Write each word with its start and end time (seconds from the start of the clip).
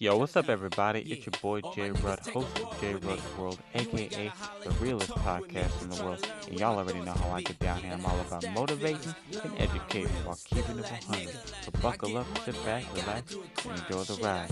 Yo, 0.00 0.16
what's 0.16 0.36
up, 0.36 0.48
everybody? 0.48 1.02
It's 1.02 1.24
your 1.24 1.40
boy 1.40 1.60
Jay 1.72 1.92
Rudd, 1.92 2.18
host 2.18 2.58
of 2.58 2.80
Jay 2.80 2.94
Rudd's 2.94 3.22
World, 3.38 3.60
aka 3.76 4.32
the 4.64 4.70
realest 4.80 5.12
podcast 5.12 5.82
in 5.82 5.88
the 5.88 6.02
world. 6.02 6.28
And 6.48 6.58
y'all 6.58 6.76
already 6.76 6.98
know 6.98 7.12
how 7.12 7.30
I 7.30 7.42
get 7.42 7.60
down 7.60 7.78
here. 7.78 7.92
I'm 7.92 8.04
all 8.04 8.20
about 8.26 8.44
motivating 8.50 9.14
and 9.44 9.52
educating 9.56 10.10
while 10.24 10.36
keeping 10.44 10.80
it 10.80 10.90
100. 10.90 11.28
So 11.62 11.70
buckle 11.80 12.18
up, 12.18 12.26
sit 12.44 12.56
back, 12.64 12.82
relax, 12.92 13.36
and 13.64 13.78
enjoy 13.78 14.02
the 14.02 14.14
ride. 14.20 14.50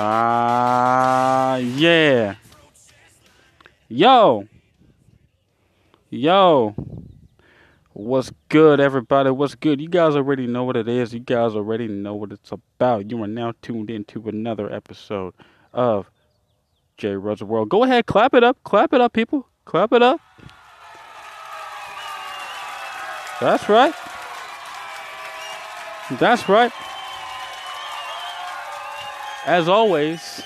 Ah, 0.00 1.54
uh, 1.54 1.56
yeah. 1.56 2.36
Yo. 3.88 4.46
Yo. 6.08 6.76
What's 7.94 8.30
good, 8.48 8.78
everybody? 8.78 9.30
What's 9.30 9.56
good? 9.56 9.80
You 9.80 9.88
guys 9.88 10.14
already 10.14 10.46
know 10.46 10.62
what 10.62 10.76
it 10.76 10.86
is. 10.86 11.12
You 11.12 11.18
guys 11.18 11.56
already 11.56 11.88
know 11.88 12.14
what 12.14 12.30
it's 12.30 12.52
about. 12.52 13.10
You 13.10 13.20
are 13.24 13.26
now 13.26 13.54
tuned 13.60 13.90
into 13.90 14.28
another 14.28 14.72
episode 14.72 15.34
of 15.72 16.08
J. 16.96 17.16
Rudd's 17.16 17.42
World. 17.42 17.68
Go 17.68 17.82
ahead, 17.82 18.06
clap 18.06 18.34
it 18.34 18.44
up. 18.44 18.56
Clap 18.62 18.92
it 18.92 19.00
up, 19.00 19.12
people. 19.12 19.48
Clap 19.64 19.92
it 19.92 20.02
up. 20.02 20.20
That's 23.40 23.68
right. 23.68 23.94
That's 26.20 26.48
right 26.48 26.70
as 29.48 29.66
always, 29.66 30.42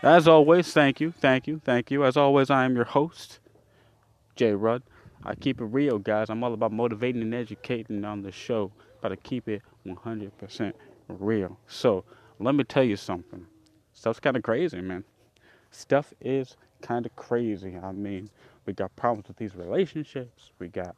as 0.00 0.28
always, 0.28 0.72
thank 0.72 1.00
you, 1.00 1.10
thank 1.10 1.48
you, 1.48 1.60
thank 1.64 1.90
you. 1.90 2.04
As 2.04 2.16
always, 2.16 2.50
I 2.50 2.64
am 2.64 2.76
your 2.76 2.84
host, 2.84 3.40
Jay 4.36 4.52
Rudd. 4.52 4.84
I 5.24 5.34
keep 5.34 5.60
it 5.60 5.64
real, 5.64 5.98
guys. 5.98 6.30
I'm 6.30 6.44
all 6.44 6.54
about 6.54 6.70
motivating 6.70 7.20
and 7.20 7.34
educating 7.34 8.04
on 8.04 8.22
the 8.22 8.30
show, 8.30 8.70
but 9.00 9.10
I 9.10 9.16
keep 9.16 9.48
it 9.48 9.62
100% 9.84 10.72
real. 11.08 11.58
So, 11.66 12.04
let 12.38 12.54
me 12.54 12.62
tell 12.62 12.84
you 12.84 12.94
something. 12.94 13.44
Stuff's 13.92 14.20
kind 14.20 14.36
of 14.36 14.44
crazy, 14.44 14.80
man. 14.80 15.02
Stuff 15.72 16.14
is 16.20 16.56
kind 16.80 17.06
of 17.06 17.16
crazy. 17.16 17.76
I 17.76 17.90
mean, 17.90 18.30
we 18.66 18.72
got 18.72 18.94
problems 18.94 19.26
with 19.26 19.38
these 19.38 19.56
relationships. 19.56 20.52
We 20.60 20.68
got 20.68 20.94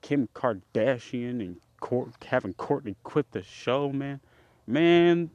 Kim 0.00 0.26
Kardashian 0.34 1.40
and 1.40 1.56
Court, 1.80 2.08
having 2.24 2.54
Kourtney 2.54 2.94
quit 3.04 3.30
the 3.32 3.42
show, 3.42 3.92
man. 3.92 4.20
Man, 4.66 5.30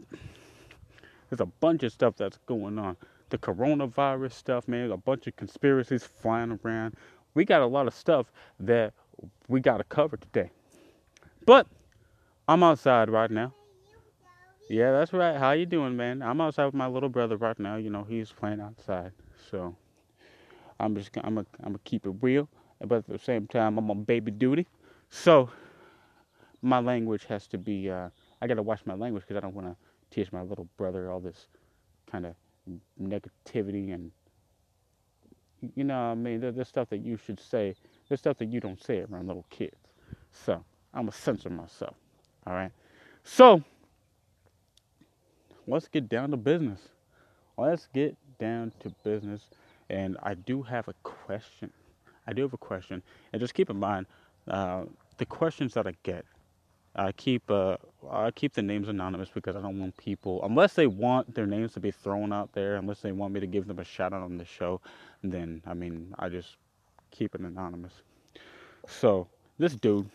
there's 1.32 1.40
a 1.40 1.46
bunch 1.46 1.82
of 1.84 1.94
stuff 1.94 2.18
that's 2.18 2.38
going 2.46 2.78
on. 2.78 2.98
The 3.30 3.38
coronavirus 3.38 4.34
stuff, 4.34 4.68
man, 4.68 4.92
a 4.92 4.98
bunch 4.98 5.28
of 5.28 5.36
conspiracies 5.38 6.04
flying 6.04 6.60
around. 6.62 6.96
We 7.34 7.46
got 7.46 7.62
a 7.62 7.66
lot 7.66 7.88
of 7.88 7.94
stuff 7.94 8.34
that 8.60 8.94
we 9.48 9.62
got 9.62 9.78
to 9.78 9.86
cover 9.86 10.18
today. 10.18 10.52
But 11.46 11.68
I'm 12.50 12.64
outside 12.64 13.10
right 13.10 13.32
now. 13.32 13.54
Yeah, 14.70 14.92
that's 14.92 15.14
right. 15.14 15.38
How 15.38 15.52
you 15.52 15.66
doing, 15.66 15.96
man? 15.96 16.22
I'm 16.22 16.42
outside 16.42 16.66
with 16.66 16.74
my 16.74 16.88
little 16.88 17.08
brother 17.08 17.38
right 17.38 17.58
now. 17.58 17.78
You 17.78 17.90
know, 17.90 18.04
he's 18.04 18.30
playing 18.30 18.60
outside. 18.60 19.14
So 19.50 19.74
I'm 20.82 20.96
just 20.96 21.12
I'm 21.24 21.38
a, 21.38 21.46
I'm 21.62 21.72
gonna 21.72 21.80
keep 21.86 22.06
it 22.06 22.14
real, 22.22 22.50
but 22.82 22.98
at 22.98 23.08
the 23.08 23.20
same 23.20 23.48
time 23.48 23.78
I'm 23.78 23.90
on 23.90 24.04
baby 24.04 24.32
duty. 24.32 24.68
So 25.10 25.50
my 26.62 26.80
language 26.80 27.24
has 27.26 27.48
to 27.48 27.58
be 27.58 27.90
uh, 27.90 28.10
I 28.42 28.48
got 28.48 28.56
to 28.56 28.64
watch 28.64 28.82
my 28.86 28.96
language 28.96 29.24
because 29.24 29.38
I 29.38 29.40
don't 29.40 29.56
want 29.56 29.68
to 29.68 29.76
teach 30.12 30.32
my 30.32 30.42
little 30.42 30.68
brother 30.78 31.12
all 31.12 31.20
this 31.20 31.48
kind 32.10 32.26
of 32.26 32.36
negativity 33.02 33.94
and 33.94 34.12
you 35.76 35.84
know 35.84 36.12
I 36.12 36.16
mean? 36.16 36.40
There's 36.40 36.68
stuff 36.68 36.90
that 36.90 37.00
you 37.00 37.18
should 37.18 37.40
say. 37.40 37.76
There's 38.08 38.20
stuff 38.20 38.38
that 38.40 38.52
you 38.52 38.60
don't 38.60 38.82
say 38.84 39.02
around 39.02 39.28
little 39.28 39.46
kids. 39.50 39.76
So 40.32 40.64
I'm 40.94 41.04
gonna 41.04 41.12
censor 41.12 41.50
myself 41.50 41.96
all 42.46 42.54
right 42.54 42.72
so 43.24 43.64
let's 45.68 45.88
get 45.88 46.10
down 46.10 46.32
to 46.32 46.38
business. 46.38 46.80
Let's 47.58 47.88
get 47.94 48.16
down 48.40 48.74
to 48.80 48.90
business 49.04 49.42
and 49.90 50.18
I 50.24 50.34
do 50.34 50.62
have 50.64 50.88
a 50.88 50.94
question. 51.04 51.72
I 52.28 52.34
do 52.34 52.44
have 52.44 52.54
a 52.54 52.58
question. 52.58 53.04
And 53.34 53.40
just 53.40 53.54
keep 53.54 53.70
in 53.70 53.78
mind 53.78 54.06
uh, 54.48 54.86
the 55.18 55.26
questions 55.26 55.74
that 55.74 55.88
I 55.88 55.94
get 56.04 56.26
I 56.96 57.12
keep 57.14 57.50
uh, 57.50 57.78
I 58.10 58.32
keep 58.32 58.54
the 58.54 58.62
names 58.62 58.90
anonymous 58.90 59.30
because 59.34 59.56
I 59.56 59.62
don't 59.62 59.80
want 59.80 59.96
people 59.96 60.44
unless 60.44 60.74
they 60.74 60.88
want 60.88 61.34
their 61.34 61.46
names 61.46 61.74
to 61.74 61.80
be 61.80 61.92
thrown 61.92 62.34
out 62.34 62.52
there, 62.54 62.76
unless 62.76 63.00
they 63.00 63.14
want 63.14 63.34
me 63.34 63.40
to 63.40 63.48
give 63.48 63.68
them 63.68 63.80
a 63.80 63.84
shout 63.84 64.14
out 64.14 64.24
on 64.24 64.38
the 64.38 64.46
show, 64.46 64.82
then 65.24 65.62
I 65.66 65.74
mean 65.74 66.14
I 66.20 66.28
just 66.28 66.58
keep 67.12 67.34
it 67.34 67.42
anonymous. 67.42 67.94
So 68.88 69.28
this 69.58 69.76
dude, 69.76 70.10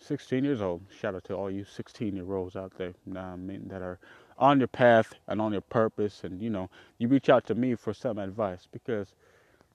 16 0.00 0.44
years 0.44 0.60
old. 0.60 0.82
Shout 1.00 1.14
out 1.14 1.24
to 1.24 1.34
all 1.34 1.50
you 1.50 1.64
16 1.64 2.14
year 2.14 2.34
olds 2.34 2.56
out 2.56 2.72
there 2.76 2.92
I 3.16 3.36
mean, 3.36 3.68
that 3.68 3.80
are 3.80 3.98
on 4.38 4.58
your 4.58 4.68
path 4.68 5.14
and 5.26 5.40
on 5.40 5.52
your 5.52 5.62
purpose, 5.62 6.22
and 6.24 6.42
you 6.42 6.50
know 6.50 6.68
you 6.98 7.08
reach 7.08 7.30
out 7.30 7.46
to 7.46 7.54
me 7.54 7.74
for 7.76 7.94
some 7.94 8.18
advice 8.18 8.68
because 8.70 9.14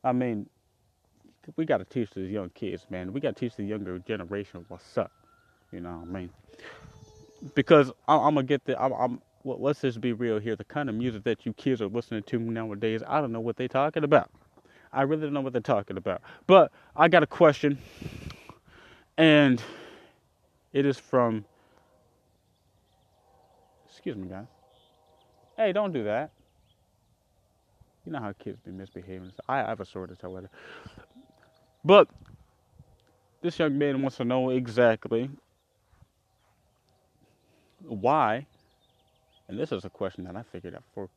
I 0.04 0.12
mean 0.12 0.48
we 1.56 1.66
got 1.66 1.78
to 1.78 1.86
teach 1.86 2.12
these 2.12 2.32
young 2.32 2.50
kids, 2.52 2.86
man. 2.90 3.12
We 3.12 3.20
got 3.20 3.36
to 3.36 3.40
teach 3.40 3.56
the 3.56 3.64
younger 3.64 3.98
generation 4.00 4.64
what's 4.70 4.98
up. 4.98 5.12
You 5.73 5.79
know 5.79 5.89
what 5.89 6.07
I 6.07 6.19
mean? 6.19 6.29
Because 7.56 7.91
I'm, 8.07 8.19
I'm 8.19 8.35
gonna 8.35 8.44
get 8.44 8.63
the. 8.66 8.81
I'm, 8.81 8.94
I'm 8.94 9.22
well, 9.44 9.57
let's 9.59 9.81
just 9.81 10.00
be 10.00 10.13
real 10.13 10.39
here. 10.39 10.56
The 10.56 10.63
kind 10.63 10.88
of 10.88 10.95
music 10.95 11.23
that 11.23 11.45
you 11.45 11.53
kids 11.53 11.81
are 11.81 11.88
listening 11.88 12.23
to 12.23 12.39
nowadays, 12.39 13.01
I 13.06 13.19
don't 13.19 13.31
know 13.31 13.39
what 13.39 13.57
they're 13.57 13.67
talking 13.67 14.03
about. 14.03 14.29
I 14.94 15.01
really 15.01 15.23
don't 15.23 15.34
know 15.34 15.41
what 15.41 15.51
they're 15.51 15.61
talking 15.61 15.97
about. 15.97 16.22
But 16.45 16.72
I 16.95 17.07
got 17.07 17.23
a 17.23 17.28
question, 17.28 17.79
and 19.17 19.61
it 20.72 20.85
is 20.85 21.00
from. 21.00 21.44
Excuse 23.90 24.16
me, 24.16 24.28
guys. 24.28 24.45
Hey, 25.57 25.72
don't 25.72 25.91
do 25.91 26.03
that. 26.03 26.31
You 28.05 28.11
know 28.11 28.19
how 28.19 28.34
kids 28.34 28.59
be 28.63 28.72
misbehaving. 28.72 29.31
I 29.47 29.57
have 29.57 29.79
a 29.79 29.85
sword 29.85 30.09
to 30.09 30.16
tell 30.16 30.34
later. 30.34 30.50
But 31.85 32.09
this 33.41 33.57
young 33.57 33.78
man 33.78 34.01
wants 34.01 34.17
to 34.17 34.25
know 34.25 34.50
exactly 34.51 35.29
why, 37.84 38.46
and 39.48 39.60
this 39.60 39.72
is 39.72 39.86
a 39.86 39.90
question 39.90 40.24
that 40.26 40.36
I 40.36 40.44
figured 40.44 40.76
out 40.76 40.84
for 40.94 41.10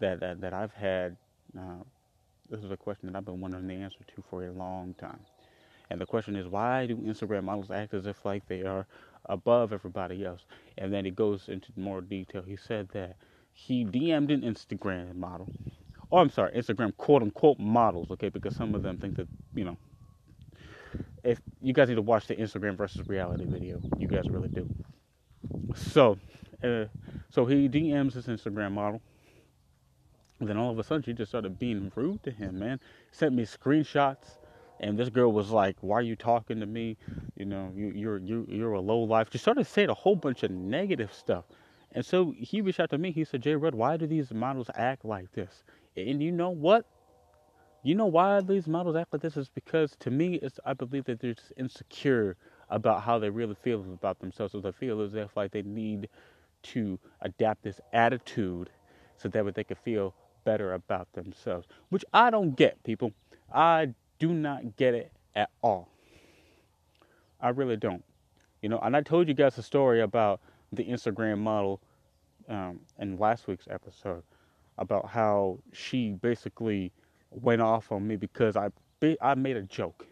that 0.00 0.20
that, 0.20 0.40
that 0.40 0.52
I've 0.52 0.72
had. 0.72 1.16
Uh, 1.58 1.82
this 2.50 2.60
is 2.64 2.70
a 2.70 2.76
question 2.76 3.10
that 3.12 3.18
I've 3.18 3.26
been 3.26 3.40
wondering 3.40 3.66
the 3.66 3.74
answer 3.74 3.98
to 3.98 4.22
for 4.30 4.44
a 4.44 4.50
long 4.50 4.94
time. 4.94 5.20
And 5.90 6.00
the 6.00 6.06
question 6.06 6.36
is, 6.36 6.46
why 6.46 6.86
do 6.86 6.96
Instagram 6.96 7.44
models 7.44 7.70
act 7.70 7.94
as 7.94 8.06
if 8.06 8.24
like 8.24 8.46
they 8.48 8.62
are 8.62 8.86
above 9.26 9.72
everybody 9.72 10.24
else? 10.24 10.42
And 10.76 10.92
then 10.92 11.04
he 11.04 11.10
goes 11.10 11.48
into 11.48 11.68
more 11.76 12.00
detail. 12.00 12.42
He 12.42 12.56
said 12.56 12.88
that 12.92 13.16
he 13.52 13.84
DM'd 13.84 14.30
an 14.30 14.42
Instagram 14.42 15.16
model. 15.16 15.48
Oh, 16.10 16.18
I'm 16.18 16.30
sorry, 16.30 16.52
Instagram 16.52 16.96
quote 16.96 17.22
unquote 17.22 17.58
models, 17.58 18.10
okay, 18.12 18.28
because 18.28 18.56
some 18.56 18.74
of 18.74 18.82
them 18.82 18.98
think 18.98 19.16
that, 19.16 19.28
you 19.54 19.64
know, 19.64 19.76
if 21.24 21.40
you 21.60 21.74
guys 21.74 21.88
need 21.88 21.96
to 21.96 22.02
watch 22.02 22.26
the 22.26 22.36
Instagram 22.36 22.76
versus 22.76 23.06
reality 23.08 23.44
video, 23.44 23.80
you 23.98 24.06
guys 24.06 24.28
really 24.30 24.48
do. 24.48 24.68
So, 25.74 26.18
uh, 26.62 26.86
so 27.30 27.46
he 27.46 27.68
DMs 27.68 28.14
his 28.14 28.26
Instagram 28.26 28.72
model. 28.72 29.00
And 30.40 30.48
then 30.48 30.56
all 30.56 30.70
of 30.70 30.78
a 30.78 30.84
sudden, 30.84 31.02
she 31.02 31.12
just 31.12 31.30
started 31.30 31.58
being 31.58 31.90
rude 31.94 32.22
to 32.22 32.30
him, 32.30 32.58
man. 32.58 32.80
Sent 33.10 33.34
me 33.34 33.44
screenshots, 33.44 34.38
and 34.78 34.96
this 34.98 35.08
girl 35.08 35.32
was 35.32 35.50
like, 35.50 35.76
"Why 35.80 35.96
are 35.96 36.02
you 36.02 36.14
talking 36.14 36.60
to 36.60 36.66
me? 36.66 36.96
You 37.36 37.44
know, 37.44 37.72
you, 37.74 37.90
you're 37.94 38.18
you, 38.18 38.46
you're 38.48 38.72
a 38.74 38.80
low 38.80 39.00
life." 39.00 39.28
She 39.32 39.38
started 39.38 39.66
saying 39.66 39.88
a 39.90 39.94
whole 39.94 40.14
bunch 40.14 40.44
of 40.44 40.50
negative 40.52 41.12
stuff, 41.12 41.44
and 41.92 42.06
so 42.06 42.34
he 42.38 42.60
reached 42.60 42.78
out 42.78 42.90
to 42.90 42.98
me. 42.98 43.10
He 43.10 43.24
said, 43.24 43.42
"Jay 43.42 43.56
Rudd, 43.56 43.74
why 43.74 43.96
do 43.96 44.06
these 44.06 44.32
models 44.32 44.70
act 44.74 45.04
like 45.04 45.32
this?" 45.32 45.64
And 45.96 46.22
you 46.22 46.30
know 46.30 46.50
what? 46.50 46.86
You 47.82 47.96
know 47.96 48.06
why 48.06 48.40
these 48.40 48.68
models 48.68 48.94
act 48.94 49.12
like 49.12 49.22
this 49.22 49.36
is 49.36 49.48
because 49.48 49.96
to 50.00 50.10
me, 50.10 50.34
it's 50.34 50.60
I 50.64 50.74
believe 50.74 51.04
that 51.06 51.20
they're 51.20 51.34
just 51.34 51.52
insecure 51.56 52.36
about 52.70 53.02
how 53.02 53.18
they 53.18 53.30
really 53.30 53.54
feel 53.54 53.80
about 53.80 54.20
themselves. 54.20 54.52
So 54.52 54.60
they 54.60 54.72
feel 54.72 55.00
as 55.00 55.14
if 55.14 55.36
like 55.36 55.52
they 55.52 55.62
need 55.62 56.08
to 56.64 56.98
adapt 57.22 57.62
this 57.62 57.80
attitude 57.92 58.70
so 59.16 59.28
that 59.28 59.44
way 59.44 59.52
they 59.52 59.64
can 59.64 59.76
feel 59.76 60.14
better 60.44 60.74
about 60.74 61.12
themselves. 61.12 61.66
Which 61.90 62.04
I 62.12 62.30
don't 62.30 62.56
get, 62.56 62.82
people. 62.84 63.12
I 63.52 63.94
do 64.18 64.32
not 64.32 64.76
get 64.76 64.94
it 64.94 65.12
at 65.34 65.50
all. 65.62 65.88
I 67.40 67.50
really 67.50 67.76
don't. 67.76 68.04
You 68.62 68.68
know, 68.68 68.78
and 68.80 68.96
I 68.96 69.02
told 69.02 69.28
you 69.28 69.34
guys 69.34 69.56
a 69.58 69.62
story 69.62 70.00
about 70.00 70.40
the 70.72 70.84
Instagram 70.84 71.38
model 71.38 71.80
um, 72.48 72.80
in 72.98 73.18
last 73.18 73.46
week's 73.46 73.68
episode 73.70 74.22
about 74.78 75.08
how 75.08 75.58
she 75.72 76.10
basically 76.10 76.92
went 77.30 77.60
off 77.60 77.92
on 77.92 78.06
me 78.06 78.16
because 78.16 78.56
I 78.56 78.70
I 79.20 79.34
made 79.34 79.56
a 79.56 79.62
joke. 79.62 80.06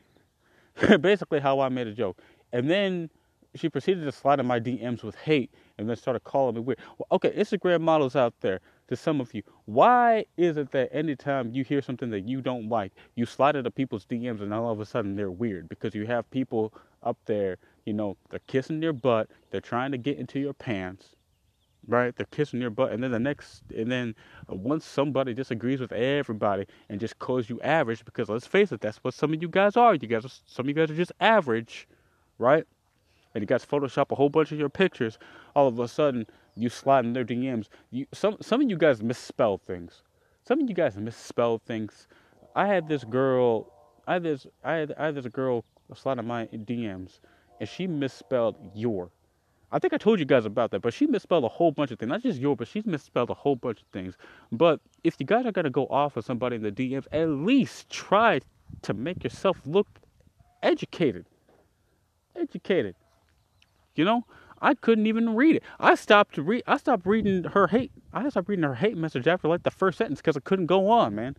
basically, 1.00 1.40
how 1.40 1.60
I 1.60 1.68
made 1.68 1.86
a 1.86 1.92
joke, 1.92 2.20
and 2.52 2.70
then 2.70 3.10
she 3.54 3.68
proceeded 3.68 4.04
to 4.04 4.12
slide 4.12 4.38
in 4.40 4.46
my 4.46 4.60
DMs 4.60 5.02
with 5.02 5.14
hate 5.16 5.50
and 5.78 5.88
then 5.88 5.96
started 5.96 6.24
calling 6.24 6.54
me 6.54 6.60
weird. 6.60 6.78
Well, 6.98 7.06
okay, 7.12 7.30
Instagram 7.30 7.80
models 7.80 8.16
out 8.16 8.34
there, 8.40 8.60
to 8.88 8.96
some 8.96 9.20
of 9.20 9.34
you, 9.34 9.42
why 9.64 10.26
is 10.36 10.56
it 10.56 10.70
that 10.72 10.94
anytime 10.94 11.50
you 11.52 11.64
hear 11.64 11.82
something 11.82 12.10
that 12.10 12.28
you 12.28 12.40
don't 12.40 12.68
like, 12.68 12.92
you 13.14 13.26
slide 13.26 13.56
into 13.56 13.70
people's 13.70 14.06
DMs 14.06 14.40
and 14.40 14.54
all 14.54 14.70
of 14.70 14.80
a 14.80 14.86
sudden 14.86 15.16
they're 15.16 15.30
weird? 15.30 15.68
Because 15.68 15.94
you 15.94 16.06
have 16.06 16.30
people 16.30 16.72
up 17.02 17.18
there, 17.26 17.58
you 17.84 17.92
know, 17.92 18.16
they're 18.30 18.40
kissing 18.46 18.82
your 18.82 18.92
butt, 18.92 19.28
they're 19.50 19.60
trying 19.60 19.90
to 19.92 19.98
get 19.98 20.18
into 20.18 20.38
your 20.38 20.54
pants, 20.54 21.16
right? 21.88 22.14
They're 22.14 22.26
kissing 22.30 22.60
your 22.60 22.70
butt, 22.70 22.92
and 22.92 23.02
then 23.02 23.10
the 23.10 23.18
next, 23.18 23.62
and 23.76 23.90
then 23.90 24.14
once 24.48 24.84
somebody 24.84 25.34
disagrees 25.34 25.80
with 25.80 25.92
everybody 25.92 26.66
and 26.88 27.00
just 27.00 27.18
calls 27.18 27.48
you 27.48 27.60
average, 27.62 28.04
because 28.04 28.28
let's 28.28 28.46
face 28.46 28.70
it, 28.70 28.80
that's 28.80 28.98
what 28.98 29.14
some 29.14 29.32
of 29.32 29.42
you 29.42 29.48
guys 29.48 29.76
are. 29.76 29.94
You 29.94 30.06
guys, 30.06 30.24
are, 30.24 30.30
some 30.46 30.64
of 30.64 30.68
you 30.68 30.74
guys 30.74 30.90
are 30.90 30.96
just 30.96 31.12
average, 31.20 31.88
right? 32.38 32.64
And 33.34 33.42
you 33.42 33.46
guys 33.46 33.64
Photoshop 33.64 34.12
a 34.12 34.14
whole 34.14 34.30
bunch 34.30 34.52
of 34.52 34.58
your 34.58 34.68
pictures. 34.68 35.18
All 35.54 35.68
of 35.68 35.78
a 35.78 35.88
sudden, 35.88 36.26
you 36.54 36.68
slide 36.68 37.04
in 37.04 37.12
their 37.12 37.24
DMs. 37.24 37.68
You, 37.90 38.06
some 38.12 38.36
some 38.40 38.62
of 38.62 38.70
you 38.70 38.76
guys 38.76 39.02
misspell 39.02 39.58
things. 39.58 40.02
Some 40.42 40.60
of 40.60 40.68
you 40.68 40.74
guys 40.74 40.96
misspell 40.96 41.58
things. 41.58 42.08
I 42.54 42.66
had 42.66 42.88
this 42.88 43.04
girl. 43.04 43.70
I 44.06 44.14
had 44.14 44.22
this. 44.22 44.46
I 44.64 44.72
had, 44.72 44.94
I 44.98 45.06
had 45.06 45.14
this 45.16 45.26
girl 45.26 45.64
slide 45.94 46.18
in 46.18 46.26
my 46.26 46.46
DMs, 46.46 47.20
and 47.60 47.68
she 47.68 47.86
misspelled 47.86 48.56
your. 48.74 49.10
I 49.72 49.78
think 49.80 49.92
I 49.92 49.98
told 49.98 50.20
you 50.20 50.24
guys 50.24 50.46
about 50.46 50.70
that, 50.70 50.80
but 50.80 50.94
she 50.94 51.06
misspelled 51.06 51.44
a 51.44 51.48
whole 51.48 51.72
bunch 51.72 51.90
of 51.90 51.98
things. 51.98 52.08
Not 52.08 52.22
just 52.22 52.40
your, 52.40 52.56
but 52.56 52.68
she's 52.68 52.86
misspelled 52.86 53.30
a 53.30 53.34
whole 53.34 53.56
bunch 53.56 53.82
of 53.82 53.88
things. 53.88 54.16
But 54.52 54.80
if 55.02 55.16
you 55.18 55.26
guys 55.26 55.44
are 55.44 55.52
gonna 55.52 55.70
go 55.70 55.86
off 55.88 56.16
of 56.16 56.24
somebody 56.24 56.56
in 56.56 56.62
the 56.62 56.72
DMs, 56.72 57.06
at 57.12 57.28
least 57.28 57.90
try 57.90 58.40
to 58.82 58.94
make 58.94 59.24
yourself 59.24 59.60
look 59.66 59.88
educated. 60.62 61.26
Educated. 62.38 62.94
You 63.96 64.04
know, 64.04 64.26
I 64.60 64.74
couldn't 64.74 65.06
even 65.06 65.36
read 65.36 65.56
it. 65.56 65.62
I 65.80 65.94
stopped 65.96 66.38
read. 66.38 66.62
I 66.66 66.78
stopped 66.78 67.06
reading 67.06 67.44
her 67.44 67.68
hate. 67.68 67.92
I 68.12 68.28
stopped 68.30 68.48
reading 68.48 68.64
her 68.64 68.76
hate 68.76 68.96
message 68.96 69.26
after 69.28 69.48
like 69.48 69.64
the 69.64 69.70
first 69.70 69.98
sentence 69.98 70.20
because 70.20 70.36
I 70.36 70.40
couldn't 70.40 70.66
go 70.66 70.88
on, 70.90 71.14
man. 71.14 71.36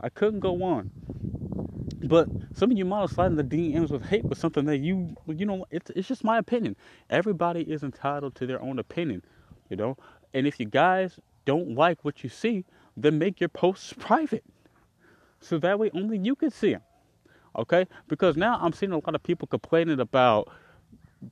I 0.00 0.08
couldn't 0.10 0.40
go 0.40 0.62
on. 0.62 0.90
But 2.02 2.30
some 2.54 2.70
of 2.72 2.78
you 2.78 2.84
models 2.84 3.12
sliding 3.12 3.36
the 3.36 3.44
DMs 3.44 3.90
with 3.90 4.06
hate 4.06 4.28
was 4.28 4.38
something 4.38 4.66
that 4.66 4.78
you, 4.78 5.16
you 5.26 5.46
know, 5.46 5.66
it's 5.70 5.90
it's 5.92 6.08
just 6.08 6.24
my 6.24 6.38
opinion. 6.38 6.76
Everybody 7.10 7.62
is 7.62 7.82
entitled 7.82 8.34
to 8.36 8.46
their 8.46 8.62
own 8.62 8.78
opinion, 8.78 9.22
you 9.70 9.76
know. 9.76 9.96
And 10.34 10.46
if 10.46 10.60
you 10.60 10.66
guys 10.66 11.20
don't 11.46 11.74
like 11.76 12.04
what 12.04 12.24
you 12.24 12.30
see, 12.30 12.64
then 12.96 13.18
make 13.18 13.40
your 13.40 13.50
posts 13.50 13.92
private, 13.98 14.44
so 15.40 15.58
that 15.58 15.78
way 15.78 15.90
only 15.94 16.18
you 16.18 16.36
can 16.36 16.50
see 16.50 16.72
them. 16.72 16.82
Okay? 17.56 17.86
Because 18.08 18.36
now 18.36 18.58
I'm 18.60 18.72
seeing 18.72 18.92
a 18.92 18.96
lot 18.96 19.14
of 19.14 19.22
people 19.22 19.48
complaining 19.48 20.00
about 20.00 20.48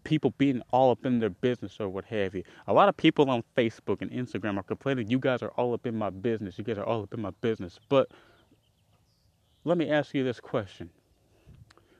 people 0.05 0.35
being 0.38 0.62
all 0.70 0.91
up 0.91 1.06
in 1.06 1.19
their 1.19 1.31
business 1.31 1.76
or 1.81 1.88
what 1.88 2.05
have 2.06 2.35
you. 2.35 2.43
A 2.67 2.73
lot 2.73 2.88
of 2.88 2.97
people 2.97 3.31
on 3.31 3.43
Facebook 3.56 4.03
and 4.03 4.11
Instagram 4.11 4.59
are 4.59 4.62
complaining, 4.62 5.09
you 5.09 5.19
guys 5.19 5.43
are 5.43 5.50
all 5.50 5.73
up 5.75 5.87
in 5.87 5.97
my 5.97 6.11
business. 6.11 6.59
You 6.59 6.65
guys 6.65 6.79
are 6.79 6.85
all 6.85 7.03
up 7.03 7.15
in 7.15 7.20
my 7.20 7.31
business. 7.41 7.79
But 7.88 8.11
let 9.65 9.79
me 9.79 9.91
ask 9.91 10.15
you 10.15 10.25
this 10.25 10.41
question. 10.41 10.91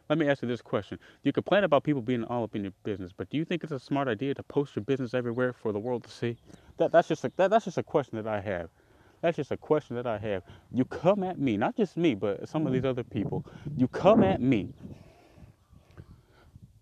Let 0.09 0.19
me 0.19 0.29
ask 0.29 0.41
you 0.41 0.49
this 0.49 0.63
question. 0.63 0.99
You 1.23 1.33
complain 1.33 1.65
about 1.65 1.85
people 1.85 2.01
being 2.01 2.25
all 2.25 2.43
up 2.43 2.57
in 2.57 2.63
your 2.63 2.73
business, 2.83 3.13
but 3.15 3.29
do 3.29 3.37
you 3.37 3.45
think 3.45 3.63
it's 3.63 3.73
a 3.73 3.79
smart 3.79 4.09
idea 4.09 4.35
to 4.35 4.43
post 4.43 4.75
your 4.75 4.85
business 4.85 5.13
everywhere 5.13 5.53
for 5.53 5.71
the 5.71 5.79
world 5.79 6.05
to 6.05 6.11
see? 6.11 6.37
That, 6.79 6.93
that's, 6.93 7.09
just 7.09 7.25
a, 7.25 7.33
that, 7.37 7.51
that's 7.51 7.67
just 7.67 7.77
a 7.77 7.83
question 7.83 8.17
that 8.17 8.27
I 8.27 8.41
have. 8.41 8.71
That's 9.21 9.37
just 9.37 9.51
a 9.51 9.57
question 9.57 9.97
that 9.97 10.07
I 10.07 10.19
have. 10.19 10.43
You 10.73 10.85
come 10.85 11.23
at 11.23 11.39
me, 11.39 11.57
not 11.57 11.77
just 11.77 11.97
me, 11.97 12.15
but 12.15 12.49
some 12.49 12.67
of 12.67 12.73
these 12.73 12.83
mm-hmm. 12.83 12.91
other 12.91 13.05
people. 13.05 13.45
You 13.77 13.89
come 13.89 14.23
at 14.23 14.41
me 14.41 14.73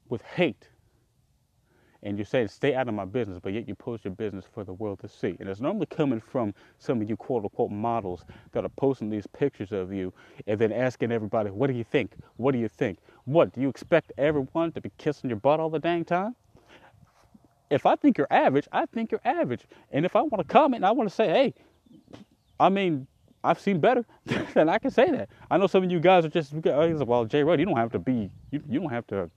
with 0.08 0.22
hate 0.22 0.68
and 2.02 2.18
you 2.18 2.24
say 2.24 2.46
stay 2.46 2.74
out 2.74 2.88
of 2.88 2.94
my 2.94 3.04
business, 3.04 3.40
but 3.42 3.52
yet 3.52 3.66
you 3.66 3.74
post 3.74 4.04
your 4.04 4.14
business 4.14 4.44
for 4.52 4.64
the 4.64 4.72
world 4.72 5.00
to 5.00 5.08
see. 5.08 5.34
And 5.40 5.48
it's 5.48 5.60
normally 5.60 5.86
coming 5.86 6.20
from 6.20 6.54
some 6.78 7.00
of 7.00 7.08
you 7.08 7.16
quote 7.16 7.42
unquote 7.42 7.70
models 7.70 8.24
that 8.52 8.64
are 8.64 8.70
posting 8.70 9.10
these 9.10 9.26
pictures 9.26 9.72
of 9.72 9.92
you 9.92 10.12
and 10.46 10.58
then 10.58 10.72
asking 10.72 11.10
everybody, 11.10 11.50
what 11.50 11.68
do 11.68 11.72
you 11.72 11.84
think? 11.84 12.12
What 12.36 12.52
do 12.52 12.58
you 12.58 12.68
think? 12.68 12.98
What, 13.24 13.52
do 13.52 13.60
you 13.60 13.68
expect 13.68 14.12
everyone 14.18 14.72
to 14.72 14.80
be 14.80 14.92
kissing 14.98 15.30
your 15.30 15.38
butt 15.38 15.58
all 15.58 15.70
the 15.70 15.80
dang 15.80 16.04
time? 16.04 16.36
If 17.70 17.86
I 17.86 17.96
think 17.96 18.18
you're 18.18 18.28
average, 18.30 18.68
I 18.70 18.86
think 18.86 19.10
you're 19.10 19.20
average. 19.24 19.64
And 19.90 20.04
if 20.04 20.14
I 20.14 20.22
want 20.22 20.38
to 20.38 20.44
comment 20.44 20.76
and 20.76 20.86
I 20.86 20.92
want 20.92 21.08
to 21.08 21.14
say, 21.14 21.28
hey, 21.28 21.54
I 22.58 22.68
mean, 22.68 23.06
I've 23.44 23.60
seen 23.60 23.80
better, 23.80 24.04
and 24.54 24.70
I 24.70 24.78
can 24.78 24.90
say 24.90 25.10
that. 25.10 25.28
I 25.50 25.58
know 25.58 25.66
some 25.66 25.84
of 25.84 25.90
you 25.90 26.00
guys 26.00 26.24
are 26.24 26.28
just, 26.28 26.52
well, 26.54 27.24
Jay 27.24 27.42
Rudd, 27.42 27.60
you 27.60 27.66
don't 27.66 27.76
have 27.76 27.92
to 27.92 27.98
be, 27.98 28.30
you, 28.50 28.62
you 28.68 28.80
don't 28.80 28.90
have 28.90 29.06
to 29.08 29.30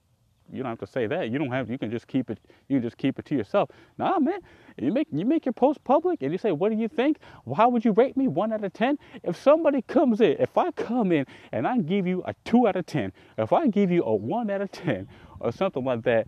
you 0.52 0.62
don't 0.62 0.70
have 0.70 0.78
to 0.80 0.86
say 0.86 1.06
that. 1.06 1.30
You 1.30 1.38
don't 1.38 1.50
have. 1.50 1.70
You 1.70 1.78
can 1.78 1.90
just 1.90 2.06
keep 2.06 2.30
it. 2.30 2.38
You 2.68 2.78
can 2.78 2.82
just 2.82 2.96
keep 2.96 3.18
it 3.18 3.24
to 3.26 3.34
yourself. 3.36 3.70
Nah, 3.98 4.18
man. 4.18 4.40
You 4.78 4.92
make 4.92 5.08
you 5.12 5.24
make 5.24 5.46
your 5.46 5.52
post 5.52 5.82
public 5.84 6.22
and 6.22 6.32
you 6.32 6.38
say, 6.38 6.52
"What 6.52 6.70
do 6.70 6.76
you 6.76 6.88
think? 6.88 7.18
How 7.56 7.68
would 7.68 7.84
you 7.84 7.92
rate 7.92 8.16
me? 8.16 8.28
One 8.28 8.52
out 8.52 8.64
of 8.64 8.72
ten? 8.72 8.98
If 9.22 9.40
somebody 9.40 9.82
comes 9.82 10.20
in, 10.20 10.36
if 10.40 10.56
I 10.56 10.70
come 10.72 11.12
in 11.12 11.26
and 11.52 11.66
I 11.66 11.78
give 11.78 12.06
you 12.06 12.22
a 12.26 12.34
two 12.44 12.66
out 12.66 12.76
of 12.76 12.86
ten, 12.86 13.12
if 13.38 13.52
I 13.52 13.68
give 13.68 13.90
you 13.90 14.02
a 14.04 14.14
one 14.14 14.50
out 14.50 14.60
of 14.60 14.72
ten 14.72 15.08
or 15.40 15.52
something 15.52 15.84
like 15.84 16.02
that, 16.02 16.26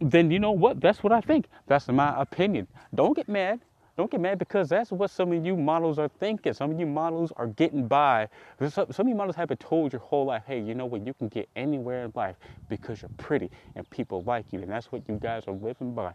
then 0.00 0.30
you 0.30 0.38
know 0.38 0.52
what? 0.52 0.80
That's 0.80 1.02
what 1.02 1.12
I 1.12 1.20
think. 1.20 1.46
That's 1.66 1.88
my 1.88 2.20
opinion. 2.20 2.68
Don't 2.94 3.16
get 3.16 3.28
mad. 3.28 3.60
Don't 3.96 4.10
get 4.10 4.20
mad 4.20 4.38
because 4.38 4.68
that's 4.68 4.90
what 4.90 5.10
some 5.10 5.32
of 5.32 5.46
you 5.46 5.56
models 5.56 5.98
are 6.00 6.08
thinking. 6.08 6.52
Some 6.52 6.72
of 6.72 6.80
you 6.80 6.86
models 6.86 7.32
are 7.36 7.46
getting 7.46 7.86
by. 7.86 8.28
Some, 8.68 8.86
of 8.90 9.08
you 9.08 9.14
models 9.14 9.36
have 9.36 9.48
been 9.48 9.56
told 9.58 9.92
your 9.92 10.00
whole 10.00 10.26
life, 10.26 10.42
hey, 10.46 10.60
you 10.60 10.74
know 10.74 10.86
what? 10.86 11.06
You 11.06 11.14
can 11.14 11.28
get 11.28 11.48
anywhere 11.54 12.04
in 12.04 12.12
life 12.16 12.36
because 12.68 13.02
you're 13.02 13.10
pretty 13.18 13.50
and 13.76 13.88
people 13.90 14.22
like 14.22 14.46
you. 14.52 14.60
And 14.60 14.70
that's 14.70 14.90
what 14.90 15.08
you 15.08 15.16
guys 15.22 15.44
are 15.46 15.54
living 15.54 15.94
by. 15.94 16.12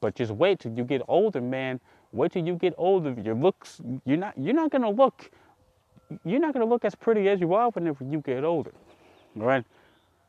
But 0.00 0.14
just 0.16 0.32
wait 0.32 0.60
till 0.60 0.72
you 0.72 0.84
get 0.84 1.00
older, 1.08 1.40
man. 1.40 1.80
Wait 2.12 2.32
till 2.32 2.46
you 2.46 2.56
get 2.56 2.74
older. 2.76 3.14
Your 3.22 3.34
looks, 3.34 3.80
you're 4.04 4.18
not, 4.18 4.36
you're 4.36 4.54
not 4.54 4.70
gonna 4.70 4.90
look, 4.90 5.30
you're 6.24 6.40
not 6.40 6.52
gonna 6.52 6.66
look 6.66 6.84
as 6.84 6.94
pretty 6.94 7.28
as 7.28 7.40
you 7.40 7.54
are 7.54 7.70
whenever 7.70 8.04
you 8.04 8.20
get 8.20 8.44
older, 8.44 8.72
right? 9.34 9.64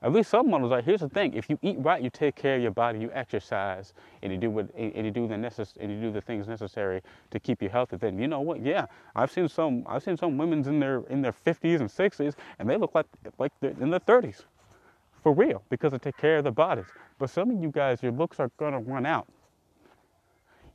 At 0.06 0.14
least 0.14 0.30
some 0.30 0.52
models 0.52 0.72
are. 0.72 0.84
Here's 0.84 1.00
the 1.00 1.10
thing: 1.10 1.34
if 1.34 1.50
you 1.50 1.58
eat 1.64 1.78
right, 1.80 2.00
you 2.00 2.12
take 2.12 2.36
care 2.36 2.58
of 2.58 2.62
your 2.62 2.70
body, 2.70 3.00
you 3.00 3.10
exercise, 3.12 3.94
and 4.22 4.32
you 4.32 4.38
do 4.38 4.52
what 4.52 4.70
and 4.76 5.04
you 5.04 5.10
do 5.10 5.28
the 5.28 5.34
necess- 5.34 5.76
and 5.80 5.92
you 5.92 6.00
do 6.00 6.12
the 6.12 6.22
things 6.22 6.48
necessary 6.48 7.02
to 7.32 7.40
keep 7.40 7.60
you 7.60 7.70
healthy. 7.70 7.98
Then 7.98 8.20
you 8.20 8.28
know 8.28 8.42
what? 8.42 8.62
Yeah, 8.64 8.86
I've 9.16 9.32
seen 9.32 9.50
some. 9.50 9.84
I've 9.88 10.04
seen 10.04 10.16
some 10.16 10.38
women's 10.38 10.68
in 10.68 10.80
their 10.80 11.00
in 11.10 11.24
their 11.24 11.34
50s 11.34 11.80
and 11.80 11.90
60s, 11.90 12.36
and 12.60 12.70
they 12.70 12.78
look 12.78 12.94
like 12.94 13.08
like 13.40 13.52
they're 13.62 13.72
in 13.82 13.90
their 13.90 14.00
30s, 14.00 14.44
for 15.24 15.34
real, 15.34 15.64
because 15.70 15.92
they 15.92 15.98
take 15.98 16.18
care 16.18 16.38
of 16.38 16.44
their 16.44 16.54
bodies. 16.54 16.86
But 17.18 17.32
some 17.32 17.50
of 17.50 17.60
you 17.60 17.72
guys, 17.72 18.04
your 18.04 18.12
looks 18.12 18.40
are 18.40 18.52
gonna 18.58 18.82
run 18.82 19.08
out. 19.08 19.28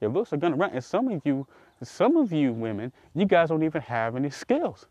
Your 0.01 0.11
looks 0.11 0.33
are 0.33 0.39
gonna 0.39 0.57
run, 0.57 0.71
and 0.73 0.83
some 0.83 1.09
of 1.09 1.23
you, 1.25 1.47
some 1.85 2.17
of 2.17 2.33
you 2.33 2.53
women, 2.53 2.93
you 3.15 3.27
guys 3.27 3.51
don't 3.51 3.63
even 3.63 3.83
have 3.83 4.17
any 4.17 4.31
skills. 4.31 4.87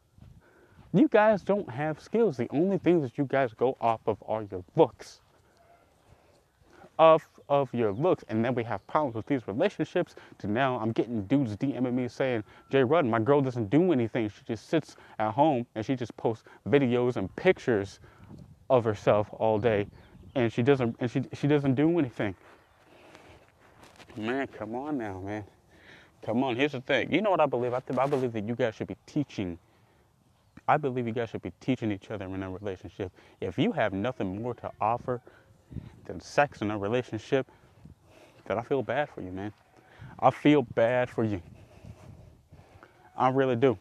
You 0.93 1.07
guys 1.07 1.43
don't 1.43 1.69
have 1.69 1.99
skills. 1.99 2.37
The 2.37 2.47
only 2.49 2.79
things 2.79 3.03
that 3.03 3.17
you 3.17 3.25
guys 3.25 3.53
go 3.53 3.77
off 3.79 4.01
of 4.07 4.17
are 4.27 4.43
your 4.43 4.63
looks. 4.75 5.21
Of 6.97 7.23
of 7.47 7.73
your 7.73 7.93
looks, 7.93 8.25
and 8.27 8.43
then 8.43 8.53
we 8.55 8.63
have 8.65 8.85
problems 8.87 9.15
with 9.15 9.25
these 9.25 9.47
relationships. 9.47 10.15
To 10.39 10.47
now, 10.47 10.77
I'm 10.79 10.91
getting 10.91 11.23
dudes 11.27 11.55
DMing 11.55 11.93
me 11.93 12.09
saying, 12.09 12.43
"Jay 12.69 12.83
Rudden, 12.83 13.09
my 13.09 13.19
girl 13.19 13.39
doesn't 13.39 13.69
do 13.69 13.93
anything. 13.93 14.27
She 14.27 14.43
just 14.45 14.67
sits 14.67 14.97
at 15.17 15.31
home 15.31 15.65
and 15.75 15.85
she 15.85 15.95
just 15.95 16.15
posts 16.17 16.43
videos 16.67 17.15
and 17.15 17.33
pictures 17.37 18.01
of 18.69 18.83
herself 18.83 19.29
all 19.31 19.59
day, 19.59 19.87
and 20.35 20.51
she 20.51 20.61
doesn't 20.61 20.97
and 20.99 21.09
she 21.09 21.23
she 21.33 21.47
doesn't 21.47 21.75
do 21.75 21.99
anything." 21.99 22.35
Man, 24.17 24.47
come 24.47 24.75
on 24.75 24.97
now, 24.97 25.21
man. 25.21 25.45
Come 26.23 26.43
on. 26.43 26.57
Here's 26.57 26.73
the 26.73 26.81
thing. 26.81 27.13
You 27.13 27.21
know 27.21 27.31
what 27.31 27.39
I 27.39 27.45
believe? 27.45 27.73
I, 27.73 27.79
th- 27.79 27.97
I 27.97 28.07
believe 28.07 28.33
that 28.33 28.45
you 28.45 28.55
guys 28.55 28.75
should 28.75 28.87
be 28.87 28.97
teaching 29.05 29.57
I 30.69 30.77
believe 30.77 31.07
you 31.07 31.13
guys 31.13 31.31
should 31.31 31.41
be 31.41 31.51
teaching 31.59 31.91
each 31.91 32.11
other 32.11 32.25
in 32.25 32.43
a 32.43 32.51
relationship. 32.51 33.11
If 33.41 33.57
you 33.57 33.71
have 33.71 33.91
nothing 33.91 34.39
more 34.39 34.53
to 34.53 34.69
offer 34.79 35.19
than 36.05 36.21
sex 36.21 36.61
in 36.61 36.69
a 36.69 36.77
relationship, 36.77 37.49
then 38.45 38.59
I 38.59 38.61
feel 38.61 38.83
bad 38.83 39.09
for 39.09 39.21
you, 39.21 39.31
man. 39.31 39.51
I 40.19 40.29
feel 40.29 40.61
bad 40.61 41.09
for 41.09 41.23
you. 41.23 41.41
I 43.17 43.29
really 43.29 43.55
do. 43.55 43.79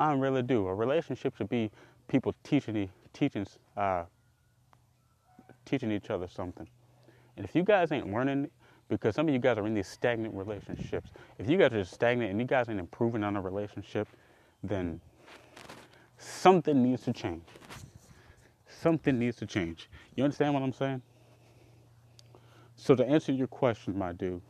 I 0.00 0.14
really 0.14 0.40
do. 0.42 0.66
A 0.66 0.74
relationship 0.74 1.36
should 1.36 1.50
be 1.50 1.70
people 2.08 2.34
teaching, 2.42 2.88
teaching, 3.12 3.46
uh, 3.76 4.04
teaching 5.66 5.92
each 5.92 6.08
other 6.08 6.26
something. 6.26 6.66
And 7.36 7.44
if 7.44 7.54
you 7.54 7.64
guys 7.64 7.92
ain't 7.92 8.10
learning, 8.10 8.48
because 8.88 9.14
some 9.14 9.28
of 9.28 9.34
you 9.34 9.40
guys 9.40 9.58
are 9.58 9.66
in 9.66 9.74
these 9.74 9.88
stagnant 9.88 10.34
relationships, 10.34 11.10
if 11.38 11.50
you 11.50 11.58
guys 11.58 11.74
are 11.74 11.84
stagnant 11.84 12.30
and 12.30 12.40
you 12.40 12.46
guys 12.46 12.70
ain't 12.70 12.80
improving 12.80 13.22
on 13.22 13.36
a 13.36 13.42
relationship, 13.42 14.08
then 14.62 15.00
something 16.18 16.82
needs 16.82 17.02
to 17.02 17.12
change. 17.12 17.44
Something 18.68 19.18
needs 19.18 19.36
to 19.36 19.46
change. 19.46 19.88
You 20.16 20.24
understand 20.24 20.54
what 20.54 20.62
I'm 20.62 20.72
saying? 20.72 21.02
So, 22.76 22.94
to 22.94 23.06
answer 23.06 23.32
your 23.32 23.46
question, 23.46 23.96
my 23.96 24.12
dude, 24.12 24.42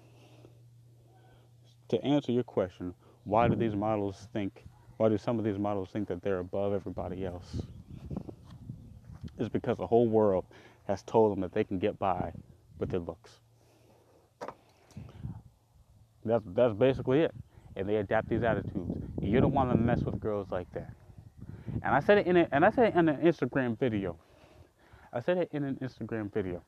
to 1.89 2.03
answer 2.03 2.33
your 2.33 2.45
question, 2.45 2.95
why 3.25 3.49
do 3.49 3.55
these 3.55 3.75
models 3.75 4.29
think, 4.33 4.65
why 4.97 5.09
do 5.09 5.19
some 5.19 5.39
of 5.39 5.45
these 5.45 5.59
models 5.59 5.91
think 5.91 6.09
that 6.09 6.23
they're 6.23 6.39
above 6.39 6.73
everybody 6.73 7.27
else? 7.27 7.61
It's 9.39 9.49
because 9.49 9.77
the 9.77 9.87
whole 9.87 10.09
world 10.09 10.47
has 10.87 11.03
told 11.03 11.33
them 11.33 11.41
that 11.41 11.53
they 11.53 11.65
can 11.65 11.79
get 11.79 11.99
by 11.99 12.33
with 12.79 12.91
their 12.91 13.01
looks. 13.01 13.41
That's 16.25 16.45
that's 16.47 16.75
basically 16.75 17.21
it. 17.21 17.35
And 17.77 17.89
they 17.89 17.97
adapt 17.97 18.29
these 18.29 18.43
attitudes. 18.43 19.03
You 19.21 19.41
don't 19.41 19.53
want 19.53 19.71
to 19.71 19.79
mess 19.79 20.03
with 20.03 20.21
girls 20.21 20.49
like 20.51 20.71
that. 20.75 20.93
And 21.83 21.95
I 21.95 22.01
said 22.01 22.19
it 22.19 22.27
in 22.27 22.37
a, 22.37 22.49
and 22.53 22.65
I 22.65 22.71
said 22.71 22.89
it 22.89 22.95
in 22.95 23.09
an 23.09 23.17
Instagram 23.19 23.79
video. 23.79 24.17
I 25.13 25.21
said 25.21 25.39
it 25.39 25.49
in 25.53 25.65
an 25.65 25.77
Instagram 25.83 26.33
video. 26.33 26.63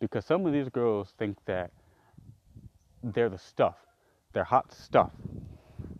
Because 0.00 0.24
some 0.24 0.46
of 0.46 0.52
these 0.52 0.68
girls 0.68 1.14
think 1.18 1.36
that 1.46 1.70
they're 3.02 3.28
the 3.28 3.38
stuff. 3.38 3.76
They're 4.32 4.44
hot 4.44 4.72
stuff. 4.72 5.10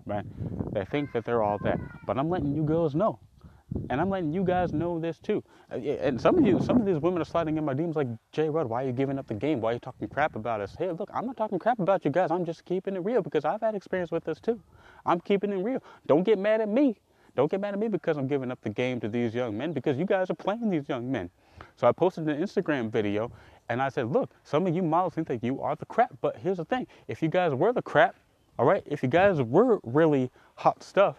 Right? 0.04 0.24
They 0.72 0.84
think 0.84 1.12
that 1.12 1.24
they're 1.24 1.42
all 1.42 1.58
that. 1.64 1.78
But 2.06 2.18
I'm 2.18 2.28
letting 2.28 2.54
you 2.54 2.62
girls 2.62 2.94
know 2.94 3.18
and 3.90 4.00
I'm 4.00 4.10
letting 4.10 4.32
you 4.32 4.44
guys 4.44 4.72
know 4.72 4.98
this 4.98 5.18
too. 5.18 5.42
Uh, 5.70 5.76
and 5.76 6.20
some 6.20 6.38
of 6.38 6.46
you, 6.46 6.60
some 6.60 6.78
of 6.78 6.86
these 6.86 6.98
women 6.98 7.20
are 7.20 7.26
sliding 7.26 7.56
in 7.56 7.64
my 7.64 7.74
DMs 7.74 7.96
like, 7.96 8.08
Jay 8.32 8.48
Rudd, 8.48 8.68
why 8.68 8.84
are 8.84 8.86
you 8.86 8.92
giving 8.92 9.18
up 9.18 9.26
the 9.26 9.34
game? 9.34 9.60
Why 9.60 9.70
are 9.70 9.74
you 9.74 9.80
talking 9.80 10.08
crap 10.08 10.36
about 10.36 10.60
us? 10.60 10.74
Hey, 10.78 10.90
look, 10.92 11.10
I'm 11.12 11.26
not 11.26 11.36
talking 11.36 11.58
crap 11.58 11.78
about 11.78 12.04
you 12.04 12.10
guys. 12.10 12.30
I'm 12.30 12.44
just 12.44 12.64
keeping 12.64 12.94
it 12.94 13.00
real 13.00 13.22
because 13.22 13.44
I've 13.44 13.60
had 13.60 13.74
experience 13.74 14.10
with 14.10 14.24
this 14.24 14.40
too. 14.40 14.60
I'm 15.04 15.20
keeping 15.20 15.52
it 15.52 15.56
real. 15.56 15.82
Don't 16.06 16.22
get 16.22 16.38
mad 16.38 16.60
at 16.60 16.68
me. 16.68 16.96
Don't 17.34 17.50
get 17.50 17.60
mad 17.60 17.74
at 17.74 17.80
me 17.80 17.88
because 17.88 18.16
I'm 18.16 18.26
giving 18.26 18.50
up 18.50 18.60
the 18.62 18.70
game 18.70 18.98
to 19.00 19.08
these 19.08 19.34
young 19.34 19.56
men 19.58 19.72
because 19.72 19.98
you 19.98 20.06
guys 20.06 20.30
are 20.30 20.34
playing 20.34 20.70
these 20.70 20.88
young 20.88 21.10
men. 21.10 21.30
So 21.76 21.86
I 21.86 21.92
posted 21.92 22.28
an 22.28 22.40
Instagram 22.40 22.90
video 22.90 23.30
and 23.68 23.82
I 23.82 23.88
said, 23.88 24.10
look, 24.10 24.30
some 24.42 24.66
of 24.66 24.74
you 24.74 24.82
models 24.82 25.14
think 25.14 25.28
that 25.28 25.44
you 25.44 25.60
are 25.60 25.76
the 25.76 25.86
crap, 25.86 26.14
but 26.20 26.36
here's 26.36 26.56
the 26.56 26.64
thing. 26.64 26.86
If 27.08 27.20
you 27.22 27.28
guys 27.28 27.52
were 27.52 27.72
the 27.72 27.82
crap, 27.82 28.16
all 28.58 28.64
right, 28.64 28.82
if 28.86 29.02
you 29.02 29.08
guys 29.08 29.42
were 29.42 29.80
really 29.82 30.30
hot 30.54 30.82
stuff, 30.82 31.16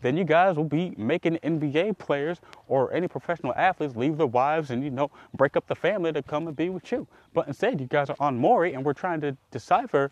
then 0.00 0.16
you 0.16 0.24
guys 0.24 0.56
will 0.56 0.64
be 0.64 0.94
making 0.96 1.36
NBA 1.38 1.98
players 1.98 2.38
or 2.68 2.92
any 2.92 3.08
professional 3.08 3.52
athletes 3.54 3.96
leave 3.96 4.16
their 4.16 4.26
wives 4.26 4.70
and 4.70 4.82
you 4.84 4.90
know 4.90 5.10
break 5.34 5.56
up 5.56 5.66
the 5.66 5.74
family 5.74 6.12
to 6.12 6.22
come 6.22 6.46
and 6.46 6.56
be 6.56 6.68
with 6.68 6.90
you. 6.92 7.06
But 7.34 7.48
instead, 7.48 7.80
you 7.80 7.86
guys 7.86 8.10
are 8.10 8.16
on 8.20 8.38
Maury, 8.38 8.74
and 8.74 8.84
we're 8.84 8.92
trying 8.92 9.20
to 9.22 9.36
decipher 9.50 10.10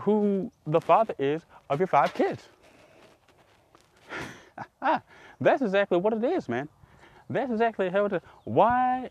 who 0.00 0.50
the 0.66 0.80
father 0.80 1.14
is 1.18 1.42
of 1.70 1.80
your 1.80 1.86
five 1.86 2.14
kids. 2.14 2.48
That's 5.40 5.62
exactly 5.62 5.98
what 5.98 6.12
it 6.12 6.24
is, 6.24 6.48
man. 6.48 6.68
That's 7.28 7.50
exactly 7.50 7.88
how 7.88 8.04
it 8.06 8.12
is. 8.12 8.20
Why, 8.44 9.10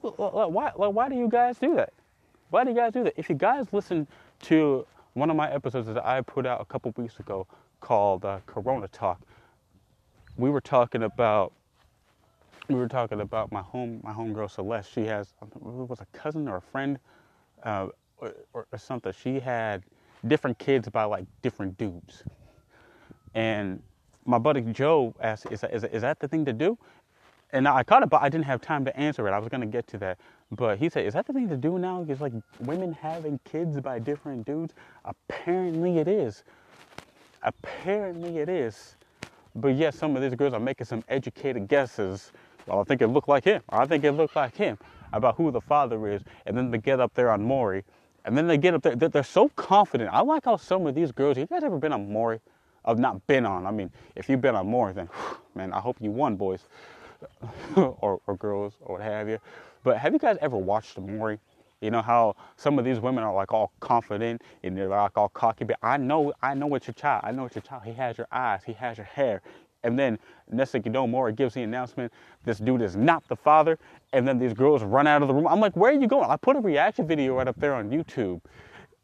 why, 0.00 0.72
why 0.74 1.08
do 1.08 1.14
you 1.14 1.28
guys 1.28 1.58
do 1.58 1.74
that? 1.76 1.92
Why 2.50 2.64
do 2.64 2.70
you 2.70 2.76
guys 2.76 2.92
do 2.92 3.04
that? 3.04 3.14
If 3.16 3.28
you 3.28 3.36
guys 3.36 3.66
listen 3.72 4.06
to 4.44 4.86
one 5.14 5.30
of 5.30 5.36
my 5.36 5.50
episodes 5.50 5.86
that 5.88 6.04
I 6.04 6.20
put 6.22 6.46
out 6.46 6.60
a 6.60 6.64
couple 6.64 6.92
weeks 6.96 7.18
ago 7.20 7.46
called 7.80 8.24
uh, 8.24 8.40
Corona 8.46 8.88
Talk. 8.88 9.20
We 10.36 10.50
were 10.50 10.60
talking 10.60 11.02
about 11.02 11.52
we 12.68 12.76
were 12.76 12.88
talking 12.88 13.20
about 13.20 13.50
my 13.50 13.62
home 13.62 14.00
my 14.02 14.12
homegirl 14.12 14.50
Celeste. 14.50 14.92
She 14.92 15.06
has 15.06 15.34
was 15.58 16.00
a 16.00 16.06
cousin 16.16 16.48
or 16.48 16.56
a 16.56 16.62
friend 16.62 16.98
uh, 17.64 17.88
or, 18.18 18.34
or, 18.52 18.66
something. 18.78 19.12
She 19.12 19.40
had 19.40 19.82
different 20.26 20.58
kids 20.58 20.88
by 20.88 21.04
like 21.04 21.24
different 21.42 21.76
dudes, 21.78 22.22
and 23.34 23.82
my 24.24 24.38
buddy 24.38 24.60
Joe 24.60 25.14
asked, 25.20 25.50
"Is 25.50 25.62
that, 25.62 25.74
is, 25.74 25.84
is 25.84 26.02
that 26.02 26.20
the 26.20 26.28
thing 26.28 26.44
to 26.44 26.52
do?" 26.52 26.78
And 27.52 27.66
I 27.66 27.82
caught 27.82 28.04
it, 28.04 28.08
but 28.08 28.22
I 28.22 28.28
didn't 28.28 28.44
have 28.44 28.60
time 28.60 28.84
to 28.84 28.96
answer 28.96 29.26
it. 29.26 29.32
I 29.32 29.38
was 29.40 29.48
gonna 29.48 29.66
get 29.66 29.88
to 29.88 29.98
that, 29.98 30.18
but 30.52 30.78
he 30.78 30.88
said, 30.88 31.04
"Is 31.06 31.14
that 31.14 31.26
the 31.26 31.32
thing 31.32 31.48
to 31.48 31.56
do 31.56 31.78
now? 31.78 32.02
Is 32.08 32.20
like 32.20 32.34
women 32.60 32.92
having 32.92 33.40
kids 33.44 33.80
by 33.80 33.98
different 33.98 34.46
dudes? 34.46 34.74
Apparently, 35.04 35.98
it 35.98 36.06
is." 36.06 36.44
Apparently 37.42 38.38
it 38.38 38.48
is. 38.48 38.96
But 39.54 39.68
yes, 39.68 39.96
some 39.96 40.16
of 40.16 40.22
these 40.22 40.34
girls 40.34 40.54
are 40.54 40.60
making 40.60 40.86
some 40.86 41.02
educated 41.08 41.68
guesses. 41.68 42.32
Well, 42.66 42.80
I 42.80 42.84
think 42.84 43.02
it 43.02 43.08
looked 43.08 43.28
like 43.28 43.44
him. 43.44 43.62
I 43.68 43.86
think 43.86 44.04
it 44.04 44.12
looked 44.12 44.36
like 44.36 44.56
him 44.56 44.78
about 45.12 45.36
who 45.36 45.50
the 45.50 45.60
father 45.60 46.08
is. 46.08 46.22
And 46.46 46.56
then 46.56 46.70
they 46.70 46.78
get 46.78 47.00
up 47.00 47.14
there 47.14 47.30
on 47.30 47.42
Maury. 47.42 47.84
And 48.24 48.36
then 48.36 48.46
they 48.46 48.58
get 48.58 48.74
up 48.74 48.82
there. 48.82 48.94
They're 48.96 49.22
so 49.22 49.48
confident. 49.50 50.10
I 50.12 50.20
like 50.20 50.44
how 50.44 50.56
some 50.56 50.86
of 50.86 50.94
these 50.94 51.10
girls, 51.12 51.36
have 51.36 51.50
you 51.50 51.54
guys 51.54 51.64
ever 51.64 51.78
been 51.78 51.92
on 51.92 52.12
Maury? 52.12 52.40
I've 52.84 52.98
not 52.98 53.26
been 53.26 53.46
on. 53.46 53.66
I 53.66 53.70
mean, 53.70 53.90
if 54.14 54.28
you've 54.28 54.40
been 54.40 54.54
on 54.54 54.68
Maury, 54.68 54.92
then 54.92 55.08
man, 55.54 55.72
I 55.72 55.80
hope 55.80 55.96
you 56.00 56.10
won, 56.10 56.36
boys 56.36 56.64
or, 57.76 58.20
or 58.26 58.36
girls 58.36 58.74
or 58.80 58.96
what 58.96 59.02
have 59.02 59.28
you. 59.28 59.38
But 59.82 59.98
have 59.98 60.12
you 60.12 60.18
guys 60.18 60.36
ever 60.40 60.56
watched 60.56 60.98
Maury? 60.98 61.38
You 61.80 61.90
know 61.90 62.02
how 62.02 62.36
some 62.56 62.78
of 62.78 62.84
these 62.84 63.00
women 63.00 63.24
are 63.24 63.32
like 63.32 63.52
all 63.52 63.72
confident 63.80 64.42
and 64.62 64.76
they're 64.76 64.88
like 64.88 65.16
all 65.16 65.30
cocky, 65.30 65.64
but 65.64 65.78
I 65.82 65.96
know, 65.96 66.32
I 66.42 66.54
know 66.54 66.74
it's 66.74 66.86
your 66.86 66.94
child. 66.94 67.22
I 67.24 67.32
know 67.32 67.46
it's 67.46 67.54
your 67.54 67.62
child. 67.62 67.84
He 67.84 67.92
has 67.92 68.18
your 68.18 68.26
eyes. 68.30 68.62
He 68.64 68.74
has 68.74 68.98
your 68.98 69.06
hair. 69.06 69.40
And 69.82 69.98
then 69.98 70.18
you 70.52 70.90
know, 70.90 71.06
Maury 71.06 71.32
gives 71.32 71.54
the 71.54 71.62
announcement, 71.62 72.12
this 72.44 72.58
dude 72.58 72.82
is 72.82 72.96
not 72.96 73.26
the 73.28 73.36
father. 73.36 73.78
And 74.12 74.28
then 74.28 74.38
these 74.38 74.52
girls 74.52 74.82
run 74.82 75.06
out 75.06 75.22
of 75.22 75.28
the 75.28 75.34
room. 75.34 75.48
I'm 75.48 75.60
like, 75.60 75.74
where 75.74 75.90
are 75.90 75.98
you 75.98 76.06
going? 76.06 76.28
I 76.28 76.36
put 76.36 76.56
a 76.56 76.60
reaction 76.60 77.06
video 77.06 77.36
right 77.36 77.48
up 77.48 77.58
there 77.58 77.74
on 77.74 77.88
YouTube. 77.88 78.42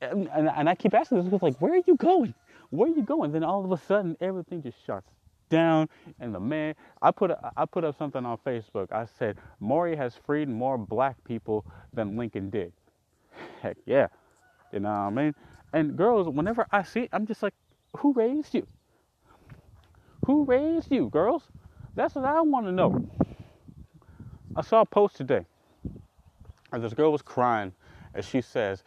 And, 0.03 0.29
and, 0.35 0.51
and 0.51 0.69
I 0.69 0.75
keep 0.75 0.93
asking 0.93 1.25
this, 1.31 1.43
like, 1.43 1.57
where 1.63 1.73
are 1.73 1.83
you 1.87 1.97
going? 1.97 2.35
Where 2.69 2.91
are 2.91 2.95
you 2.95 3.03
going? 3.03 3.33
Then 3.33 3.43
all 3.43 3.65
of 3.65 3.73
a 3.73 3.79
sudden, 3.79 4.19
everything 4.21 4.63
just 4.63 4.85
shuts 4.85 5.09
down. 5.49 5.89
And 6.21 6.35
the 6.35 6.41
man, 6.41 6.75
I 7.03 7.11
put 7.11 7.33
I 7.57 7.65
put 7.67 7.85
up 7.85 7.97
something 7.99 8.25
on 8.25 8.39
Facebook. 8.39 8.93
I 8.93 9.07
said 9.19 9.39
Maury 9.61 9.97
has 9.97 10.15
freed 10.15 10.49
more 10.49 10.79
black 10.79 11.17
people 11.25 11.65
than 11.93 12.17
Lincoln 12.17 12.51
did. 12.51 12.73
Heck 13.63 13.77
yeah, 13.87 14.09
you 14.73 14.81
know 14.81 14.89
what 14.89 14.95
I 14.95 15.11
mean. 15.11 15.35
And 15.73 15.97
girls, 15.97 16.29
whenever 16.29 16.67
I 16.71 16.83
see, 16.83 17.01
it, 17.01 17.11
I'm 17.13 17.27
just 17.27 17.43
like, 17.43 17.55
who 17.99 18.13
raised 18.13 18.55
you? 18.55 18.67
Who 20.27 20.45
raised 20.45 20.91
you, 20.91 21.09
girls? 21.11 21.45
That's 21.95 22.15
what 22.15 22.25
I 22.25 22.41
want 22.41 22.67
to 22.67 22.73
know. 22.73 23.09
I 24.55 24.63
saw 24.63 24.81
a 24.81 24.87
post 24.87 25.17
today. 25.17 25.45
And 26.73 26.83
this 26.83 26.95
girl 26.95 27.13
was 27.13 27.23
crying 27.23 27.73
and 28.15 28.25
she 28.25 28.41
says, 28.41 28.83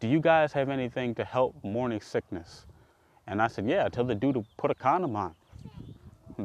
Do 0.00 0.08
you 0.08 0.20
guys 0.20 0.52
have 0.52 0.68
anything 0.68 1.14
to 1.14 1.24
help 1.24 1.54
morning 1.64 2.00
sickness? 2.00 2.66
And 3.26 3.40
I 3.40 3.46
said, 3.46 3.68
Yeah, 3.68 3.88
tell 3.88 4.04
the 4.04 4.14
dude 4.14 4.34
to 4.34 4.44
put 4.56 4.70
a 4.70 4.74
condom 4.74 5.16
on. 5.16 5.34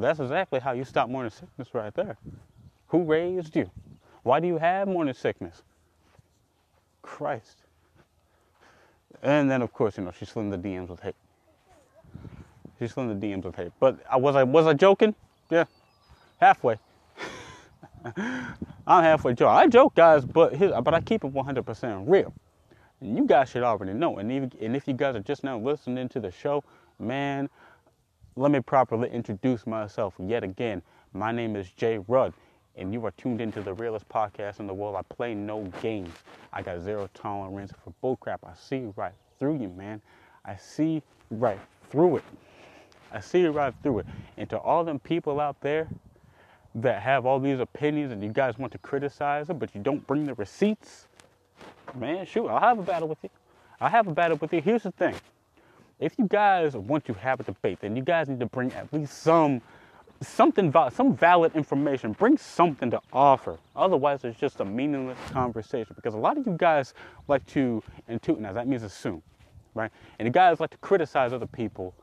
That's 0.00 0.20
exactly 0.20 0.60
how 0.60 0.72
you 0.72 0.84
stop 0.84 1.08
morning 1.08 1.30
sickness 1.30 1.68
right 1.74 1.94
there. 1.94 2.16
Who 2.88 3.04
raised 3.04 3.56
you? 3.56 3.70
Why 4.22 4.40
do 4.40 4.46
you 4.46 4.58
have 4.58 4.88
morning 4.88 5.14
sickness? 5.14 5.62
Christ. 7.02 7.58
And 9.22 9.50
then, 9.50 9.62
of 9.62 9.72
course, 9.72 9.96
you 9.96 10.04
know, 10.04 10.12
she's 10.12 10.28
slid 10.28 10.50
the 10.50 10.58
DMs 10.58 10.88
with 10.88 11.00
hate. 11.00 11.14
She's 12.78 12.92
slid 12.92 13.20
the 13.20 13.26
DMs 13.26 13.44
with 13.44 13.56
hate. 13.56 13.72
But 13.80 13.98
was 14.20 14.36
I 14.36 14.44
was 14.44 14.66
I 14.66 14.74
joking? 14.74 15.14
Yeah, 15.50 15.64
halfway. 16.38 16.78
I'm 18.16 19.04
halfway 19.04 19.34
joking. 19.34 19.54
I 19.54 19.66
joke, 19.66 19.94
guys, 19.94 20.24
but 20.24 20.54
his, 20.54 20.72
but 20.82 20.94
I 20.94 21.00
keep 21.00 21.24
it 21.24 21.32
100% 21.32 22.04
real. 22.06 22.32
And 23.00 23.16
you 23.16 23.26
guys 23.26 23.50
should 23.50 23.62
already 23.62 23.92
know. 23.92 24.18
And, 24.18 24.30
even, 24.32 24.52
and 24.60 24.76
if 24.76 24.88
you 24.88 24.94
guys 24.94 25.14
are 25.14 25.20
just 25.20 25.44
now 25.44 25.58
listening 25.58 26.08
to 26.10 26.20
the 26.20 26.30
show, 26.30 26.64
man, 26.98 27.48
let 28.38 28.52
me 28.52 28.60
properly 28.60 29.10
introduce 29.10 29.66
myself 29.66 30.14
yet 30.20 30.44
again. 30.44 30.80
My 31.12 31.32
name 31.32 31.56
is 31.56 31.72
Jay 31.72 31.98
Rudd, 32.06 32.32
and 32.76 32.92
you 32.92 33.04
are 33.04 33.10
tuned 33.12 33.40
into 33.40 33.60
the 33.60 33.74
realest 33.74 34.08
podcast 34.08 34.60
in 34.60 34.68
the 34.68 34.74
world. 34.74 34.94
I 34.94 35.02
play 35.02 35.34
no 35.34 35.64
games. 35.82 36.14
I 36.52 36.62
got 36.62 36.80
zero 36.80 37.10
tolerance 37.14 37.72
for 37.82 37.92
bullcrap. 38.00 38.38
I 38.44 38.54
see 38.54 38.92
right 38.94 39.12
through 39.40 39.58
you, 39.58 39.70
man. 39.70 40.00
I 40.44 40.54
see 40.54 41.02
right 41.32 41.58
through 41.90 42.18
it. 42.18 42.24
I 43.10 43.18
see 43.18 43.44
right 43.46 43.74
through 43.82 44.00
it. 44.00 44.06
And 44.36 44.48
to 44.50 44.58
all 44.58 44.84
them 44.84 45.00
people 45.00 45.40
out 45.40 45.60
there 45.60 45.88
that 46.76 47.02
have 47.02 47.26
all 47.26 47.40
these 47.40 47.58
opinions 47.58 48.12
and 48.12 48.22
you 48.22 48.30
guys 48.30 48.56
want 48.56 48.70
to 48.70 48.78
criticize 48.78 49.48
them, 49.48 49.58
but 49.58 49.74
you 49.74 49.82
don't 49.82 50.06
bring 50.06 50.26
the 50.26 50.34
receipts, 50.34 51.08
man, 51.96 52.24
shoot, 52.24 52.46
I'll 52.46 52.60
have 52.60 52.78
a 52.78 52.82
battle 52.82 53.08
with 53.08 53.18
you. 53.24 53.30
I'll 53.80 53.90
have 53.90 54.06
a 54.06 54.12
battle 54.12 54.36
with 54.36 54.52
you. 54.52 54.60
Here's 54.60 54.84
the 54.84 54.92
thing 54.92 55.16
if 55.98 56.18
you 56.18 56.26
guys 56.26 56.76
want 56.76 57.04
to 57.06 57.12
have 57.14 57.40
a 57.40 57.42
debate, 57.42 57.80
then 57.80 57.96
you 57.96 58.02
guys 58.02 58.28
need 58.28 58.40
to 58.40 58.46
bring 58.46 58.72
at 58.72 58.92
least 58.92 59.18
some 59.18 59.60
something 60.20 60.72
some 60.92 61.14
valid 61.16 61.54
information. 61.54 62.12
Bring 62.12 62.36
something 62.36 62.90
to 62.90 63.00
offer. 63.12 63.58
Otherwise, 63.76 64.24
it's 64.24 64.38
just 64.38 64.60
a 64.60 64.64
meaningless 64.64 65.18
conversation. 65.30 65.94
Because 65.94 66.14
a 66.14 66.18
lot 66.18 66.36
of 66.36 66.46
you 66.46 66.56
guys 66.56 66.94
like 67.28 67.44
to 67.46 67.82
and 68.08 68.20
now 68.40 68.52
that 68.52 68.66
means 68.66 68.82
assume, 68.82 69.22
right? 69.74 69.90
And 70.18 70.26
you 70.26 70.32
guys 70.32 70.60
like 70.60 70.70
to 70.70 70.78
criticize 70.78 71.32
other 71.32 71.46
people 71.46 71.94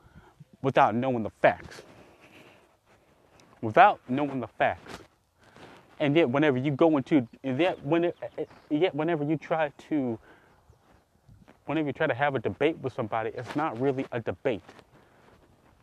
without 0.62 0.94
knowing 0.94 1.22
the 1.22 1.30
facts. 1.42 1.82
Without 3.60 4.00
knowing 4.08 4.40
the 4.40 4.48
facts. 4.48 4.98
And 5.98 6.14
yet, 6.14 6.28
whenever 6.28 6.58
you 6.58 6.72
go 6.72 6.98
into, 6.98 7.26
yet, 7.42 7.82
when 7.84 8.12
yet 8.68 8.94
whenever 8.94 9.24
you 9.24 9.38
try 9.38 9.72
to 9.88 10.18
whenever 11.66 11.88
you 11.88 11.92
try 11.92 12.06
to 12.06 12.14
have 12.14 12.34
a 12.34 12.38
debate 12.38 12.78
with 12.78 12.92
somebody, 12.92 13.30
it's 13.34 13.54
not 13.54 13.78
really 13.80 14.06
a 14.12 14.20
debate. 14.20 14.62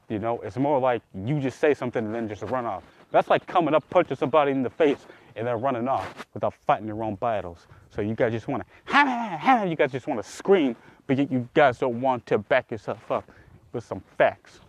You 0.09 0.19
know, 0.19 0.41
it's 0.41 0.57
more 0.57 0.79
like 0.79 1.01
you 1.25 1.39
just 1.39 1.59
say 1.59 1.73
something 1.73 2.05
and 2.05 2.13
then 2.13 2.27
just 2.27 2.41
run 2.43 2.65
off. 2.65 2.83
That's 3.11 3.29
like 3.29 3.45
coming 3.47 3.73
up, 3.73 3.89
punching 3.89 4.17
somebody 4.17 4.51
in 4.51 4.63
the 4.63 4.69
face, 4.69 5.05
and 5.35 5.47
then 5.47 5.61
running 5.61 5.87
off 5.87 6.25
without 6.33 6.53
fighting 6.67 6.87
your 6.87 7.03
own 7.03 7.15
battles. 7.15 7.67
So 7.89 8.01
you 8.01 8.15
guys 8.15 8.31
just 8.31 8.47
want 8.47 8.63
to, 8.63 9.67
you 9.67 9.75
guys 9.75 9.91
just 9.91 10.07
want 10.07 10.23
to 10.23 10.29
scream, 10.29 10.75
but 11.07 11.17
you 11.17 11.47
guys 11.53 11.77
don't 11.79 12.01
want 12.01 12.25
to 12.27 12.37
back 12.37 12.71
yourself 12.71 13.11
up 13.11 13.29
with 13.71 13.83
some 13.83 14.01
facts. 14.17 14.59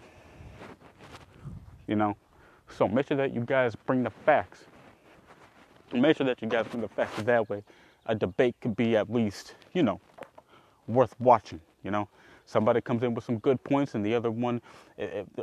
You 1.86 1.96
know, 1.96 2.16
so 2.70 2.88
make 2.88 3.08
sure 3.08 3.16
that 3.16 3.34
you 3.34 3.40
guys 3.42 3.74
bring 3.74 4.02
the 4.02 4.10
facts. 4.10 4.64
Make 5.92 6.16
sure 6.16 6.26
that 6.26 6.40
you 6.40 6.48
guys 6.48 6.66
bring 6.66 6.80
the 6.80 6.88
facts 6.88 7.22
that 7.22 7.48
way. 7.48 7.62
A 8.06 8.14
debate 8.14 8.56
could 8.60 8.76
be 8.76 8.96
at 8.96 9.10
least, 9.12 9.54
you 9.72 9.82
know, 9.82 10.00
worth 10.86 11.14
watching. 11.20 11.60
You 11.82 11.90
know, 11.90 12.08
somebody 12.46 12.80
comes 12.80 13.02
in 13.02 13.14
with 13.14 13.24
some 13.24 13.38
good 13.38 13.62
points, 13.64 13.94
and 13.94 14.04
the 14.04 14.14
other 14.14 14.30
one, 14.30 14.60
eh, 14.98 15.22
eh, 15.38 15.42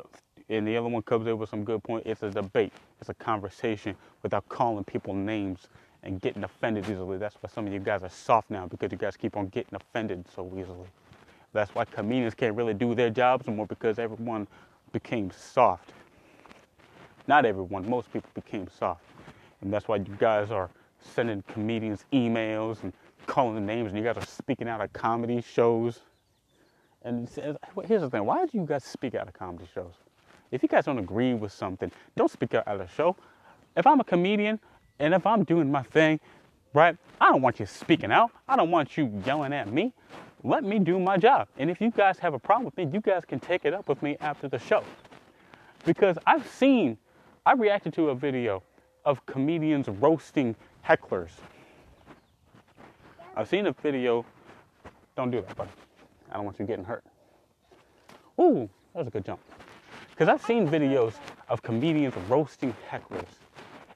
and 0.50 0.67
the 0.67 0.75
other 0.77 0.89
one 0.89 1.01
comes 1.03 1.27
in 1.27 1.38
with 1.38 1.50
some 1.50 1.63
good 1.63 1.83
point. 1.83 2.05
It's 2.05 2.24
a 2.24 2.29
debate. 2.29 2.74
It's 3.00 3.10
a 3.10 3.13
conversation 3.13 3.95
without 4.24 4.48
calling 4.50 4.83
people 4.83 5.13
names 5.13 5.67
and 6.03 6.19
getting 6.19 6.43
offended 6.43 6.86
easily. 6.89 7.17
That's 7.17 7.36
why 7.41 7.50
some 7.50 7.67
of 7.67 7.74
you 7.74 7.79
guys 7.79 8.03
are 8.03 8.10
soft 8.10 8.50
now 8.50 8.67
because 8.67 8.91
you 8.91 8.98
guys 8.98 9.15
keep 9.15 9.38
on 9.38 9.48
getting 9.48 9.75
offended 9.75 10.25
so 10.33 10.51
easily. 10.57 10.88
That's 11.53 11.74
why 11.75 11.86
comedians 11.86 12.33
can't 12.33 12.55
really 12.55 12.74
do 12.74 12.95
their 12.95 13.10
jobs 13.10 13.48
anymore 13.48 13.67
because 13.67 14.00
everyone 14.00 14.48
became 14.91 15.31
soft. 15.31 15.93
Not 17.27 17.45
everyone, 17.45 17.89
most 17.89 18.12
people 18.12 18.29
became 18.33 18.67
soft. 18.67 19.03
And 19.62 19.71
that's 19.71 19.88
why 19.88 19.98
you 19.98 20.15
guys 20.17 20.50
are 20.51 20.69
sending 21.00 21.43
comedians 21.48 22.05
emails 22.13 22.83
and 22.83 22.93
calling 23.27 23.55
the 23.55 23.61
names 23.61 23.89
and 23.89 23.97
you 23.97 24.03
guys 24.03 24.17
are 24.17 24.25
speaking 24.25 24.67
out 24.67 24.81
of 24.81 24.91
comedy 24.93 25.41
shows. 25.41 25.99
And 27.03 27.27
says 27.27 27.55
here's 27.85 28.01
the 28.01 28.09
thing 28.09 28.25
why 28.25 28.45
do 28.45 28.57
you 28.57 28.65
guys 28.65 28.83
speak 28.83 29.15
out 29.15 29.27
of 29.27 29.33
comedy 29.33 29.65
shows? 29.73 29.93
If 30.51 30.61
you 30.61 30.69
guys 30.69 30.85
don't 30.85 30.99
agree 30.99 31.33
with 31.33 31.51
something, 31.51 31.91
don't 32.15 32.29
speak 32.29 32.53
out 32.53 32.67
at 32.67 32.79
a 32.79 32.87
show. 32.87 33.15
If 33.75 33.87
I'm 33.87 33.99
a 33.99 34.03
comedian 34.03 34.59
and 34.99 35.13
if 35.13 35.25
I'm 35.25 35.43
doing 35.43 35.71
my 35.71 35.81
thing, 35.81 36.19
right, 36.73 36.95
I 37.19 37.29
don't 37.29 37.41
want 37.41 37.59
you 37.59 37.65
speaking 37.65 38.11
out. 38.11 38.31
I 38.47 38.55
don't 38.55 38.69
want 38.69 38.97
you 38.97 39.11
yelling 39.25 39.53
at 39.53 39.71
me. 39.71 39.93
Let 40.43 40.63
me 40.63 40.79
do 40.79 40.99
my 40.99 41.17
job. 41.17 41.47
And 41.57 41.69
if 41.69 41.79
you 41.79 41.91
guys 41.91 42.19
have 42.19 42.33
a 42.33 42.39
problem 42.39 42.65
with 42.65 42.75
me, 42.77 42.89
you 42.91 42.99
guys 42.99 43.23
can 43.25 43.39
take 43.39 43.65
it 43.65 43.73
up 43.73 43.87
with 43.87 44.01
me 44.01 44.17
after 44.19 44.47
the 44.47 44.59
show. 44.59 44.83
Because 45.85 46.17
I've 46.27 46.47
seen, 46.47 46.97
I 47.45 47.53
reacted 47.53 47.93
to 47.93 48.09
a 48.09 48.15
video 48.15 48.63
of 49.05 49.25
comedians 49.25 49.87
roasting 49.87 50.55
hecklers. 50.87 51.31
I've 53.41 53.50
seen 53.50 53.65
a 53.65 53.71
video, 53.71 54.24
don't 55.17 55.31
do 55.31 55.41
that, 55.41 55.55
buddy. 55.55 55.71
I 56.29 56.36
don't 56.36 56.45
want 56.45 56.60
you 56.60 56.65
getting 56.67 56.86
hurt. 56.86 57.03
Ooh, 58.39 58.69
that 58.93 59.00
was 59.00 59.07
a 59.07 59.10
good 59.10 59.25
jump. 59.25 59.39
Because 60.12 60.29
I've 60.29 60.43
seen 60.43 60.67
videos 60.67 61.15
of 61.50 61.63
comedians 61.63 62.13
roasting 62.29 62.75
hecklers. 62.88 63.25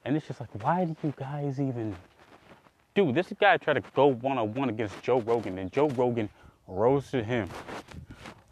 And 0.04 0.16
it's 0.16 0.26
just 0.26 0.40
like, 0.40 0.48
why 0.64 0.84
do 0.84 0.96
you 1.04 1.14
guys 1.16 1.60
even 1.60 1.94
dude, 2.96 3.14
this 3.14 3.32
guy 3.38 3.56
tried 3.56 3.74
to 3.74 3.82
go 3.94 4.08
one 4.08 4.36
on 4.36 4.52
one 4.54 4.68
against 4.68 5.00
Joe 5.02 5.20
Rogan, 5.20 5.58
and 5.58 5.70
Joe 5.70 5.90
Rogan 5.90 6.28
roasted 6.66 7.24
him. 7.24 7.48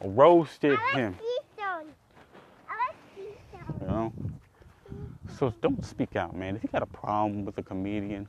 Roasted 0.00 0.78
like 0.78 0.94
him. 0.94 1.16
Like 2.68 3.30
You 3.80 3.86
know? 3.88 4.12
So 5.40 5.52
don't 5.60 5.84
speak 5.84 6.14
out, 6.14 6.36
man. 6.36 6.54
If 6.54 6.62
you 6.62 6.68
got 6.68 6.82
a 6.82 6.86
problem 6.86 7.44
with 7.44 7.58
a 7.58 7.62
comedian, 7.62 8.28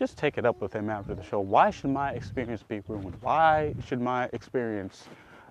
just 0.00 0.16
take 0.16 0.38
it 0.38 0.46
up 0.46 0.62
with 0.62 0.72
him 0.72 0.88
after 0.88 1.14
the 1.14 1.22
show. 1.22 1.40
Why 1.40 1.68
should 1.68 1.90
my 1.90 2.12
experience 2.12 2.62
be 2.62 2.80
ruined? 2.88 3.14
Why 3.20 3.74
should 3.86 4.00
my 4.00 4.30
experience 4.32 5.04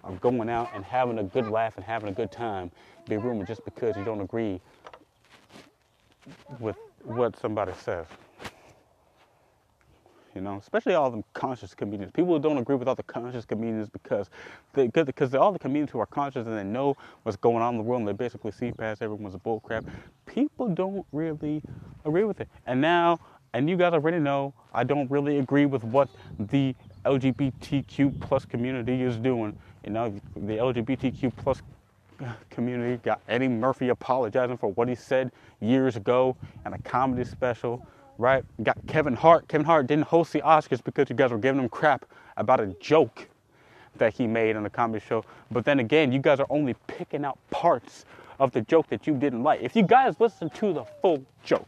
of 0.03 0.19
going 0.19 0.49
out 0.49 0.71
and 0.73 0.83
having 0.83 1.19
a 1.19 1.23
good 1.23 1.47
laugh 1.47 1.75
and 1.77 1.85
having 1.85 2.09
a 2.09 2.11
good 2.11 2.31
time 2.31 2.71
be 3.07 3.17
ruined 3.17 3.45
just 3.45 3.63
because 3.63 3.95
you 3.95 4.03
don't 4.03 4.21
agree 4.21 4.59
with 6.59 6.77
what 7.03 7.39
somebody 7.39 7.73
says? 7.79 8.07
You 10.33 10.41
know, 10.41 10.57
especially 10.57 10.95
all 10.95 11.11
the 11.11 11.23
conscious 11.33 11.75
comedians. 11.75 12.11
People 12.11 12.33
who 12.33 12.39
don't 12.39 12.57
agree 12.57 12.75
with 12.75 12.87
all 12.87 12.95
the 12.95 13.03
conscious 13.03 13.45
comedians 13.45 13.87
because 13.89 14.31
they, 14.73 14.87
because 14.87 15.35
all 15.35 15.51
the 15.51 15.59
comedians 15.59 15.91
who 15.91 15.99
are 15.99 16.07
conscious 16.07 16.47
and 16.47 16.57
they 16.57 16.63
know 16.63 16.97
what's 17.21 17.37
going 17.37 17.61
on 17.61 17.75
in 17.75 17.77
the 17.77 17.83
world 17.83 17.99
and 17.99 18.07
they 18.07 18.13
basically 18.13 18.51
see 18.51 18.71
past 18.71 19.03
everyone's 19.03 19.35
bullcrap. 19.35 19.85
People 20.25 20.69
don't 20.69 21.05
really 21.11 21.61
agree 22.03 22.23
with 22.23 22.41
it. 22.41 22.47
And 22.65 22.81
now, 22.81 23.19
and 23.53 23.69
you 23.69 23.77
guys 23.77 23.93
already 23.93 24.19
know, 24.19 24.53
I 24.73 24.83
don't 24.83 25.09
really 25.09 25.39
agree 25.39 25.65
with 25.65 25.83
what 25.83 26.09
the 26.37 26.75
LGBTQ 27.05 28.19
plus 28.19 28.45
community 28.45 29.01
is 29.01 29.17
doing. 29.17 29.57
You 29.83 29.91
know, 29.91 30.13
the 30.35 30.57
LGBTQ 30.57 31.35
plus 31.37 31.61
community 32.49 32.97
got 33.03 33.21
Eddie 33.27 33.47
Murphy 33.47 33.89
apologizing 33.89 34.57
for 34.57 34.71
what 34.73 34.89
he 34.89 34.95
said 34.95 35.31
years 35.61 35.95
ago 35.95 36.35
in 36.65 36.73
a 36.73 36.79
comedy 36.79 37.23
special 37.23 37.85
right? 38.19 38.43
got 38.63 38.77
Kevin 38.85 39.15
Hart. 39.15 39.47
Kevin 39.47 39.65
Hart 39.65 39.87
didn't 39.87 40.05
host 40.05 40.33
the 40.33 40.41
Oscars 40.41 40.83
because 40.83 41.09
you 41.09 41.15
guys 41.15 41.31
were 41.31 41.37
giving 41.37 41.59
him 41.59 41.69
crap 41.69 42.05
about 42.37 42.59
a 42.59 42.67
joke 42.81 43.27
that 43.95 44.13
he 44.13 44.27
made 44.27 44.55
on 44.55 44.63
the 44.63 44.69
comedy 44.69 45.03
show. 45.03 45.23
But 45.49 45.65
then 45.65 45.79
again, 45.79 46.11
you 46.11 46.19
guys 46.19 46.39
are 46.39 46.47
only 46.49 46.75
picking 46.85 47.25
out 47.25 47.39
parts 47.49 48.05
of 48.39 48.51
the 48.51 48.61
joke 48.61 48.87
that 48.89 49.07
you 49.07 49.15
didn't 49.15 49.41
like. 49.41 49.61
If 49.61 49.75
you 49.75 49.83
guys 49.83 50.15
listen 50.19 50.49
to 50.51 50.73
the 50.73 50.83
full 51.01 51.25
joke, 51.43 51.67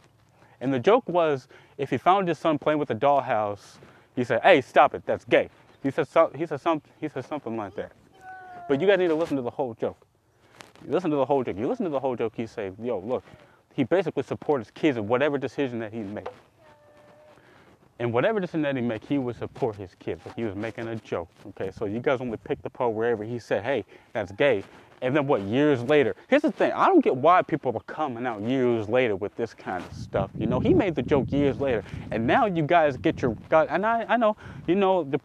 and 0.62 0.72
the 0.72 0.78
joke 0.78 1.06
was 1.08 1.48
if 1.76 1.90
he 1.90 1.98
found 1.98 2.28
his 2.28 2.38
son 2.38 2.58
playing 2.58 2.78
with 2.78 2.90
a 2.90 2.94
dollhouse, 2.94 3.78
he 4.16 4.24
said, 4.24 4.40
"Hey, 4.42 4.62
stop 4.62 4.94
it, 4.94 5.04
that's 5.04 5.24
gay." 5.26 5.50
He 5.82 5.90
said, 5.90 6.06
he 6.36 6.46
said, 6.46 6.60
some, 6.60 6.80
he 7.00 7.08
said 7.08 7.24
something 7.24 7.56
like 7.56 7.74
that. 7.74 7.90
But 8.68 8.80
you 8.80 8.86
guys 8.86 8.98
need 8.98 9.08
to 9.08 9.16
listen 9.16 9.36
to 9.36 9.42
the 9.42 9.50
whole 9.50 9.74
joke. 9.74 10.06
You 10.86 10.92
listen 10.92 11.10
to 11.10 11.16
the 11.16 11.24
whole 11.26 11.42
joke. 11.42 11.58
You 11.58 11.66
listen 11.66 11.84
to 11.84 11.90
the 11.90 11.98
whole 11.98 12.14
joke. 12.14 12.34
He 12.36 12.46
said, 12.46 12.76
"Yo, 12.80 13.00
look, 13.00 13.24
he 13.74 13.84
basically 13.84 14.22
supported 14.22 14.66
his 14.66 14.70
kids 14.70 14.96
in 14.96 15.08
whatever 15.08 15.38
decision 15.38 15.80
that 15.80 15.92
he 15.92 16.00
made. 16.00 16.28
And 17.98 18.12
whatever 18.12 18.40
decision 18.40 18.62
that 18.62 18.76
he 18.76 18.82
made, 18.82 19.02
he 19.04 19.18
would 19.18 19.36
support 19.36 19.76
his 19.76 19.94
kids. 19.98 20.20
But 20.24 20.34
he 20.34 20.44
was 20.44 20.54
making 20.54 20.88
a 20.88 20.96
joke. 20.96 21.28
Okay, 21.48 21.70
so 21.70 21.86
you 21.86 22.00
guys 22.00 22.20
only 22.20 22.36
pick 22.38 22.62
the 22.62 22.70
part 22.70 22.92
wherever 22.92 23.24
he 23.24 23.38
said, 23.38 23.64
hey, 23.64 23.84
that's 24.12 24.32
gay. 24.32 24.64
And 25.02 25.16
then 25.16 25.26
what, 25.26 25.42
years 25.42 25.82
later? 25.82 26.14
Here's 26.28 26.42
the 26.42 26.52
thing 26.52 26.72
I 26.72 26.86
don't 26.86 27.02
get 27.02 27.16
why 27.16 27.42
people 27.42 27.76
are 27.76 27.92
coming 27.92 28.24
out 28.24 28.40
years 28.40 28.88
later 28.88 29.16
with 29.16 29.34
this 29.34 29.52
kind 29.52 29.84
of 29.84 29.92
stuff. 29.96 30.30
You 30.38 30.46
know, 30.46 30.60
he 30.60 30.72
made 30.72 30.94
the 30.94 31.02
joke 31.02 31.30
years 31.32 31.60
later. 31.60 31.82
And 32.12 32.24
now 32.24 32.46
you 32.46 32.62
guys 32.62 32.96
get 32.96 33.20
your, 33.20 33.36
God, 33.48 33.66
and 33.68 33.84
I, 33.84 34.06
I 34.08 34.16
know, 34.16 34.36
you 34.68 34.76
know, 34.76 35.02
the, 35.02 35.18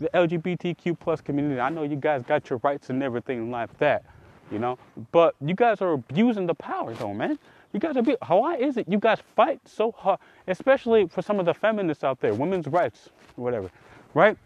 the 0.00 0.08
LGBTQ 0.14 0.98
plus 0.98 1.20
community, 1.20 1.60
I 1.60 1.68
know 1.68 1.84
you 1.84 1.94
guys 1.94 2.24
got 2.24 2.50
your 2.50 2.58
rights 2.64 2.90
and 2.90 3.02
everything 3.04 3.52
like 3.52 3.78
that, 3.78 4.04
you 4.50 4.58
know, 4.58 4.78
but 5.12 5.36
you 5.40 5.54
guys 5.54 5.80
are 5.80 5.92
abusing 5.92 6.46
the 6.46 6.54
power 6.54 6.92
though, 6.94 7.14
man. 7.14 7.38
You 7.72 7.78
guys 7.78 7.96
are 7.96 8.02
why 8.02 8.56
is 8.56 8.78
it 8.78 8.88
you 8.88 8.98
guys 8.98 9.18
fight 9.36 9.60
so 9.64 9.92
hard, 9.92 10.18
especially 10.48 11.06
for 11.06 11.22
some 11.22 11.38
of 11.38 11.46
the 11.46 11.54
feminists 11.54 12.02
out 12.02 12.18
there, 12.20 12.34
women's 12.34 12.66
rights, 12.66 13.10
whatever, 13.36 13.70
right? 14.12 14.36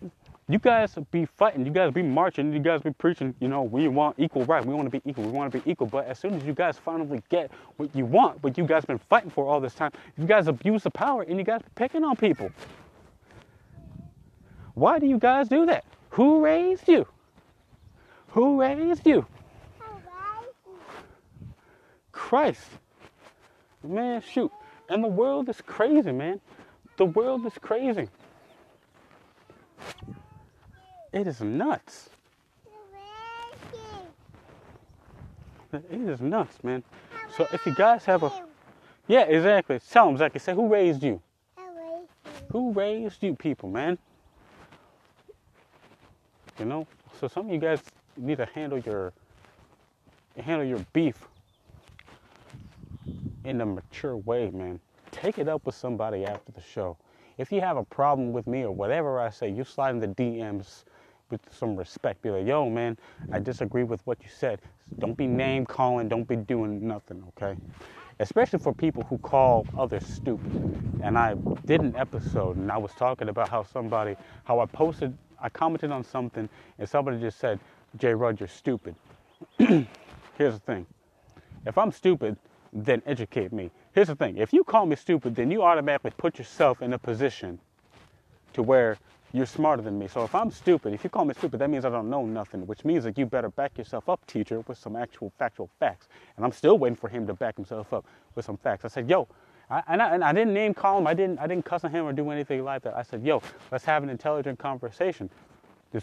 You 0.46 0.59
guys 0.59 0.94
be 1.11 1.24
fighting, 1.24 1.64
you 1.64 1.72
guys 1.72 1.90
be 1.90 2.02
marching, 2.02 2.52
you 2.52 2.59
guys 2.59 2.83
be 2.83 2.90
preaching, 2.90 3.35
you 3.40 3.48
know, 3.48 3.62
we 3.62 3.88
want 3.88 4.16
equal 4.18 4.44
rights, 4.44 4.66
we 4.66 4.74
want 4.74 4.85
to 4.85 4.90
be 4.90 5.00
equal, 5.09 5.24
we 5.24 5.30
want 5.30 5.50
to 5.50 5.59
be 5.59 5.70
equal. 5.70 5.87
But 5.87 6.07
as 6.07 6.18
soon 6.18 6.35
as 6.35 6.44
you 6.44 6.52
guys 6.52 6.76
finally 6.76 7.22
get 7.30 7.50
what 7.78 7.88
you 7.96 8.04
want, 8.04 8.42
what 8.42 8.59
you 8.59 8.66
guys 8.66 8.85
been 8.85 8.98
fighting 8.98 9.30
for 9.30 9.46
all 9.46 9.59
this 9.59 9.74
time, 9.74 9.92
you 10.18 10.26
guys 10.26 10.46
abuse 10.46 10.83
the 10.83 10.90
power 10.90 11.22
and 11.22 11.38
you 11.38 11.44
guys 11.44 11.62
be 11.62 11.68
picking 11.74 12.04
on 12.04 12.16
people. 12.16 12.50
Why 14.74 14.98
do 14.98 15.07
you 15.07 15.18
guys 15.18 15.48
do 15.48 15.64
that? 15.64 15.85
Who 16.11 16.44
raised 16.44 16.88
you? 16.88 17.07
Who 18.28 18.61
raised 18.61 19.07
you? 19.07 19.26
Christ. 22.12 22.68
Man, 23.83 24.20
shoot. 24.20 24.52
And 24.90 25.02
the 25.02 25.09
world 25.09 25.48
is 25.48 25.61
crazy, 25.62 26.12
man. 26.12 26.40
The 26.96 27.07
world 27.07 27.46
is 27.46 27.54
crazy. 27.61 28.09
It 31.14 31.29
is 31.29 31.40
nuts. 31.40 32.11
It 35.72 35.85
is 35.90 36.20
nuts, 36.20 36.62
man. 36.64 36.83
So 37.37 37.46
if 37.53 37.64
you 37.64 37.72
guys 37.72 38.05
have 38.05 38.24
a, 38.24 38.33
yeah, 39.07 39.20
exactly. 39.20 39.79
Tell 39.79 40.07
them, 40.07 40.14
exactly. 40.16 40.40
Say, 40.40 40.55
who 40.55 40.66
raised 40.66 41.05
you? 41.05 41.22
Who 42.50 42.72
raised 42.72 43.22
you, 43.22 43.37
people, 43.37 43.68
man? 43.68 43.96
You 46.59 46.64
know. 46.64 46.87
So 47.20 47.29
some 47.29 47.46
of 47.46 47.53
you 47.53 47.61
guys 47.61 47.81
need 48.16 48.38
to 48.38 48.46
handle 48.46 48.81
your, 48.81 49.12
handle 50.37 50.66
your 50.66 50.85
beef 50.92 51.29
in 53.44 53.61
a 53.61 53.66
mature 53.66 54.16
way, 54.16 54.50
man. 54.50 54.81
Take 55.12 55.38
it 55.38 55.48
up 55.48 55.64
with 55.64 55.77
somebody 55.77 56.24
after 56.24 56.50
the 56.50 56.61
show. 56.61 56.96
If 57.38 57.53
you 57.53 57.61
have 57.61 57.77
a 57.77 57.85
problem 57.85 58.33
with 58.33 58.48
me 58.48 58.62
or 58.62 58.72
whatever 58.72 59.20
I 59.20 59.31
say, 59.31 59.48
you 59.48 59.62
slide 59.62 59.90
in 59.90 60.00
the 60.00 60.09
DMs 60.09 60.83
with 61.34 61.54
some 61.54 61.76
respect. 61.76 62.22
Be 62.22 62.30
like, 62.30 62.46
yo, 62.46 62.70
man, 62.70 62.96
I 63.32 63.40
disagree 63.40 63.84
with 63.84 64.06
what 64.06 64.18
you 64.22 64.28
said. 64.28 64.60
Don't 64.98 65.16
be 65.16 65.26
name 65.26 65.66
calling, 65.66 66.08
don't 66.08 66.28
be 66.28 66.36
doing 66.36 66.86
nothing, 66.86 67.24
okay? 67.30 67.58
Especially 68.20 68.60
for 68.60 68.72
people 68.72 69.02
who 69.04 69.18
call 69.18 69.66
others 69.76 70.06
stupid. 70.06 70.52
And 71.02 71.18
I 71.18 71.34
did 71.66 71.80
an 71.80 71.96
episode 71.96 72.56
and 72.56 72.70
I 72.70 72.76
was 72.76 72.92
talking 72.92 73.28
about 73.28 73.48
how 73.48 73.64
somebody, 73.64 74.14
how 74.44 74.60
I 74.60 74.66
posted, 74.66 75.16
I 75.40 75.48
commented 75.48 75.90
on 75.90 76.04
something 76.04 76.48
and 76.78 76.88
somebody 76.88 77.18
just 77.20 77.38
said, 77.38 77.58
J. 77.98 78.14
Rod, 78.14 78.38
you're 78.38 78.48
stupid. 78.48 78.94
Here's 79.58 79.88
the 80.38 80.60
thing 80.60 80.86
if 81.66 81.76
I'm 81.78 81.90
stupid, 81.90 82.36
then 82.72 83.02
educate 83.06 83.52
me. 83.52 83.70
Here's 83.92 84.08
the 84.08 84.16
thing 84.16 84.36
if 84.36 84.52
you 84.52 84.62
call 84.62 84.86
me 84.86 84.94
stupid, 84.96 85.34
then 85.34 85.50
you 85.50 85.62
automatically 85.62 86.12
put 86.16 86.38
yourself 86.38 86.82
in 86.82 86.92
a 86.92 86.98
position 86.98 87.58
to 88.52 88.62
where 88.62 88.96
you're 89.34 89.46
smarter 89.46 89.82
than 89.82 89.98
me. 89.98 90.06
So 90.06 90.22
if 90.22 90.32
I'm 90.32 90.52
stupid, 90.52 90.94
if 90.94 91.02
you 91.02 91.10
call 91.10 91.24
me 91.24 91.34
stupid, 91.34 91.58
that 91.58 91.68
means 91.68 91.84
I 91.84 91.90
don't 91.90 92.08
know 92.08 92.24
nothing, 92.24 92.64
which 92.68 92.84
means 92.84 93.02
that 93.02 93.18
you 93.18 93.26
better 93.26 93.50
back 93.50 93.76
yourself 93.76 94.08
up, 94.08 94.24
teacher, 94.28 94.60
with 94.60 94.78
some 94.78 94.94
actual 94.94 95.32
factual 95.36 95.68
facts. 95.80 96.06
And 96.36 96.44
I'm 96.44 96.52
still 96.52 96.78
waiting 96.78 96.94
for 96.94 97.08
him 97.08 97.26
to 97.26 97.34
back 97.34 97.56
himself 97.56 97.92
up 97.92 98.06
with 98.36 98.44
some 98.44 98.56
facts. 98.56 98.84
I 98.84 98.88
said, 98.88 99.10
yo, 99.10 99.26
I, 99.68 99.82
and, 99.88 100.00
I, 100.00 100.14
and 100.14 100.22
I 100.22 100.32
didn't 100.32 100.54
name 100.54 100.72
call 100.72 100.98
him. 100.98 101.08
I 101.08 101.14
didn't 101.14 101.40
I 101.40 101.48
didn't 101.48 101.64
cuss 101.64 101.82
on 101.82 101.90
him 101.90 102.04
or 102.04 102.12
do 102.12 102.30
anything 102.30 102.62
like 102.64 102.82
that. 102.82 102.94
I 102.94 103.02
said, 103.02 103.24
"Yo, 103.24 103.42
let's 103.72 103.84
have 103.86 104.02
an 104.02 104.10
intelligent 104.10 104.58
conversation." 104.58 105.30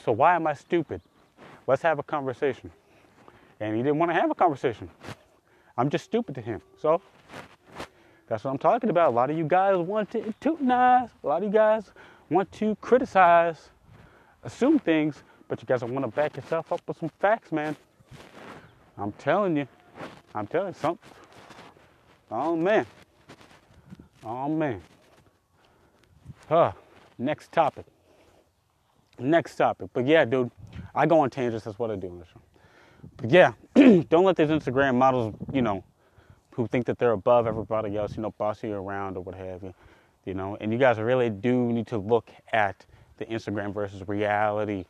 So 0.03 0.11
why 0.11 0.35
am 0.35 0.47
I 0.47 0.53
stupid? 0.53 0.99
Let's 1.67 1.81
have 1.83 1.99
a 1.99 2.03
conversation. 2.03 2.71
And 3.59 3.75
he 3.75 3.83
didn't 3.83 3.99
want 3.99 4.09
to 4.09 4.15
have 4.15 4.31
a 4.31 4.35
conversation. 4.35 4.89
I'm 5.77 5.89
just 5.89 6.05
stupid 6.05 6.33
to 6.35 6.41
him. 6.41 6.61
So 6.81 7.01
that's 8.27 8.43
what 8.43 8.51
I'm 8.51 8.57
talking 8.57 8.89
about. 8.89 9.09
A 9.11 9.15
lot 9.15 9.29
of 9.29 9.37
you 9.37 9.43
guys 9.43 9.77
want 9.77 10.09
to 10.11 10.33
tootionize. 10.41 11.09
A 11.23 11.27
lot 11.27 11.37
of 11.37 11.43
you 11.43 11.49
guys 11.49 11.91
want 12.31 12.51
to 12.53 12.75
criticize, 12.77 13.69
assume 14.43 14.79
things, 14.79 15.23
but 15.47 15.61
you 15.61 15.67
guys 15.67 15.83
want 15.83 16.05
to 16.05 16.07
back 16.07 16.37
yourself 16.37 16.71
up 16.71 16.81
with 16.87 16.97
some 16.97 17.09
facts, 17.19 17.51
man. 17.51 17.75
I'm 18.97 19.11
telling 19.13 19.57
you. 19.57 19.67
I'm 20.33 20.47
telling 20.47 20.69
you 20.69 20.73
something. 20.79 21.09
Oh 22.31 22.55
man. 22.55 22.85
Oh 24.23 24.47
man. 24.47 24.81
Huh. 26.47 26.71
Next 27.17 27.51
topic. 27.51 27.85
Next 29.19 29.55
topic. 29.55 29.89
But 29.93 30.07
yeah, 30.07 30.23
dude, 30.25 30.51
I 30.95 31.05
go 31.05 31.19
on 31.19 31.29
tangents. 31.29 31.65
That's 31.65 31.77
what 31.77 31.91
I 31.91 31.95
do. 31.97 32.23
But 33.17 33.31
yeah, 33.31 33.53
don't 33.75 34.23
let 34.23 34.37
these 34.37 34.49
Instagram 34.49 34.95
models, 34.95 35.35
you 35.51 35.61
know, 35.61 35.83
who 36.55 36.67
think 36.67 36.85
that 36.85 36.97
they're 36.97 37.11
above 37.11 37.47
everybody 37.47 37.97
else, 37.97 38.15
you 38.15 38.21
know, 38.21 38.31
boss 38.31 38.63
you 38.63 38.73
around 38.73 39.17
or 39.17 39.21
what 39.21 39.35
have 39.35 39.63
you, 39.63 39.73
you 40.25 40.34
know. 40.34 40.57
And 40.60 40.71
you 40.71 40.79
guys 40.79 40.97
really 40.97 41.29
do 41.29 41.71
need 41.71 41.88
to 41.88 41.97
look 41.97 42.29
at 42.51 42.86
the 43.17 43.25
Instagram 43.25 43.73
versus 43.73 44.07
reality 44.07 44.86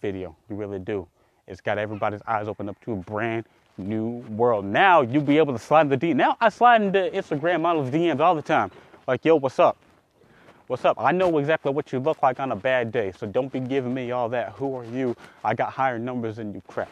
video. 0.00 0.36
You 0.48 0.56
really 0.56 0.78
do. 0.78 1.06
It's 1.46 1.60
got 1.60 1.78
everybody's 1.78 2.22
eyes 2.26 2.48
open 2.48 2.68
up 2.68 2.80
to 2.84 2.92
a 2.92 2.96
brand 2.96 3.44
new 3.76 4.18
world. 4.28 4.64
Now 4.64 5.02
you'll 5.02 5.22
be 5.22 5.38
able 5.38 5.52
to 5.52 5.58
slide 5.58 5.88
the 5.90 5.96
DM. 5.96 6.16
Now 6.16 6.36
I 6.40 6.48
slide 6.48 6.82
into 6.82 7.10
Instagram 7.12 7.62
models 7.62 7.90
DMs 7.90 8.20
all 8.20 8.34
the 8.34 8.42
time. 8.42 8.70
Like, 9.06 9.24
yo, 9.24 9.36
what's 9.36 9.58
up? 9.58 9.76
What's 10.68 10.84
up? 10.84 10.96
I 11.00 11.10
know 11.10 11.38
exactly 11.38 11.72
what 11.72 11.92
you 11.92 11.98
look 11.98 12.22
like 12.22 12.38
on 12.38 12.52
a 12.52 12.56
bad 12.56 12.92
day, 12.92 13.12
so 13.18 13.26
don't 13.26 13.52
be 13.52 13.58
giving 13.58 13.92
me 13.92 14.12
all 14.12 14.28
that. 14.28 14.52
Who 14.52 14.76
are 14.76 14.84
you? 14.84 15.16
I 15.42 15.52
got 15.52 15.72
higher 15.72 15.98
numbers 15.98 16.36
than 16.36 16.54
you 16.54 16.62
crap. 16.68 16.90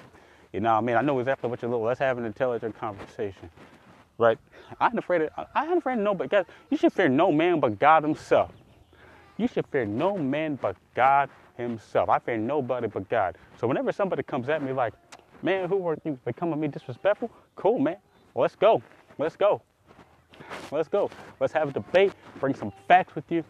You 0.53 0.59
know 0.59 0.73
what 0.73 0.79
I 0.79 0.81
mean? 0.81 0.97
I 0.97 1.03
know 1.03 1.21
exactly 1.21 1.49
what 1.49 1.63
you 1.63 1.69
look 1.69 1.83
like. 1.83 1.89
Let's 1.89 2.01
have 2.01 2.19
an 2.19 2.25
intelligent 2.25 2.77
conversation. 2.77 3.49
Right? 4.19 4.39
I 4.81 4.87
ain't 4.87 4.99
afraid 4.99 5.23
of 5.23 5.47
I 5.55 5.67
ain't 5.67 5.79
afraid 5.79 5.99
of 5.99 6.01
nobody. 6.01 6.29
God, 6.29 6.47
you 6.71 6.77
should 6.77 6.93
fear 6.93 7.09
no 7.09 7.33
man 7.33 7.61
but 7.61 7.79
God 7.79 8.03
himself. 8.03 8.51
You 9.37 9.47
should 9.47 9.67
fear 9.69 9.87
no 9.87 10.19
man 10.19 10.57
but 10.61 10.77
God 10.95 11.31
himself. 11.57 12.09
I 12.09 12.19
fear 12.19 12.37
nobody 12.37 12.89
but 12.89 13.09
God. 13.09 13.39
So 13.61 13.67
whenever 13.69 13.93
somebody 13.93 14.23
comes 14.25 14.49
at 14.49 14.63
me 14.63 14.73
like, 14.73 14.95
man, 15.43 15.69
who 15.69 15.87
are 15.87 15.97
you? 16.05 16.19
At 16.27 16.43
me 16.43 16.69
disrespectful? 16.69 17.31
Cool, 17.55 17.79
man. 17.79 17.97
Let's 18.35 18.57
go. 18.57 18.83
Let's 19.19 19.37
go. 19.37 19.63
Let's 20.71 20.89
go. 20.89 21.11
Let's 21.41 21.53
have 21.53 21.71
a 21.71 21.73
debate. 21.73 22.13
Bring 22.41 22.55
some 22.55 22.73
facts 22.89 23.15
with 23.15 23.31
you. 23.31 23.45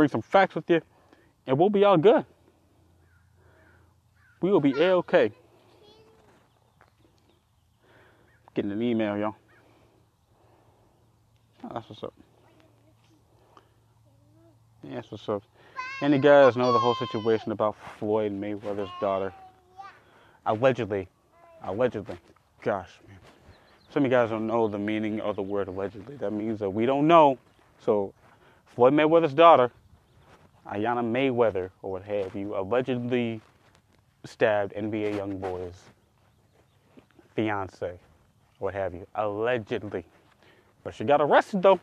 bring 0.00 0.08
some 0.08 0.22
facts 0.22 0.54
with 0.54 0.70
you, 0.70 0.80
and 1.46 1.58
we'll 1.58 1.68
be 1.68 1.84
all 1.84 1.98
good. 1.98 2.24
We 4.40 4.50
will 4.50 4.60
be 4.60 4.72
A-OK. 4.80 5.32
Getting 8.54 8.72
an 8.72 8.82
email, 8.82 9.16
y'all. 9.16 9.36
That's 11.72 11.88
what's 11.88 12.02
up. 12.02 12.14
Yeah, 14.82 14.96
that's 14.96 15.10
what's 15.10 15.28
up. 15.28 15.42
And 16.00 16.14
you 16.14 16.18
guys 16.18 16.56
know 16.56 16.72
the 16.72 16.78
whole 16.78 16.94
situation 16.94 17.52
about 17.52 17.76
Floyd 17.98 18.32
Mayweather's 18.32 18.90
daughter. 19.00 19.32
Allegedly. 20.46 21.06
Allegedly. 21.62 22.16
Gosh, 22.62 22.88
man. 23.06 23.18
Some 23.90 24.04
of 24.04 24.10
you 24.10 24.16
guys 24.16 24.30
don't 24.30 24.46
know 24.46 24.68
the 24.68 24.78
meaning 24.78 25.20
of 25.20 25.36
the 25.36 25.42
word 25.42 25.68
allegedly. 25.68 26.16
That 26.16 26.32
means 26.32 26.58
that 26.60 26.70
we 26.70 26.86
don't 26.86 27.06
know. 27.06 27.38
So, 27.84 28.14
Floyd 28.74 28.94
Mayweather's 28.94 29.34
daughter 29.34 29.70
Iyanna 30.66 31.02
Mayweather 31.02 31.70
or 31.82 31.92
what 31.92 32.02
have 32.04 32.34
you 32.34 32.56
allegedly 32.56 33.40
stabbed 34.24 34.74
NBA 34.74 35.14
YoungBoy's 35.14 35.80
fiance, 37.34 37.98
what 38.58 38.74
have 38.74 38.94
you, 38.94 39.06
allegedly. 39.14 40.04
But 40.84 40.94
she 40.94 41.04
got 41.04 41.20
arrested 41.20 41.62
though. 41.62 41.80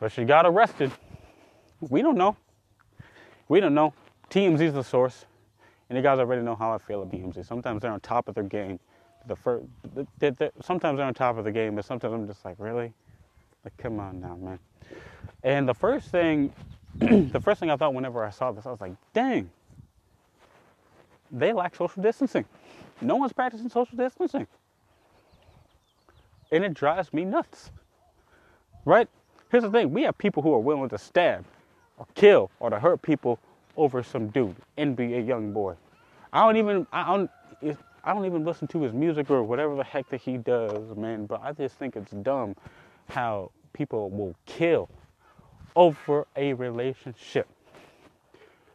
But 0.00 0.12
she 0.12 0.24
got 0.24 0.46
arrested. 0.46 0.90
We 1.80 2.02
don't 2.02 2.16
know. 2.16 2.36
We 3.48 3.60
don't 3.60 3.74
know. 3.74 3.92
TMZ's 4.30 4.74
the 4.74 4.82
source, 4.82 5.26
and 5.88 5.96
you 5.96 6.02
guys 6.02 6.18
already 6.18 6.42
know 6.42 6.54
how 6.54 6.72
I 6.72 6.78
feel 6.78 7.02
about 7.02 7.12
TMZ. 7.12 7.46
Sometimes 7.46 7.82
they're 7.82 7.92
on 7.92 8.00
top 8.00 8.28
of 8.28 8.34
their 8.34 8.44
game. 8.44 8.80
The 9.26 9.36
first, 9.36 9.64
they, 10.18 10.30
they, 10.30 10.50
sometimes 10.62 10.96
they're 10.96 11.06
on 11.06 11.14
top 11.14 11.36
of 11.38 11.44
the 11.44 11.52
game, 11.52 11.76
but 11.76 11.84
sometimes 11.84 12.14
I'm 12.14 12.26
just 12.26 12.44
like, 12.44 12.56
really, 12.58 12.92
like, 13.64 13.76
come 13.76 14.00
on 14.00 14.20
now, 14.20 14.36
man. 14.36 14.58
And 15.44 15.68
the 15.68 15.74
first 15.74 16.08
thing 16.08 16.52
the 16.98 17.40
first 17.40 17.60
thing 17.60 17.70
I 17.70 17.76
thought 17.76 17.94
whenever 17.94 18.24
I 18.24 18.30
saw 18.30 18.52
this, 18.52 18.66
I 18.66 18.70
was 18.70 18.80
like, 18.80 18.92
dang, 19.14 19.50
they 21.32 21.52
lack 21.52 21.74
social 21.74 22.02
distancing. 22.02 22.44
No 23.00 23.16
one's 23.16 23.32
practicing 23.32 23.68
social 23.68 23.96
distancing. 23.96 24.46
And 26.52 26.62
it 26.62 26.74
drives 26.74 27.12
me 27.12 27.24
nuts. 27.24 27.70
Right? 28.84 29.08
Here's 29.50 29.64
the 29.64 29.70
thing 29.70 29.92
we 29.92 30.02
have 30.02 30.16
people 30.18 30.42
who 30.42 30.52
are 30.52 30.60
willing 30.60 30.88
to 30.90 30.98
stab 30.98 31.44
or 31.96 32.06
kill 32.14 32.50
or 32.60 32.70
to 32.70 32.78
hurt 32.78 33.00
people 33.02 33.38
over 33.76 34.02
some 34.02 34.28
dude, 34.28 34.54
NBA 34.76 35.26
YoungBoy. 35.26 35.76
I 36.32 36.44
don't 36.44 36.56
even, 36.56 36.86
I 36.92 37.06
don't, 37.06 37.30
I 38.04 38.12
don't 38.12 38.26
even 38.26 38.44
listen 38.44 38.68
to 38.68 38.82
his 38.82 38.92
music 38.92 39.30
or 39.30 39.42
whatever 39.42 39.76
the 39.76 39.84
heck 39.84 40.08
that 40.10 40.20
he 40.20 40.36
does, 40.36 40.96
man, 40.96 41.26
but 41.26 41.40
I 41.42 41.52
just 41.52 41.76
think 41.76 41.96
it's 41.96 42.10
dumb 42.10 42.56
how 43.08 43.50
people 43.72 44.10
will 44.10 44.34
kill 44.46 44.88
over 45.76 46.26
a 46.36 46.52
relationship. 46.54 47.46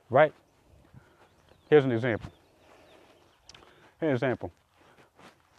Right? 0.09 0.33
Here's 1.69 1.85
an 1.85 1.91
example. 1.91 2.31
An 4.01 4.09
example. 4.09 4.51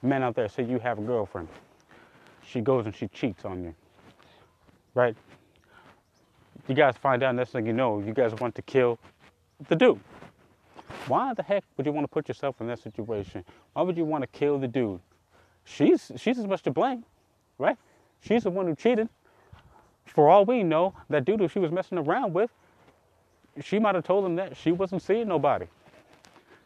Men 0.02 0.22
out 0.22 0.34
there, 0.34 0.48
say 0.48 0.62
you 0.62 0.78
have 0.78 0.98
a 0.98 1.02
girlfriend. 1.02 1.48
She 2.44 2.60
goes 2.60 2.86
and 2.86 2.94
she 2.94 3.08
cheats 3.08 3.44
on 3.44 3.62
you. 3.64 3.74
Right? 4.94 5.16
You 6.68 6.74
guys 6.74 6.96
find 6.96 7.22
out 7.22 7.34
next 7.34 7.50
thing 7.50 7.66
you 7.66 7.72
know, 7.72 8.00
you 8.00 8.12
guys 8.12 8.34
want 8.34 8.54
to 8.54 8.62
kill 8.62 8.98
the 9.68 9.76
dude. 9.76 10.00
Why 11.06 11.34
the 11.34 11.42
heck 11.42 11.64
would 11.76 11.86
you 11.86 11.92
want 11.92 12.04
to 12.04 12.08
put 12.08 12.28
yourself 12.28 12.60
in 12.60 12.66
that 12.68 12.78
situation? 12.78 13.44
Why 13.72 13.82
would 13.82 13.96
you 13.96 14.04
want 14.04 14.22
to 14.22 14.28
kill 14.28 14.58
the 14.58 14.68
dude? 14.68 15.00
She's 15.64 16.12
she's 16.16 16.38
as 16.38 16.46
much 16.46 16.62
to 16.62 16.70
blame, 16.70 17.04
right? 17.58 17.76
She's 18.20 18.44
the 18.44 18.50
one 18.50 18.66
who 18.66 18.74
cheated. 18.74 19.08
For 20.06 20.28
all 20.28 20.44
we 20.44 20.62
know, 20.62 20.94
that 21.10 21.24
dude 21.24 21.40
who 21.40 21.48
she 21.48 21.58
was 21.58 21.70
messing 21.70 21.98
around 21.98 22.32
with, 22.32 22.50
she 23.62 23.78
might 23.78 23.94
have 23.94 24.04
told 24.04 24.24
him 24.24 24.36
that 24.36 24.56
she 24.56 24.72
wasn't 24.72 25.02
seeing 25.02 25.28
nobody. 25.28 25.66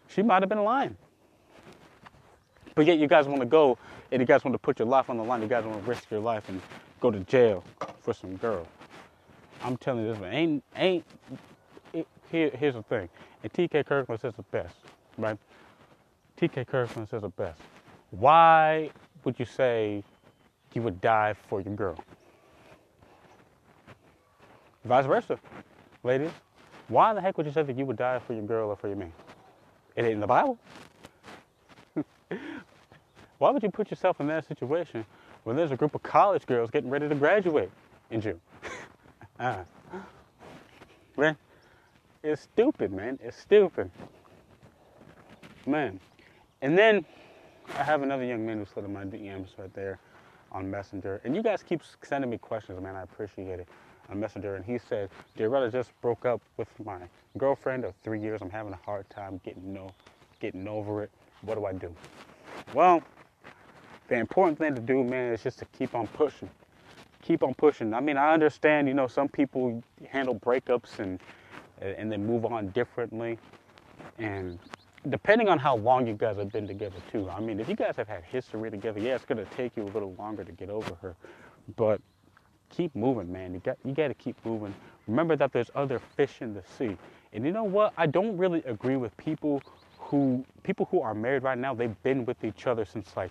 She 0.09 0.23
might 0.23 0.43
have 0.43 0.49
been 0.49 0.63
lying. 0.63 0.97
But 2.75 2.87
yet 2.87 2.99
you 2.99 3.07
guys 3.07 3.27
want 3.27 3.41
to 3.41 3.47
go 3.47 3.79
and 4.11 4.21
you 4.21 4.27
guys 4.27 4.45
want 4.45 4.55
to 4.55 4.59
put 4.59 4.79
your 4.79 4.89
life 4.89 5.11
on 5.11 5.17
the 5.17 5.23
line. 5.23 5.43
You 5.43 5.49
guys 5.49 5.65
want 5.65 5.83
to 5.83 5.89
risk 5.89 6.11
your 6.11 6.21
life 6.21 6.49
and 6.49 6.61
go 7.01 7.11
to 7.11 7.21
jail 7.21 7.65
for 8.01 8.15
some 8.15 8.37
girl. 8.37 8.67
I'm 9.63 9.77
telling 9.77 10.05
you 10.05 10.13
this 10.13 10.21
one, 10.21 10.33
ain't 10.33 10.65
ain't 10.77 11.05
it, 11.93 12.07
here, 12.31 12.51
here's 12.51 12.75
the 12.75 12.83
thing. 12.83 13.09
And 13.43 13.53
TK 13.53 13.87
Kirkland 13.87 14.21
says 14.21 14.35
the 14.35 14.43
best, 14.45 14.77
right? 15.19 15.39
TK 16.41 16.67
Kirkland 16.67 17.09
says 17.09 17.23
the 17.23 17.29
best. 17.29 17.61
Why 18.11 18.91
would 19.25 19.39
you 19.39 19.45
say 19.45 20.03
you 20.75 20.83
would 20.83 21.01
die 21.01 21.35
for 21.49 21.61
your 21.61 21.75
girl? 21.75 21.99
Vice 24.85 25.07
versa, 25.07 25.39
ladies. 26.03 26.31
Why 26.89 27.15
the 27.15 27.21
heck 27.21 27.37
would 27.37 27.47
you 27.47 27.53
say 27.53 27.63
that 27.63 27.79
you 27.79 27.87
would 27.87 27.97
die 27.97 28.19
for 28.19 28.33
your 28.33 28.43
girl 28.43 28.71
or 28.71 28.77
for 28.77 28.89
your 28.89 28.97
man? 28.97 29.13
It 29.95 30.03
ain't 30.03 30.15
in 30.15 30.21
the 30.21 30.27
Bible. 30.27 30.59
Why 33.43 33.51
would 33.51 33.65
you 33.65 33.73
put 33.73 33.91
yourself 33.91 34.21
in 34.21 34.29
that 34.29 34.47
situation 34.47 35.05
when 35.43 35.57
there's 35.57 35.73
a 35.73 35.77
group 35.77 35.97
of 35.97 36.03
college 36.05 36.47
girls 36.47 36.71
getting 36.71 36.89
ready 36.89 37.09
to 37.09 37.15
graduate 37.17 37.73
in 38.13 38.21
June? 38.21 38.41
uh, 39.41 39.65
man, 41.17 41.37
it's 42.23 42.43
stupid, 42.43 42.93
man. 42.93 43.19
It's 43.21 43.37
stupid. 43.37 43.91
Man. 45.67 45.99
And 46.61 46.79
then 46.79 47.05
I 47.77 47.83
have 47.83 48.05
another 48.05 48.23
young 48.23 48.47
man 48.47 48.59
who 48.59 48.65
slid 48.65 48.85
in 48.85 48.93
my 48.93 49.05
DMs 49.05 49.59
right 49.59 49.75
there 49.75 49.99
on 50.53 50.71
Messenger. 50.71 51.21
And 51.25 51.35
you 51.35 51.43
guys 51.43 51.65
keep 51.65 51.83
sending 52.05 52.31
me 52.31 52.39
questions, 52.39 52.81
man. 52.81 52.95
I 52.95 53.03
appreciate 53.03 53.59
it 53.59 53.67
on 54.09 54.21
Messenger, 54.21 54.55
and 54.55 54.65
he 54.65 54.79
said, 54.79 55.11
"Dear 55.37 55.51
brother, 55.51 55.69
just 55.69 55.91
broke 56.01 56.25
up 56.25 56.41
with 56.59 56.69
my 56.85 57.01
girlfriend 57.39 57.85
of 57.85 57.95
three 58.05 58.21
years. 58.21 58.41
I'm 58.41 58.51
having 58.51 58.73
a 58.73 58.81
hard 58.85 59.11
time 59.11 59.41
getting 59.45 59.73
no, 59.73 59.91
getting 60.39 60.69
over 60.69 61.03
it. 61.03 61.11
What 61.41 61.57
do 61.57 61.67
I 61.67 61.73
do?" 61.73 61.93
Well, 62.73 63.03
the 64.09 64.17
important 64.17 64.59
thing 64.59 64.75
to 64.75 64.81
do, 64.81 65.05
man, 65.05 65.33
is 65.33 65.43
just 65.43 65.59
to 65.61 65.65
keep 65.67 65.95
on 65.95 66.07
pushing. 66.09 66.51
Keep 67.23 67.43
on 67.43 67.55
pushing. 67.55 67.95
I 67.95 68.01
mean, 68.01 68.17
I 68.17 68.33
understand, 68.33 68.89
you 68.89 68.95
know, 68.95 69.07
some 69.07 69.29
people 69.29 69.83
handle 70.09 70.35
breakups 70.35 70.99
and 70.99 71.21
and 71.81 72.13
then 72.13 72.25
move 72.25 72.45
on 72.45 72.69
differently, 72.69 73.39
and 74.19 74.59
depending 75.09 75.49
on 75.49 75.59
how 75.59 75.77
long 75.77 76.07
you 76.07 76.15
guys 76.15 76.37
have 76.37 76.53
been 76.53 76.67
together 76.67 76.97
too. 77.11 77.29
I 77.29 77.41
mean, 77.41 77.59
if 77.59 77.69
you 77.69 77.75
guys 77.75 77.97
have 77.97 78.07
had 78.07 78.23
history 78.23 78.71
together, 78.71 79.01
yeah, 79.01 79.17
it's 79.17 79.25
gonna 79.25 79.45
take 79.57 79.77
you 79.77 79.83
a 79.83 79.91
little 79.91 80.15
longer 80.15 80.45
to 80.45 80.53
get 80.53 80.71
over 80.71 80.95
her, 81.03 81.17
but 81.77 82.01
keep 82.71 82.95
moving, 82.97 83.31
man. 83.31 83.53
You 83.55 83.61
got 83.61 83.77
you 83.85 83.93
got 83.93 84.09
to 84.09 84.15
keep 84.15 84.37
moving. 84.45 84.75
Remember 85.07 85.37
that 85.37 85.53
there's 85.53 85.71
other 85.75 86.01
fish 86.17 86.39
in 86.41 86.55
the 86.55 86.63
sea. 86.79 86.97
And 87.33 87.45
you 87.45 87.53
know 87.53 87.65
what? 87.65 87.93
I 87.97 88.07
don't 88.07 88.37
really 88.37 88.63
agree 88.65 88.97
with 88.97 89.17
people 89.17 89.63
who 89.99 90.45
people 90.63 90.89
who 90.91 91.01
are 91.01 91.15
married 91.15 91.43
right 91.43 91.59
now. 91.59 91.75
They've 91.75 92.03
been 92.03 92.25
with 92.25 92.43
each 92.45 92.67
other 92.67 92.85
since 92.85 93.17
like 93.17 93.31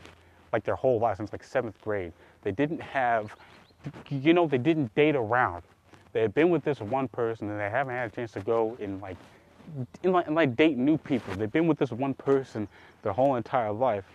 like 0.54 0.64
their 0.64 0.76
whole 0.76 1.00
life, 1.00 1.18
since 1.18 1.32
like 1.32 1.44
seventh 1.44 1.80
grade. 1.82 2.14
They 2.42 2.52
didn't 2.52 2.82
have, 2.82 3.36
you 4.10 4.34
know, 4.34 4.48
they 4.48 4.58
didn't 4.58 4.94
date 4.96 5.16
around. 5.16 5.64
They 6.14 6.22
had 6.22 6.34
been 6.34 6.50
with 6.50 6.64
this 6.64 6.82
one 6.82 7.08
person 7.08 7.50
and 7.50 7.60
they 7.60 7.70
haven't 7.70 7.94
had 7.94 8.12
a 8.12 8.16
chance 8.16 8.32
to 8.34 8.42
go 8.42 8.78
and 8.82 9.02
like, 9.02 9.18
in 10.04 10.12
like, 10.12 10.28
and 10.28 10.36
like 10.36 10.56
date 10.56 10.78
new 10.78 10.98
people. 10.98 11.34
They've 11.36 11.52
been 11.52 11.68
with 11.68 11.78
this 11.78 11.92
one 11.92 12.14
person 12.14 12.68
their 13.04 13.14
whole 13.14 13.36
entire 13.36 13.72
life. 13.72 14.06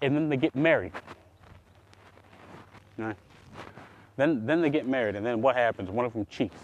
And 0.00 0.14
then 0.14 0.28
they 0.28 0.36
get 0.36 0.54
married. 0.54 0.92
Right? 2.98 3.16
Then, 4.16 4.44
then 4.44 4.60
they 4.60 4.68
get 4.68 4.86
married, 4.86 5.16
and 5.16 5.24
then 5.24 5.40
what 5.40 5.56
happens? 5.56 5.90
One 5.90 6.04
of 6.04 6.12
them 6.12 6.26
cheats. 6.30 6.56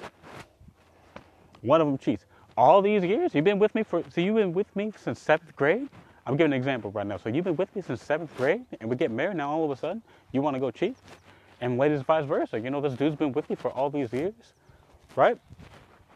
One 1.63 1.81
of 1.81 1.87
them 1.87 1.97
cheats. 1.97 2.25
All 2.57 2.83
these 2.83 3.03
years, 3.03 3.35
you've 3.35 3.45
been 3.45 3.59
with 3.59 3.75
me 3.75 3.83
for, 3.83 4.03
so 4.11 4.21
you've 4.21 4.37
been 4.37 4.53
with 4.53 4.75
me 4.77 4.93
since 4.97 5.21
seventh 5.21 5.57
grade? 5.57 5.89
I'm 6.29 6.37
giving 6.37 6.53
an 6.53 6.59
example 6.59 6.91
right 6.91 7.07
now. 7.07 7.17
So 7.17 7.31
you've 7.31 7.47
been 7.47 7.57
with 7.57 7.75
me 7.75 7.81
since 7.81 8.03
seventh 8.03 8.37
grade, 8.37 8.61
and 8.81 8.91
we 8.91 8.97
get 8.97 9.11
married, 9.11 9.39
now 9.39 9.51
all 9.51 9.65
of 9.65 9.71
a 9.71 9.77
sudden, 9.77 10.03
you 10.33 10.43
want 10.43 10.55
to 10.55 10.61
go 10.61 10.71
cheat? 10.71 10.95
And 11.63 11.79
ladies, 11.79 12.03
vice 12.03 12.27
versa. 12.27 12.61
You 12.61 12.69
know, 12.69 12.83
this 12.83 12.93
dude's 12.93 13.17
been 13.17 13.33
with 13.33 13.49
you 13.49 13.57
for 13.57 13.71
all 13.71 13.89
these 13.89 14.13
years, 14.13 14.35
right? 15.17 15.39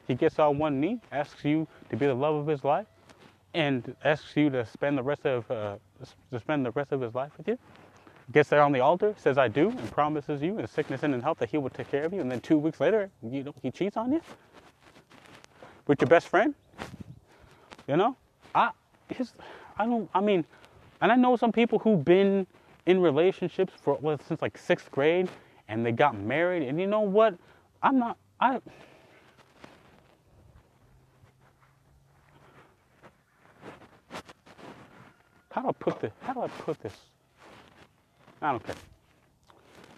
He 0.07 0.15
gets 0.15 0.39
on 0.39 0.59
one 0.59 0.81
knee, 0.81 1.01
asks 1.11 1.47
you 1.47 1.67
to 1.89 1.97
be 1.97 2.07
the 2.07 2.15
love 2.15 2.35
of 2.35 2.47
his 2.47 2.63
life, 2.63 2.87
and 3.55 3.97
asks 4.05 4.37
you 4.37 4.51
to 4.51 4.67
spend 4.67 4.99
the 4.99 5.03
rest 5.03 5.25
of 5.25 5.51
uh, 5.51 5.77
to 6.31 6.39
spend 6.39 6.67
the 6.67 6.71
rest 6.73 6.93
of 6.93 7.01
his 7.01 7.15
life 7.15 7.33
with 7.39 7.49
you 7.49 7.59
gets 8.31 8.49
there 8.49 8.63
on 8.63 8.73
the 8.73 8.81
altar, 8.81 9.15
says 9.19 9.37
I 9.37 9.49
do, 9.49 9.69
and 9.69 9.91
promises 9.91 10.41
you 10.43 10.59
in 10.59 10.67
sickness 10.67 11.03
and 11.03 11.15
in 11.15 11.21
health 11.21 11.39
that 11.39 11.51
he 11.51 11.59
will 11.59 11.71
take 11.71 11.91
care 11.91 12.05
of 12.05 12.13
you, 12.13 12.21
and 12.21 12.31
then 12.31 12.41
two 12.41 12.57
weeks 12.57 12.81
later, 12.81 13.11
you 13.23 13.43
know, 13.43 13.55
he 13.63 13.71
cheats 13.71 13.97
on 13.97 14.13
you 14.13 14.21
with 15.87 16.01
your 16.01 16.09
best 16.09 16.29
friend. 16.29 16.55
You 17.87 17.97
know, 17.97 18.17
I 18.55 18.71
his, 19.09 19.33
I 19.79 19.87
don't. 19.87 20.09
I 20.15 20.21
mean, 20.21 20.45
and 21.01 21.11
I 21.11 21.17
know 21.17 21.37
some 21.37 21.53
people 21.53 21.79
who've 21.79 22.05
been 22.05 22.47
in 22.87 23.01
relationships 23.01 23.73
for 23.83 23.99
well, 24.01 24.19
since 24.27 24.43
like 24.43 24.59
sixth 24.59 24.91
grade, 24.91 25.29
and 25.69 25.85
they 25.85 25.93
got 25.93 26.17
married, 26.17 26.63
and 26.63 26.81
you 26.81 26.87
know 26.87 27.01
what? 27.01 27.35
I'm 27.83 27.99
not. 27.99 28.17
I. 28.41 28.61
How 35.51 35.63
do 35.63 35.69
I 35.69 35.73
put 35.73 36.01
this? 36.01 36.13
How 36.23 36.33
do 36.33 36.43
I 36.43 36.49
put 36.49 36.81
this? 36.81 36.95
I 38.41 38.53
don't 38.53 38.65
care. 38.65 38.75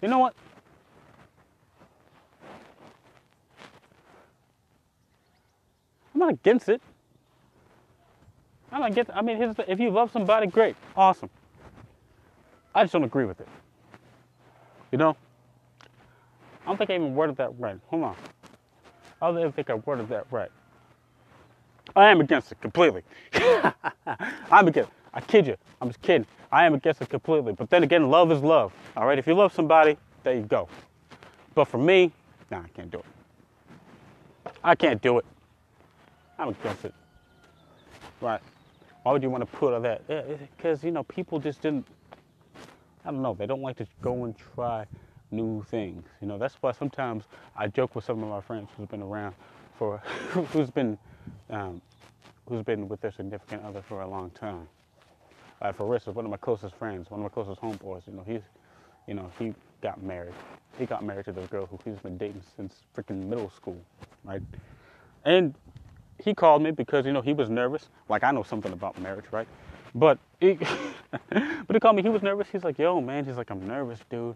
You 0.01 0.09
know 0.09 0.19
what? 0.19 0.35
I'm 6.13 6.19
not 6.19 6.29
against 6.29 6.69
it. 6.69 6.81
I'm 8.71 8.81
not 8.81 8.91
against. 8.91 9.11
I 9.13 9.21
mean, 9.21 9.55
if 9.67 9.79
you 9.79 9.89
love 9.89 10.11
somebody, 10.11 10.47
great, 10.47 10.75
awesome. 10.95 11.29
I 12.73 12.83
just 12.83 12.93
don't 12.93 13.03
agree 13.03 13.25
with 13.25 13.39
it. 13.39 13.47
You 14.91 14.97
know? 14.97 15.15
I 16.63 16.67
don't 16.67 16.77
think 16.77 16.89
I 16.89 16.95
even 16.95 17.15
worded 17.15 17.37
that 17.37 17.51
right. 17.59 17.77
Hold 17.87 18.03
on. 18.03 18.15
I 19.21 19.27
don't 19.27 19.39
even 19.39 19.51
think 19.51 19.69
I 19.69 19.75
worded 19.75 20.09
that 20.09 20.25
right. 20.31 20.51
I 21.95 22.09
am 22.09 22.19
against 22.19 22.51
it 22.51 22.59
completely. 22.59 23.03
I'm 24.51 24.67
against. 24.67 24.91
I 25.13 25.21
kid 25.21 25.47
you. 25.47 25.55
I'm 25.81 25.89
just 25.89 26.01
kidding. 26.01 26.25
I 26.51 26.65
am 26.65 26.73
against 26.73 27.01
it 27.01 27.09
completely. 27.09 27.53
But 27.53 27.69
then 27.69 27.83
again, 27.83 28.09
love 28.09 28.31
is 28.31 28.41
love. 28.41 28.73
All 28.97 29.05
right. 29.05 29.17
If 29.17 29.27
you 29.27 29.35
love 29.35 29.53
somebody, 29.53 29.97
there 30.23 30.35
you 30.35 30.41
go. 30.41 30.67
But 31.53 31.65
for 31.65 31.77
me, 31.77 32.11
nah, 32.51 32.59
I 32.59 32.67
can't 32.69 32.91
do 32.91 32.99
it. 32.99 33.05
I 34.63 34.75
can't 34.75 35.01
do 35.01 35.19
it. 35.19 35.25
I'm 36.37 36.49
against 36.49 36.83
it. 36.85 36.93
Right. 38.19 38.41
Why 39.05 39.13
would 39.13 39.21
you 39.21 39.29
want 39.29 39.41
to 39.49 39.57
put 39.57 39.75
all 39.75 39.81
that? 39.81 40.07
Because 40.57 40.83
you 40.83 40.91
know 40.91 41.03
people 41.03 41.39
just 41.39 41.61
didn't. 41.61 41.85
I 43.05 43.11
don't 43.11 43.21
know. 43.21 43.35
They 43.35 43.45
don't 43.45 43.61
like 43.61 43.77
to 43.77 43.87
go 44.01 44.25
and 44.25 44.35
try 44.35 44.87
new 45.29 45.63
things. 45.69 46.03
You 46.21 46.27
know 46.27 46.39
that's 46.39 46.55
why 46.61 46.71
sometimes 46.71 47.25
I 47.55 47.67
joke 47.67 47.95
with 47.95 48.03
some 48.03 48.23
of 48.23 48.29
my 48.29 48.41
friends 48.41 48.69
who's 48.75 48.87
been 48.87 49.03
around 49.03 49.35
for, 49.77 49.99
who's 50.53 50.71
been, 50.71 50.97
um, 51.51 51.81
who's 52.49 52.63
been 52.63 52.89
with 52.89 52.99
their 53.01 53.11
significant 53.11 53.63
other 53.63 53.83
for 53.83 54.01
a 54.01 54.07
long 54.07 54.31
time 54.31 54.67
uh, 55.61 55.71
for 55.71 55.95
is 55.95 56.05
one 56.07 56.25
of 56.25 56.31
my 56.31 56.37
closest 56.37 56.75
friends, 56.75 57.11
one 57.11 57.19
of 57.19 57.23
my 57.23 57.29
closest 57.29 57.61
homeboys. 57.61 58.07
You 58.07 58.13
know, 58.13 58.23
he's, 58.25 58.41
you 59.07 59.13
know, 59.13 59.31
he 59.39 59.53
got 59.81 60.01
married. 60.01 60.33
He 60.79 60.87
got 60.87 61.03
married 61.03 61.25
to 61.25 61.31
this 61.31 61.47
girl 61.49 61.67
who 61.67 61.79
he's 61.85 61.99
been 61.99 62.17
dating 62.17 62.41
since 62.57 62.81
freaking 62.97 63.27
middle 63.27 63.51
school, 63.51 63.77
right? 64.23 64.41
And 65.25 65.55
he 66.23 66.33
called 66.33 66.61
me 66.61 66.71
because 66.71 67.05
you 67.05 67.13
know 67.13 67.21
he 67.21 67.33
was 67.33 67.49
nervous. 67.49 67.89
Like 68.09 68.23
I 68.23 68.31
know 68.31 68.43
something 68.43 68.71
about 68.71 68.99
marriage, 69.01 69.25
right? 69.31 69.47
But 69.93 70.17
he, 70.39 70.53
but 71.29 71.73
he 71.73 71.79
called 71.79 71.95
me. 71.95 72.01
He 72.01 72.09
was 72.09 72.21
nervous. 72.21 72.47
He's 72.51 72.63
like, 72.63 72.77
"Yo, 72.77 73.01
man," 73.01 73.25
he's 73.25 73.37
like, 73.37 73.49
"I'm 73.49 73.65
nervous, 73.67 73.99
dude." 74.09 74.35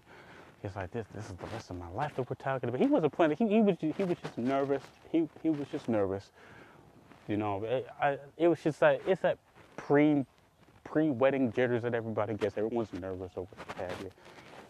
He's 0.62 0.76
like, 0.76 0.92
"This, 0.92 1.06
this 1.14 1.26
is 1.26 1.34
the 1.34 1.48
rest 1.48 1.70
of 1.70 1.78
my 1.78 1.90
life 1.90 2.16
that 2.16 2.30
we're 2.30 2.36
talking 2.36 2.70
about." 2.70 2.82
He 2.82 2.88
wasn't 2.88 3.14
planning. 3.14 3.38
He, 3.38 3.48
he 3.48 3.62
was, 3.62 3.76
he 3.80 4.04
was 4.04 4.18
just 4.22 4.38
nervous. 4.38 4.84
He, 5.12 5.28
he 5.44 5.50
was 5.50 5.68
just 5.72 5.90
nervous. 5.90 6.32
You 7.28 7.38
know, 7.38 7.64
it, 7.64 7.88
I, 8.02 8.18
it 8.38 8.48
was 8.48 8.62
just 8.62 8.82
like 8.82 9.02
it's 9.06 9.22
that 9.22 9.38
pre 9.78 10.26
pre-wedding 10.84 11.52
jitters 11.52 11.84
that 11.84 11.94
everybody 11.94 12.34
gets. 12.34 12.58
Everyone's 12.58 12.92
nervous 12.94 13.32
over 13.36 13.50
the 13.58 13.74
patio. 13.74 14.10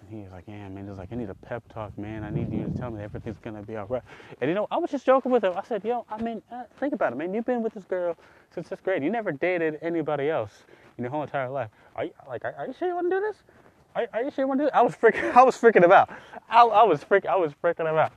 And 0.09 0.23
he's 0.23 0.31
like, 0.31 0.45
yeah, 0.47 0.67
man, 0.69 0.87
he's 0.87 0.97
like, 0.97 1.09
I 1.11 1.15
need 1.15 1.29
a 1.29 1.35
pep 1.35 1.63
talk, 1.71 1.97
man. 1.97 2.23
I 2.23 2.29
need 2.29 2.51
you 2.51 2.65
to 2.65 2.77
tell 2.77 2.91
me 2.91 3.03
everything's 3.03 3.39
gonna 3.39 3.61
be 3.61 3.75
all 3.75 3.85
right. 3.87 4.01
And 4.41 4.49
you 4.49 4.55
know, 4.55 4.67
I 4.71 4.77
was 4.77 4.91
just 4.91 5.05
joking 5.05 5.31
with 5.31 5.43
him. 5.43 5.53
I 5.55 5.63
said, 5.63 5.83
yo, 5.83 6.05
I 6.09 6.21
mean, 6.21 6.41
uh, 6.51 6.63
think 6.79 6.93
about 6.93 7.13
it, 7.13 7.17
man. 7.17 7.33
You've 7.33 7.45
been 7.45 7.63
with 7.63 7.73
this 7.73 7.83
girl 7.85 8.15
since 8.53 8.67
sixth 8.67 8.83
grade. 8.83 9.03
You 9.03 9.09
never 9.09 9.31
dated 9.31 9.79
anybody 9.81 10.29
else 10.29 10.63
in 10.97 11.03
your 11.03 11.11
whole 11.11 11.23
entire 11.23 11.49
life. 11.49 11.69
Are 11.95 12.05
you 12.05 12.11
like, 12.27 12.45
are, 12.45 12.53
are 12.57 12.67
you 12.67 12.73
sure 12.73 12.87
you 12.87 12.95
want 12.95 13.09
to 13.09 13.15
do 13.17 13.21
this? 13.21 13.37
Are, 13.95 14.07
are, 14.13 14.23
you 14.23 14.31
sure 14.31 14.43
you 14.43 14.47
want 14.47 14.59
to 14.59 14.65
do 14.65 14.67
this? 14.67 14.75
I 14.75 14.81
was 14.81 14.95
freaking, 14.95 15.31
I 15.35 15.43
was 15.43 15.57
freaking 15.57 15.85
about. 15.85 16.09
I, 16.49 16.63
I 16.63 16.83
was 16.83 17.03
freaking, 17.03 17.27
I 17.27 17.35
was 17.35 17.53
freaking 17.63 17.89
about 17.89 18.11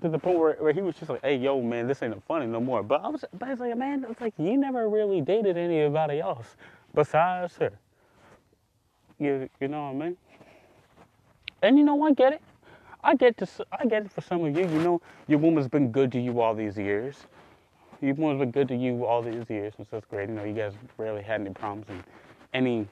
to 0.00 0.08
the 0.08 0.18
point 0.18 0.38
where, 0.38 0.54
where 0.54 0.72
he 0.72 0.82
was 0.82 0.94
just 0.96 1.10
like, 1.10 1.22
"Hey, 1.22 1.36
yo, 1.36 1.60
man, 1.62 1.88
this 1.88 2.02
ain't 2.02 2.22
funny 2.26 2.46
no 2.46 2.60
more." 2.60 2.82
But 2.82 3.02
I 3.02 3.08
was, 3.08 3.24
but 3.32 3.48
I 3.48 3.50
was 3.52 3.60
like, 3.60 3.76
"Man, 3.76 4.06
it's 4.08 4.20
like 4.20 4.34
you 4.38 4.56
never 4.56 4.88
really 4.88 5.20
dated 5.20 5.56
anybody 5.56 6.20
else." 6.20 6.56
besides 6.96 7.56
her. 7.58 7.78
You, 9.20 9.48
you 9.60 9.68
know 9.68 9.92
what 9.92 10.02
I 10.04 10.08
mean? 10.08 10.16
And 11.62 11.78
you 11.78 11.84
know, 11.84 12.02
I 12.04 12.12
get 12.12 12.32
it. 12.32 12.42
I 13.02 13.14
get 13.14 13.36
to, 13.38 13.48
I 13.72 13.86
get 13.86 14.04
it 14.04 14.12
for 14.12 14.20
some 14.20 14.44
of 14.44 14.56
you. 14.56 14.62
You 14.62 14.80
know, 14.80 15.00
your 15.28 15.38
woman's 15.38 15.68
been 15.68 15.92
good 15.92 16.10
to 16.12 16.20
you 16.20 16.40
all 16.40 16.54
these 16.54 16.76
years. 16.76 17.26
Your 18.00 18.14
woman's 18.14 18.40
been 18.40 18.50
good 18.50 18.68
to 18.68 18.76
you 18.76 19.04
all 19.06 19.22
these 19.22 19.48
years 19.48 19.74
since 19.76 19.88
fifth 19.88 20.08
grade. 20.10 20.28
You 20.28 20.34
know, 20.34 20.44
you 20.44 20.52
guys 20.52 20.72
rarely 20.98 21.22
had 21.22 21.40
any 21.40 21.50
problems, 21.50 21.86
and 21.88 22.02
any, 22.52 22.86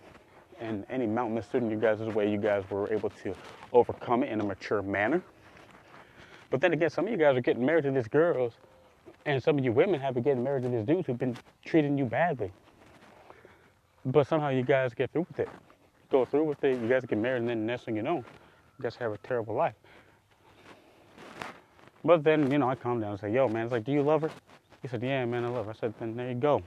and 0.60 0.86
any 0.88 1.06
mountain 1.06 1.34
that 1.34 1.44
stood 1.44 1.62
in 1.62 1.70
you 1.70 1.76
guys' 1.76 2.00
way, 2.00 2.30
you 2.30 2.38
guys 2.38 2.62
were 2.70 2.92
able 2.92 3.10
to 3.10 3.34
overcome 3.72 4.22
it 4.22 4.30
in 4.30 4.40
a 4.40 4.44
mature 4.44 4.82
manner. 4.82 5.20
But 6.50 6.60
then 6.60 6.72
again, 6.72 6.90
some 6.90 7.06
of 7.06 7.10
you 7.10 7.16
guys 7.18 7.36
are 7.36 7.40
getting 7.40 7.66
married 7.66 7.84
to 7.84 7.90
these 7.90 8.08
girls, 8.08 8.52
and 9.26 9.42
some 9.42 9.58
of 9.58 9.64
you 9.64 9.72
women 9.72 10.00
have 10.00 10.14
been 10.14 10.22
getting 10.22 10.44
married 10.44 10.62
to 10.62 10.68
these 10.68 10.86
dudes 10.86 11.06
who've 11.06 11.18
been 11.18 11.36
treating 11.64 11.98
you 11.98 12.04
badly. 12.04 12.52
But 14.06 14.26
somehow 14.26 14.50
you 14.50 14.62
guys 14.62 14.94
get 14.94 15.10
through 15.10 15.26
with 15.28 15.40
it. 15.40 15.48
Go 16.10 16.24
through 16.24 16.44
with 16.44 16.62
it, 16.62 16.80
you 16.80 16.88
guys 16.88 17.04
get 17.04 17.18
married, 17.18 17.40
and 17.40 17.48
then 17.48 17.60
the 17.60 17.72
next 17.72 17.84
thing 17.84 17.96
you 17.96 18.02
know, 18.02 18.24
guys 18.82 18.96
have 18.96 19.12
a 19.12 19.18
terrible 19.18 19.54
life. 19.54 19.74
But 22.04 22.22
then, 22.22 22.50
you 22.50 22.58
know, 22.58 22.68
I 22.68 22.74
calm 22.74 23.00
down 23.00 23.12
and 23.12 23.20
say, 23.20 23.32
yo, 23.32 23.48
man, 23.48 23.64
it's 23.64 23.72
like, 23.72 23.84
do 23.84 23.92
you 23.92 24.02
love 24.02 24.22
her? 24.22 24.30
He 24.82 24.88
said, 24.88 25.02
yeah, 25.02 25.24
man, 25.24 25.44
I 25.44 25.48
love 25.48 25.66
her. 25.66 25.72
I 25.72 25.74
said, 25.74 25.94
then 25.98 26.16
there 26.16 26.28
you 26.28 26.34
go. 26.34 26.62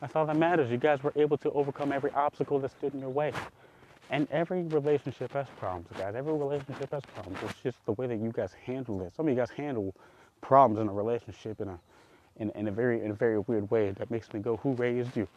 That's 0.00 0.16
all 0.16 0.26
that 0.26 0.36
matters. 0.36 0.68
You 0.68 0.78
guys 0.78 1.04
were 1.04 1.12
able 1.14 1.36
to 1.38 1.50
overcome 1.52 1.92
every 1.92 2.10
obstacle 2.10 2.58
that 2.58 2.72
stood 2.72 2.92
in 2.92 3.00
your 3.00 3.10
way. 3.10 3.32
And 4.10 4.26
every 4.32 4.64
relationship 4.64 5.32
has 5.32 5.46
problems, 5.58 5.86
guys. 5.96 6.16
Every 6.16 6.32
relationship 6.32 6.90
has 6.90 7.02
problems. 7.14 7.38
It's 7.44 7.60
just 7.62 7.78
the 7.86 7.92
way 7.92 8.08
that 8.08 8.16
you 8.16 8.32
guys 8.32 8.52
handle 8.52 9.00
it. 9.02 9.14
Some 9.16 9.28
of 9.28 9.32
you 9.32 9.38
guys 9.38 9.50
handle 9.50 9.94
problems 10.40 10.80
in 10.80 10.88
a 10.88 10.92
relationship 10.92 11.60
in 11.60 11.68
a, 11.68 11.78
in, 12.36 12.50
in 12.50 12.66
a 12.66 12.72
very, 12.72 13.04
in 13.04 13.12
a 13.12 13.14
very 13.14 13.38
weird 13.38 13.70
way 13.70 13.92
that 13.92 14.10
makes 14.10 14.32
me 14.34 14.40
go, 14.40 14.56
who 14.56 14.74
raised 14.74 15.16
you? 15.16 15.28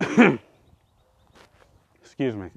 Excuse 2.02 2.34
me. 2.34 2.50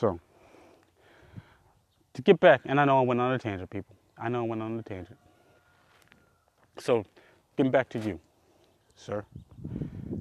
So, 0.00 0.18
to 2.14 2.22
get 2.22 2.40
back, 2.40 2.62
and 2.64 2.80
I 2.80 2.86
know 2.86 3.00
I 3.00 3.02
went 3.02 3.20
on 3.20 3.34
a 3.34 3.38
tangent, 3.38 3.68
people. 3.68 3.94
I 4.16 4.30
know 4.30 4.40
I 4.40 4.46
went 4.46 4.62
on 4.62 4.78
a 4.78 4.82
tangent. 4.82 5.18
So, 6.78 7.04
getting 7.58 7.70
back 7.70 7.90
to 7.90 7.98
you, 7.98 8.18
sir. 8.96 9.26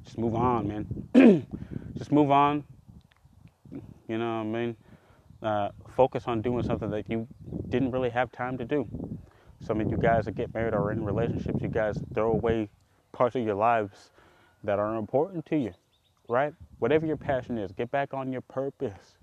Just 0.04 0.18
move 0.18 0.36
on, 0.36 0.68
man. 0.68 1.48
Just 1.98 2.12
move 2.12 2.30
on. 2.30 2.65
You 4.10 4.18
know 4.18 4.39
what 4.39 4.42
I 4.42 4.44
mean? 4.44 4.76
Uh, 5.42 5.70
focus 5.96 6.26
on 6.28 6.42
doing 6.42 6.63
something 6.63 6.89
that 6.89 7.10
you 7.10 7.26
didn't 7.70 7.92
really 7.92 8.10
have 8.10 8.34
time 8.34 8.58
to 8.58 8.65
do. 8.65 8.86
Some 9.65 9.80
of 9.80 9.89
you 9.89 9.96
guys 9.96 10.26
that 10.26 10.36
get 10.36 10.54
married 10.54 10.74
or 10.74 10.92
in 10.92 11.06
relationships, 11.06 11.62
you 11.62 11.70
guys 11.70 11.98
throw 12.13 12.32
away 12.32 12.68
parts 13.13 13.38
of 13.38 13.46
your 13.46 13.56
lives 13.56 14.12
that 14.62 14.78
are 14.78 14.98
important 14.98 15.46
to 15.46 15.56
you, 15.56 15.72
right? 16.28 16.54
Whatever 16.80 17.06
your 17.06 17.15
passion 17.15 17.58
is, 17.58 17.72
get 17.72 17.89
back 17.92 18.13
on 18.13 18.34
your 18.34 18.42
purpose. 18.42 19.15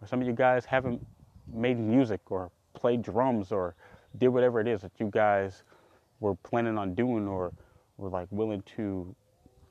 Or 0.00 0.06
some 0.06 0.20
of 0.20 0.26
you 0.26 0.32
guys 0.32 0.64
haven't 0.64 1.04
made 1.52 1.78
music 1.78 2.20
or 2.30 2.50
played 2.74 3.02
drums 3.02 3.52
or 3.52 3.74
did 4.16 4.28
whatever 4.28 4.60
it 4.60 4.68
is 4.68 4.82
that 4.82 4.92
you 4.98 5.10
guys 5.10 5.62
were 6.20 6.34
planning 6.36 6.78
on 6.78 6.94
doing 6.94 7.26
or 7.26 7.52
were 7.96 8.08
like 8.08 8.28
willing 8.30 8.62
to 8.76 9.14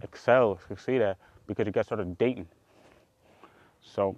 excel, 0.03 0.59
succeed 0.67 1.01
at 1.01 1.17
because 1.47 1.65
you 1.65 1.71
guys 1.71 1.85
started 1.85 2.17
dating. 2.17 2.47
So 3.81 4.15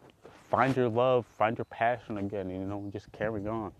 find 0.49 0.75
your 0.75 0.89
love, 0.89 1.25
find 1.37 1.57
your 1.57 1.65
passion 1.65 2.17
again, 2.17 2.49
you 2.49 2.57
know, 2.59 2.79
and 2.79 2.91
just 2.91 3.11
carry 3.11 3.45
on. 3.47 3.71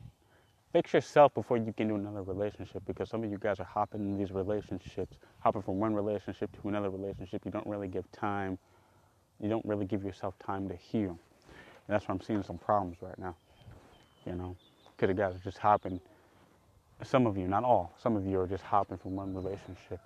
Fix 0.71 0.93
yourself 0.93 1.33
before 1.33 1.57
you 1.57 1.63
get 1.63 1.79
into 1.79 1.95
another 1.95 2.21
relationship 2.21 2.83
because 2.85 3.09
some 3.09 3.23
of 3.23 3.31
you 3.31 3.39
guys 3.39 3.59
are 3.59 3.65
hopping 3.65 4.01
in 4.01 4.17
these 4.17 4.31
relationships, 4.31 5.17
hopping 5.39 5.63
from 5.63 5.79
one 5.79 5.95
relationship 5.95 6.51
to 6.61 6.69
another 6.69 6.91
relationship. 6.91 7.41
You 7.43 7.51
don't 7.51 7.65
really 7.65 7.87
give 7.87 8.09
time, 8.11 8.59
you 9.41 9.49
don't 9.49 9.65
really 9.65 9.85
give 9.85 10.03
yourself 10.03 10.37
time 10.37 10.69
to 10.69 10.75
heal. 10.75 11.17
And 11.89 11.95
that's 11.95 12.07
why 12.07 12.13
I'm 12.13 12.21
seeing 12.21 12.43
some 12.43 12.59
problems 12.59 12.97
right 13.01 13.17
now. 13.17 13.35
You 14.27 14.35
know, 14.35 14.55
because 14.95 15.07
the 15.07 15.19
guys 15.19 15.33
are 15.33 15.43
just 15.43 15.57
hopping. 15.57 15.99
Some 17.01 17.25
of 17.25 17.35
you, 17.35 17.47
not 17.47 17.63
all, 17.63 17.95
some 17.97 18.15
of 18.15 18.27
you 18.27 18.39
are 18.39 18.45
just 18.45 18.63
hopping 18.63 18.97
from 18.97 19.15
one 19.15 19.33
relationship 19.33 19.99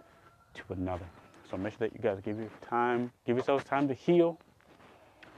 to 0.54 0.63
another. 0.69 1.04
So 1.52 1.58
make 1.58 1.74
sure 1.74 1.89
that 1.89 1.93
you 1.93 2.00
guys 2.00 2.19
give 2.24 2.38
your 2.38 2.50
time, 2.62 3.12
give 3.28 3.36
yourselves 3.36 3.65
time 3.65 3.89
to 3.89 3.93
heal. 3.93 4.39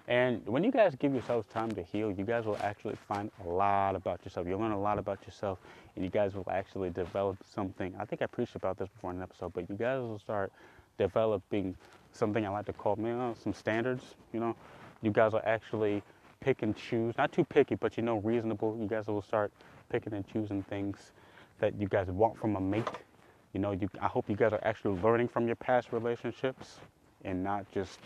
And 0.07 0.45
when 0.45 0.63
you 0.63 0.71
guys 0.71 0.93
give 0.99 1.13
yourselves 1.13 1.47
time 1.47 1.71
to 1.71 1.81
heal, 1.81 2.11
you 2.11 2.23
guys 2.23 2.45
will 2.45 2.59
actually 2.61 2.95
find 3.07 3.31
a 3.43 3.49
lot 3.49 3.95
about 3.95 4.23
yourself. 4.23 4.45
You'll 4.45 4.59
learn 4.59 4.71
a 4.71 4.79
lot 4.79 4.99
about 4.99 5.17
yourself, 5.25 5.57
and 5.95 6.05
you 6.05 6.11
guys 6.11 6.35
will 6.35 6.47
actually 6.51 6.91
develop 6.91 7.37
something. 7.43 7.95
I 7.97 8.05
think 8.05 8.21
I 8.21 8.27
preached 8.27 8.55
about 8.55 8.77
this 8.77 8.87
before 8.89 9.09
in 9.09 9.17
an 9.17 9.23
episode, 9.23 9.53
but 9.53 9.67
you 9.67 9.75
guys 9.75 9.99
will 10.01 10.19
start 10.19 10.51
developing 10.99 11.75
something 12.11 12.45
I 12.45 12.49
like 12.49 12.67
to 12.67 12.73
call, 12.73 12.97
you 12.99 13.05
know, 13.07 13.33
some 13.41 13.53
standards. 13.53 14.03
You 14.31 14.41
know, 14.41 14.55
you 15.01 15.09
guys 15.09 15.31
will 15.31 15.41
actually 15.43 16.03
pick 16.39 16.61
and 16.63 16.75
choose, 16.75 17.17
not 17.17 17.31
too 17.31 17.43
picky, 17.43 17.75
but 17.75 17.97
you 17.97 18.03
know, 18.03 18.17
reasonable. 18.17 18.77
You 18.79 18.87
guys 18.87 19.07
will 19.07 19.21
start 19.21 19.51
picking 19.89 20.13
and 20.13 20.27
choosing 20.27 20.63
things 20.63 21.11
that 21.59 21.79
you 21.79 21.87
guys 21.87 22.07
want 22.07 22.37
from 22.37 22.55
a 22.55 22.61
mate. 22.61 22.87
You 23.53 23.59
know, 23.61 23.71
you, 23.71 23.89
I 24.01 24.07
hope 24.07 24.29
you 24.29 24.35
guys 24.35 24.53
are 24.53 24.59
actually 24.63 24.99
learning 25.01 25.29
from 25.29 25.47
your 25.47 25.55
past 25.55 25.91
relationships 25.91 26.79
and 27.23 27.43
not 27.43 27.69
just, 27.71 27.99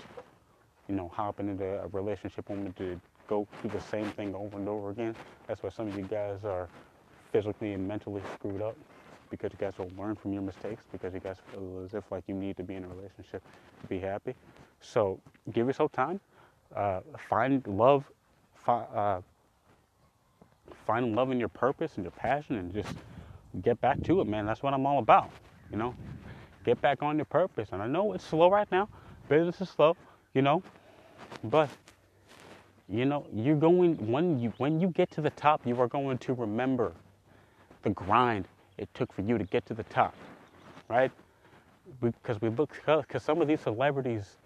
you 0.88 0.96
know, 0.96 1.10
hopping 1.14 1.50
into 1.50 1.66
a 1.66 1.88
relationship 1.88 2.46
only 2.50 2.72
to 2.74 3.00
go 3.28 3.48
through 3.62 3.72
the 3.72 3.82
same 3.82 4.10
thing 4.12 4.34
over 4.36 4.58
and 4.58 4.68
over 4.68 4.90
again. 4.92 5.16
That's 5.48 5.64
why 5.64 5.70
some 5.70 5.88
of 5.88 5.98
you 5.98 6.04
guys 6.04 6.46
are 6.46 6.68
physically 7.32 7.74
and 7.74 7.88
mentally 7.88 8.22
screwed 8.36 8.62
up 8.62 8.76
because 9.30 9.52
you 9.52 9.60
guys 9.60 9.74
will 9.78 9.92
learn 9.98 10.16
from 10.16 10.34
your 10.34 10.42
mistakes 10.42 10.84
because 10.92 11.14
you 11.14 11.20
guys 11.20 11.38
feel 11.52 11.84
as 11.86 11.94
if 11.94 12.04
like 12.12 12.24
you 12.28 12.34
need 12.34 12.58
to 12.58 12.64
be 12.64 12.76
in 12.76 12.84
a 12.84 12.88
relationship 12.88 13.44
to 13.82 13.88
be 13.88 14.00
happy. 14.00 14.36
So 14.82 15.20
give 15.52 15.68
yourself 15.68 15.92
time. 15.92 16.20
Uh, 16.76 17.02
find 17.30 17.66
love 17.68 18.10
uh, 18.68 19.22
find 20.86 21.16
love 21.16 21.32
in 21.32 21.40
your 21.40 21.50
purpose 21.50 21.94
and 21.96 22.04
your 22.04 22.12
passion 22.12 22.58
and 22.58 22.74
just 22.74 22.94
get 23.62 23.80
back 23.82 24.02
to 24.04 24.22
it, 24.22 24.28
man. 24.28 24.46
That's 24.46 24.64
what 24.64 24.74
I'm 24.74 24.86
all 24.86 25.00
about, 25.00 25.32
you 25.72 25.78
know. 25.78 25.96
Get 26.66 26.82
back 26.82 27.02
on 27.02 27.18
your 27.18 27.26
purpose. 27.26 27.70
And 27.72 27.82
I 27.82 27.88
know 27.88 28.14
it's 28.14 28.24
slow 28.26 28.50
right 28.50 28.70
now. 28.72 28.90
Business 29.28 29.62
is 29.62 29.70
slow, 29.70 29.96
you 30.34 30.42
know. 30.42 30.62
But 31.44 31.70
you 32.90 33.06
know, 33.06 33.28
you're 33.34 33.56
going 33.56 33.96
when 34.12 34.40
you 34.40 34.52
when 34.58 34.80
you 34.82 34.88
get 34.90 35.12
to 35.12 35.22
the 35.22 35.30
top, 35.32 35.66
you 35.66 35.80
are 35.80 35.88
going 35.88 36.18
to 36.20 36.34
remember 36.34 36.94
the 37.84 37.92
grind 37.92 38.48
it 38.78 38.90
took 38.94 39.14
for 39.14 39.22
you 39.22 39.38
to 39.38 39.44
get 39.44 39.66
to 39.68 39.74
the 39.74 39.84
top, 39.84 40.16
right? 40.88 41.12
Because 42.02 42.42
we 42.42 42.50
look, 42.50 42.74
because 42.86 43.24
some 43.24 43.42
of 43.42 43.48
these 43.48 43.62
celebrities 43.62 44.38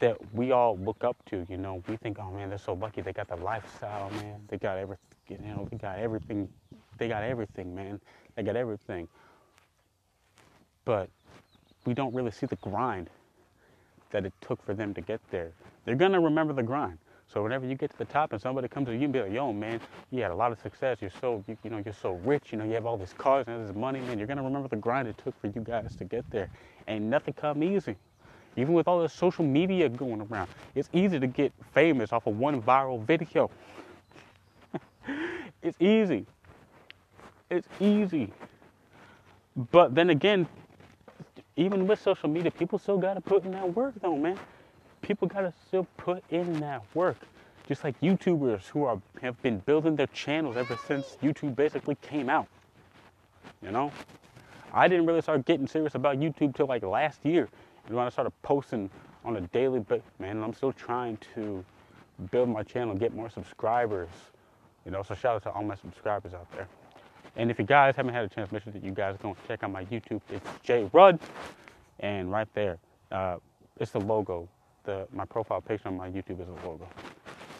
that 0.00 0.16
we 0.34 0.52
all 0.52 0.76
look 0.78 1.04
up 1.04 1.16
to. 1.26 1.46
You 1.48 1.56
know, 1.56 1.82
we 1.88 1.96
think, 1.96 2.18
oh 2.18 2.30
man, 2.30 2.48
they're 2.48 2.58
so 2.58 2.74
lucky. 2.74 3.00
They 3.00 3.12
got 3.12 3.28
the 3.28 3.36
lifestyle, 3.36 4.10
man. 4.10 4.40
They 4.48 4.58
got 4.58 4.78
everything. 4.78 5.06
You 5.28 5.38
know, 5.38 5.68
they 5.70 5.76
got 5.76 5.98
everything. 5.98 6.48
They 6.98 7.08
got 7.08 7.22
everything, 7.22 7.74
man. 7.74 8.00
They 8.34 8.42
got 8.42 8.56
everything. 8.56 9.08
But 10.84 11.08
we 11.86 11.94
don't 11.94 12.14
really 12.14 12.30
see 12.30 12.46
the 12.46 12.56
grind 12.56 13.08
that 14.10 14.26
it 14.26 14.32
took 14.40 14.64
for 14.64 14.74
them 14.74 14.92
to 14.94 15.00
get 15.00 15.20
there. 15.30 15.52
They're 15.84 15.94
gonna 15.94 16.20
remember 16.20 16.52
the 16.52 16.62
grind. 16.62 16.98
So 17.32 17.44
whenever 17.44 17.64
you 17.64 17.76
get 17.76 17.92
to 17.92 17.98
the 17.98 18.04
top 18.06 18.32
and 18.32 18.42
somebody 18.42 18.66
comes 18.66 18.88
to 18.88 18.92
you 18.96 19.04
and 19.04 19.12
be 19.12 19.20
like, 19.20 19.32
yo, 19.32 19.52
man, 19.52 19.80
you 20.10 20.20
had 20.20 20.32
a 20.32 20.34
lot 20.34 20.50
of 20.50 20.58
success. 20.58 20.98
You're 21.00 21.12
so, 21.20 21.44
you, 21.46 21.56
you 21.62 21.70
know, 21.70 21.80
you're 21.84 21.94
so 21.94 22.14
rich. 22.24 22.50
You 22.50 22.58
know, 22.58 22.64
you 22.64 22.72
have 22.72 22.86
all 22.86 22.96
these 22.96 23.12
cars 23.12 23.46
and 23.46 23.56
all 23.56 23.66
this 23.66 23.76
money, 23.76 24.00
man. 24.00 24.18
You're 24.18 24.26
gonna 24.26 24.42
remember 24.42 24.66
the 24.66 24.76
grind 24.76 25.06
it 25.06 25.16
took 25.22 25.40
for 25.40 25.46
you 25.46 25.60
guys 25.60 25.94
to 25.96 26.04
get 26.04 26.28
there. 26.30 26.50
Ain't 26.88 27.04
nothing 27.04 27.34
come 27.34 27.62
easy. 27.62 27.94
Even 28.56 28.74
with 28.74 28.88
all 28.88 29.00
the 29.00 29.08
social 29.08 29.44
media 29.44 29.88
going 29.88 30.20
around, 30.20 30.48
it's 30.74 30.88
easy 30.92 31.20
to 31.20 31.26
get 31.26 31.52
famous 31.72 32.12
off 32.12 32.26
of 32.26 32.38
one 32.38 32.60
viral 32.60 33.02
video. 33.04 33.50
it's 35.62 35.80
easy. 35.80 36.26
It's 37.48 37.68
easy. 37.78 38.32
But 39.70 39.94
then 39.94 40.10
again, 40.10 40.46
even 41.56 41.86
with 41.86 42.00
social 42.00 42.28
media, 42.28 42.50
people 42.50 42.78
still 42.78 42.98
gotta 42.98 43.20
put 43.20 43.44
in 43.44 43.52
that 43.52 43.74
work 43.74 43.94
though, 44.00 44.16
man. 44.16 44.38
People 45.02 45.28
gotta 45.28 45.52
still 45.66 45.86
put 45.96 46.22
in 46.30 46.60
that 46.60 46.82
work. 46.94 47.18
Just 47.68 47.84
like 47.84 48.00
YouTubers 48.00 48.66
who 48.66 48.84
are 48.84 49.00
have 49.22 49.40
been 49.42 49.58
building 49.60 49.94
their 49.94 50.08
channels 50.08 50.56
ever 50.56 50.76
since 50.88 51.16
YouTube 51.22 51.54
basically 51.54 51.96
came 51.96 52.28
out. 52.28 52.46
You 53.62 53.70
know? 53.70 53.92
I 54.72 54.88
didn't 54.88 55.06
really 55.06 55.20
start 55.20 55.44
getting 55.44 55.66
serious 55.66 55.94
about 55.94 56.18
YouTube 56.18 56.54
till 56.54 56.66
like 56.66 56.82
last 56.82 57.20
year. 57.24 57.48
And 57.90 57.96
when 57.96 58.06
I 58.06 58.10
started 58.10 58.30
posting 58.42 58.88
on 59.24 59.34
a 59.34 59.40
daily 59.40 59.80
basis, 59.80 60.06
man, 60.20 60.44
I'm 60.44 60.54
still 60.54 60.72
trying 60.72 61.18
to 61.34 61.64
build 62.30 62.48
my 62.48 62.62
channel, 62.62 62.94
get 62.94 63.12
more 63.12 63.28
subscribers. 63.28 64.08
You 64.84 64.92
know, 64.92 65.02
so 65.02 65.16
shout 65.16 65.34
out 65.34 65.42
to 65.42 65.50
all 65.50 65.64
my 65.64 65.74
subscribers 65.74 66.32
out 66.32 66.48
there. 66.52 66.68
And 67.34 67.50
if 67.50 67.58
you 67.58 67.64
guys 67.64 67.96
haven't 67.96 68.14
had 68.14 68.24
a 68.24 68.28
chance, 68.28 68.52
make 68.52 68.62
sure 68.62 68.72
that 68.72 68.84
you 68.84 68.92
guys 68.92 69.16
go 69.20 69.30
and 69.30 69.36
check 69.48 69.64
out 69.64 69.72
my 69.72 69.86
YouTube. 69.86 70.20
It's 70.30 70.46
Jay 70.62 70.88
Rudd, 70.92 71.18
and 71.98 72.30
right 72.30 72.46
there, 72.54 72.78
uh, 73.10 73.38
it's 73.80 73.90
the 73.90 74.00
logo. 74.00 74.48
The 74.84 75.08
my 75.12 75.24
profile 75.24 75.60
picture 75.60 75.88
on 75.88 75.96
my 75.96 76.08
YouTube 76.08 76.40
is 76.40 76.48
a 76.48 76.66
logo. 76.68 76.88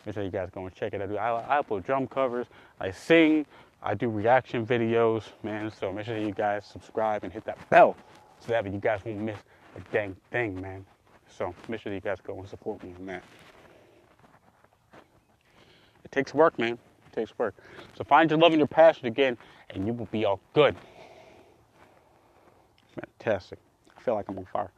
Make 0.06 0.14
sure 0.14 0.22
you 0.22 0.30
guys 0.30 0.48
go 0.52 0.64
and 0.64 0.72
check 0.72 0.94
it 0.94 1.02
out. 1.02 1.10
I, 1.10 1.58
I 1.58 1.60
upload 1.60 1.84
drum 1.84 2.06
covers. 2.06 2.46
I 2.78 2.92
sing. 2.92 3.46
I 3.82 3.94
do 3.94 4.08
reaction 4.08 4.64
videos, 4.64 5.24
man. 5.42 5.72
So 5.72 5.92
make 5.92 6.06
sure 6.06 6.16
you 6.16 6.30
guys 6.30 6.66
subscribe 6.66 7.24
and 7.24 7.32
hit 7.32 7.44
that 7.46 7.68
bell 7.68 7.96
so 8.38 8.52
that 8.52 8.64
you 8.72 8.78
guys 8.78 9.00
won't 9.04 9.18
miss 9.18 9.38
a 9.76 9.80
dang 9.92 10.16
thing, 10.30 10.60
man. 10.60 10.84
So 11.28 11.54
make 11.68 11.80
sure 11.80 11.92
you 11.92 12.00
guys 12.00 12.18
go 12.24 12.38
and 12.38 12.48
support 12.48 12.82
me 12.82 12.94
on 12.98 13.06
that. 13.06 13.22
It 16.04 16.12
takes 16.12 16.34
work, 16.34 16.58
man. 16.58 16.72
It 16.72 17.12
takes 17.12 17.38
work. 17.38 17.54
So 17.96 18.04
find 18.04 18.30
your 18.30 18.38
love 18.38 18.52
and 18.52 18.60
your 18.60 18.66
passion 18.66 19.06
again, 19.06 19.36
and 19.70 19.86
you 19.86 19.92
will 19.92 20.06
be 20.06 20.24
all 20.24 20.40
good. 20.54 20.74
Fantastic. 22.94 23.58
I 23.96 24.00
feel 24.00 24.14
like 24.14 24.28
I'm 24.28 24.38
on 24.38 24.46
fire. 24.46 24.72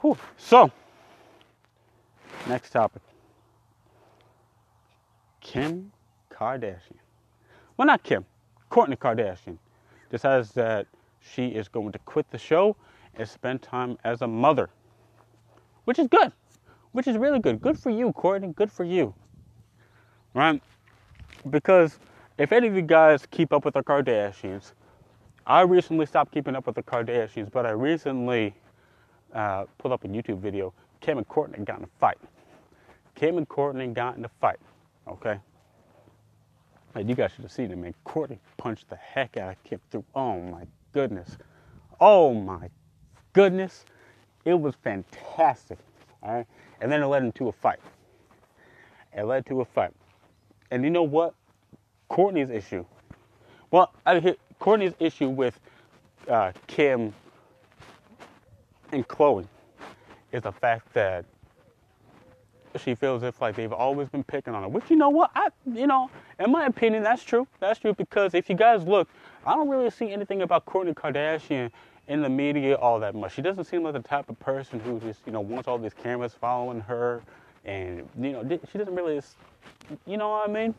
Whew. 0.00 0.18
So, 0.36 0.70
next 2.48 2.70
topic 2.70 3.02
Kim 5.40 5.92
Kardashian. 6.30 6.98
Well, 7.76 7.86
not 7.86 8.02
Kim, 8.02 8.24
Kourtney 8.70 8.98
Kardashian 8.98 9.58
decides 10.10 10.52
that 10.52 10.86
she 11.20 11.48
is 11.48 11.68
going 11.68 11.92
to 11.92 11.98
quit 12.00 12.30
the 12.30 12.38
show 12.38 12.76
and 13.16 13.28
spend 13.28 13.62
time 13.62 13.98
as 14.04 14.22
a 14.22 14.26
mother, 14.26 14.70
which 15.84 15.98
is 15.98 16.06
good, 16.08 16.32
which 16.92 17.06
is 17.06 17.16
really 17.16 17.38
good. 17.38 17.60
Good 17.60 17.78
for 17.78 17.90
you, 17.90 18.12
Kourtney. 18.12 18.54
Good 18.54 18.70
for 18.70 18.84
you. 18.84 19.14
Right? 20.34 20.62
Because 21.50 21.98
if 22.38 22.52
any 22.52 22.68
of 22.68 22.74
you 22.74 22.82
guys 22.82 23.26
keep 23.30 23.52
up 23.52 23.64
with 23.64 23.74
the 23.74 23.82
Kardashians, 23.82 24.72
I 25.46 25.62
recently 25.62 26.06
stopped 26.06 26.32
keeping 26.32 26.56
up 26.56 26.66
with 26.66 26.74
the 26.74 26.82
Kardashians, 26.82 27.50
but 27.50 27.66
I 27.66 27.70
recently 27.70 28.54
uh, 29.32 29.64
pulled 29.78 29.92
up 29.92 30.04
a 30.04 30.08
YouTube 30.08 30.38
video. 30.38 30.72
Kim 31.00 31.18
and 31.18 31.28
Kourtney 31.28 31.64
got 31.64 31.78
in 31.78 31.84
a 31.84 31.88
fight. 32.00 32.18
Kim 33.14 33.38
and 33.38 33.48
Kourtney 33.48 33.92
got 33.94 34.16
in 34.16 34.24
a 34.24 34.30
fight. 34.40 34.58
Okay? 35.06 35.38
And 36.94 37.08
you 37.08 37.14
guys 37.14 37.30
should 37.32 37.42
have 37.42 37.52
seen 37.52 37.70
it, 37.70 37.76
man. 37.76 37.94
Kourtney 38.04 38.38
punched 38.56 38.88
the 38.88 38.96
heck 38.96 39.36
out 39.36 39.50
of 39.50 39.64
Kim 39.64 39.80
through. 39.90 40.04
Oh 40.14 40.40
my 40.40 40.64
goodness. 40.92 41.36
Oh 42.00 42.34
my 42.34 42.68
goodness. 43.36 43.84
It 44.46 44.58
was 44.58 44.74
fantastic. 44.82 45.78
All 46.22 46.36
right. 46.36 46.46
And 46.80 46.90
then 46.90 47.02
it 47.02 47.06
led 47.06 47.22
into 47.22 47.48
a 47.48 47.52
fight. 47.52 47.80
It 49.14 49.24
led 49.24 49.44
to 49.46 49.60
a 49.60 49.64
fight. 49.64 49.92
And 50.70 50.82
you 50.82 50.88
know 50.90 51.02
what? 51.02 51.34
Kourtney's 52.10 52.50
issue. 52.50 52.84
Well, 53.70 53.92
I 54.06 54.20
hit 54.20 54.40
Kourtney's 54.58 54.94
issue 54.98 55.28
with 55.28 55.60
uh, 56.28 56.52
Kim 56.66 57.12
and 58.92 59.06
Khloe 59.06 59.46
is 60.32 60.42
the 60.42 60.52
fact 60.52 60.92
that 60.94 61.26
she 62.78 62.94
feels 62.94 63.22
if 63.22 63.40
like 63.40 63.54
they've 63.54 63.72
always 63.72 64.08
been 64.08 64.24
picking 64.24 64.54
on 64.54 64.62
her. 64.62 64.68
Which 64.68 64.84
you 64.88 64.96
know 64.96 65.10
what, 65.10 65.30
I 65.34 65.48
you 65.66 65.86
know, 65.86 66.10
in 66.38 66.50
my 66.50 66.66
opinion, 66.66 67.02
that's 67.02 67.22
true. 67.22 67.46
That's 67.60 67.80
true 67.80 67.92
because 67.92 68.34
if 68.34 68.48
you 68.48 68.56
guys 68.56 68.84
look, 68.84 69.08
I 69.44 69.54
don't 69.54 69.68
really 69.68 69.90
see 69.90 70.10
anything 70.10 70.42
about 70.42 70.64
Kourtney 70.64 70.94
Kardashian 70.94 71.70
in 72.08 72.22
the 72.22 72.28
media 72.28 72.76
all 72.76 73.00
that 73.00 73.14
much. 73.14 73.34
She 73.34 73.42
doesn't 73.42 73.64
seem 73.64 73.82
like 73.82 73.94
the 73.94 74.00
type 74.00 74.28
of 74.28 74.38
person 74.38 74.80
who 74.80 75.00
just 75.00 75.20
you 75.26 75.32
know 75.32 75.40
wants 75.40 75.68
all 75.68 75.78
these 75.78 75.94
cameras 75.94 76.34
following 76.40 76.80
her, 76.80 77.22
and 77.64 78.08
you 78.20 78.32
know 78.32 78.60
she 78.70 78.78
doesn't 78.78 78.94
really, 78.94 79.20
you 80.06 80.16
know 80.16 80.30
what 80.30 80.48
I 80.48 80.52
mean. 80.52 80.74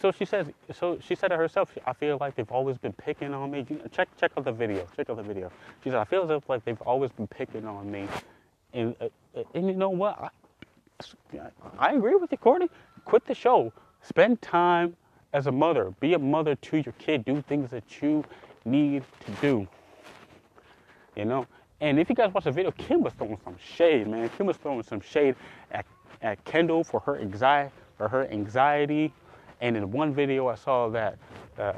So 0.00 0.12
she 0.12 0.24
says, 0.24 0.46
so 0.72 0.98
she 1.00 1.14
said 1.14 1.32
it 1.32 1.36
herself. 1.36 1.76
I 1.86 1.92
feel 1.92 2.16
like 2.20 2.34
they've 2.34 2.50
always 2.50 2.78
been 2.78 2.92
picking 2.92 3.34
on 3.34 3.50
me. 3.50 3.66
Check, 3.90 4.08
check 4.18 4.30
out 4.36 4.44
the 4.44 4.52
video. 4.52 4.86
Check 4.96 5.10
out 5.10 5.16
the 5.16 5.22
video. 5.22 5.50
She 5.82 5.90
said, 5.90 5.98
I 5.98 6.04
feel 6.04 6.22
as 6.22 6.30
if 6.30 6.48
like 6.48 6.64
they've 6.64 6.80
always 6.82 7.10
been 7.10 7.26
picking 7.26 7.66
on 7.66 7.90
me, 7.90 8.06
and 8.72 8.94
uh, 9.00 9.08
and 9.54 9.66
you 9.66 9.74
know 9.74 9.90
what? 9.90 10.18
I, 10.18 10.30
I 11.78 11.92
agree 11.92 12.14
with 12.14 12.30
you, 12.32 12.38
Kourtney. 12.38 12.68
Quit 13.04 13.26
the 13.26 13.34
show. 13.34 13.72
Spend 14.02 14.40
time 14.40 14.96
as 15.32 15.46
a 15.46 15.52
mother. 15.52 15.92
Be 16.00 16.14
a 16.14 16.18
mother 16.18 16.54
to 16.54 16.76
your 16.78 16.94
kid. 16.98 17.24
Do 17.24 17.42
things 17.42 17.70
that 17.70 18.00
you 18.00 18.24
need 18.64 19.02
to 19.26 19.32
do. 19.40 19.68
You 21.16 21.24
know? 21.24 21.46
And 21.80 21.98
if 21.98 22.08
you 22.08 22.14
guys 22.14 22.32
watch 22.32 22.44
the 22.44 22.52
video, 22.52 22.70
Kim 22.72 23.02
was 23.02 23.14
throwing 23.14 23.38
some 23.42 23.56
shade, 23.58 24.06
man. 24.06 24.28
Kim 24.30 24.46
was 24.46 24.56
throwing 24.58 24.82
some 24.82 25.00
shade 25.00 25.34
at, 25.72 25.86
at 26.20 26.44
Kendall 26.44 26.84
for 26.84 27.00
her 27.00 27.18
anxiety, 27.18 27.72
for 27.96 28.08
her 28.08 28.26
anxiety. 28.28 29.12
And 29.62 29.76
in 29.76 29.90
one 29.90 30.14
video, 30.14 30.48
I 30.48 30.54
saw 30.54 30.88
that 30.90 31.18
uh, 31.58 31.74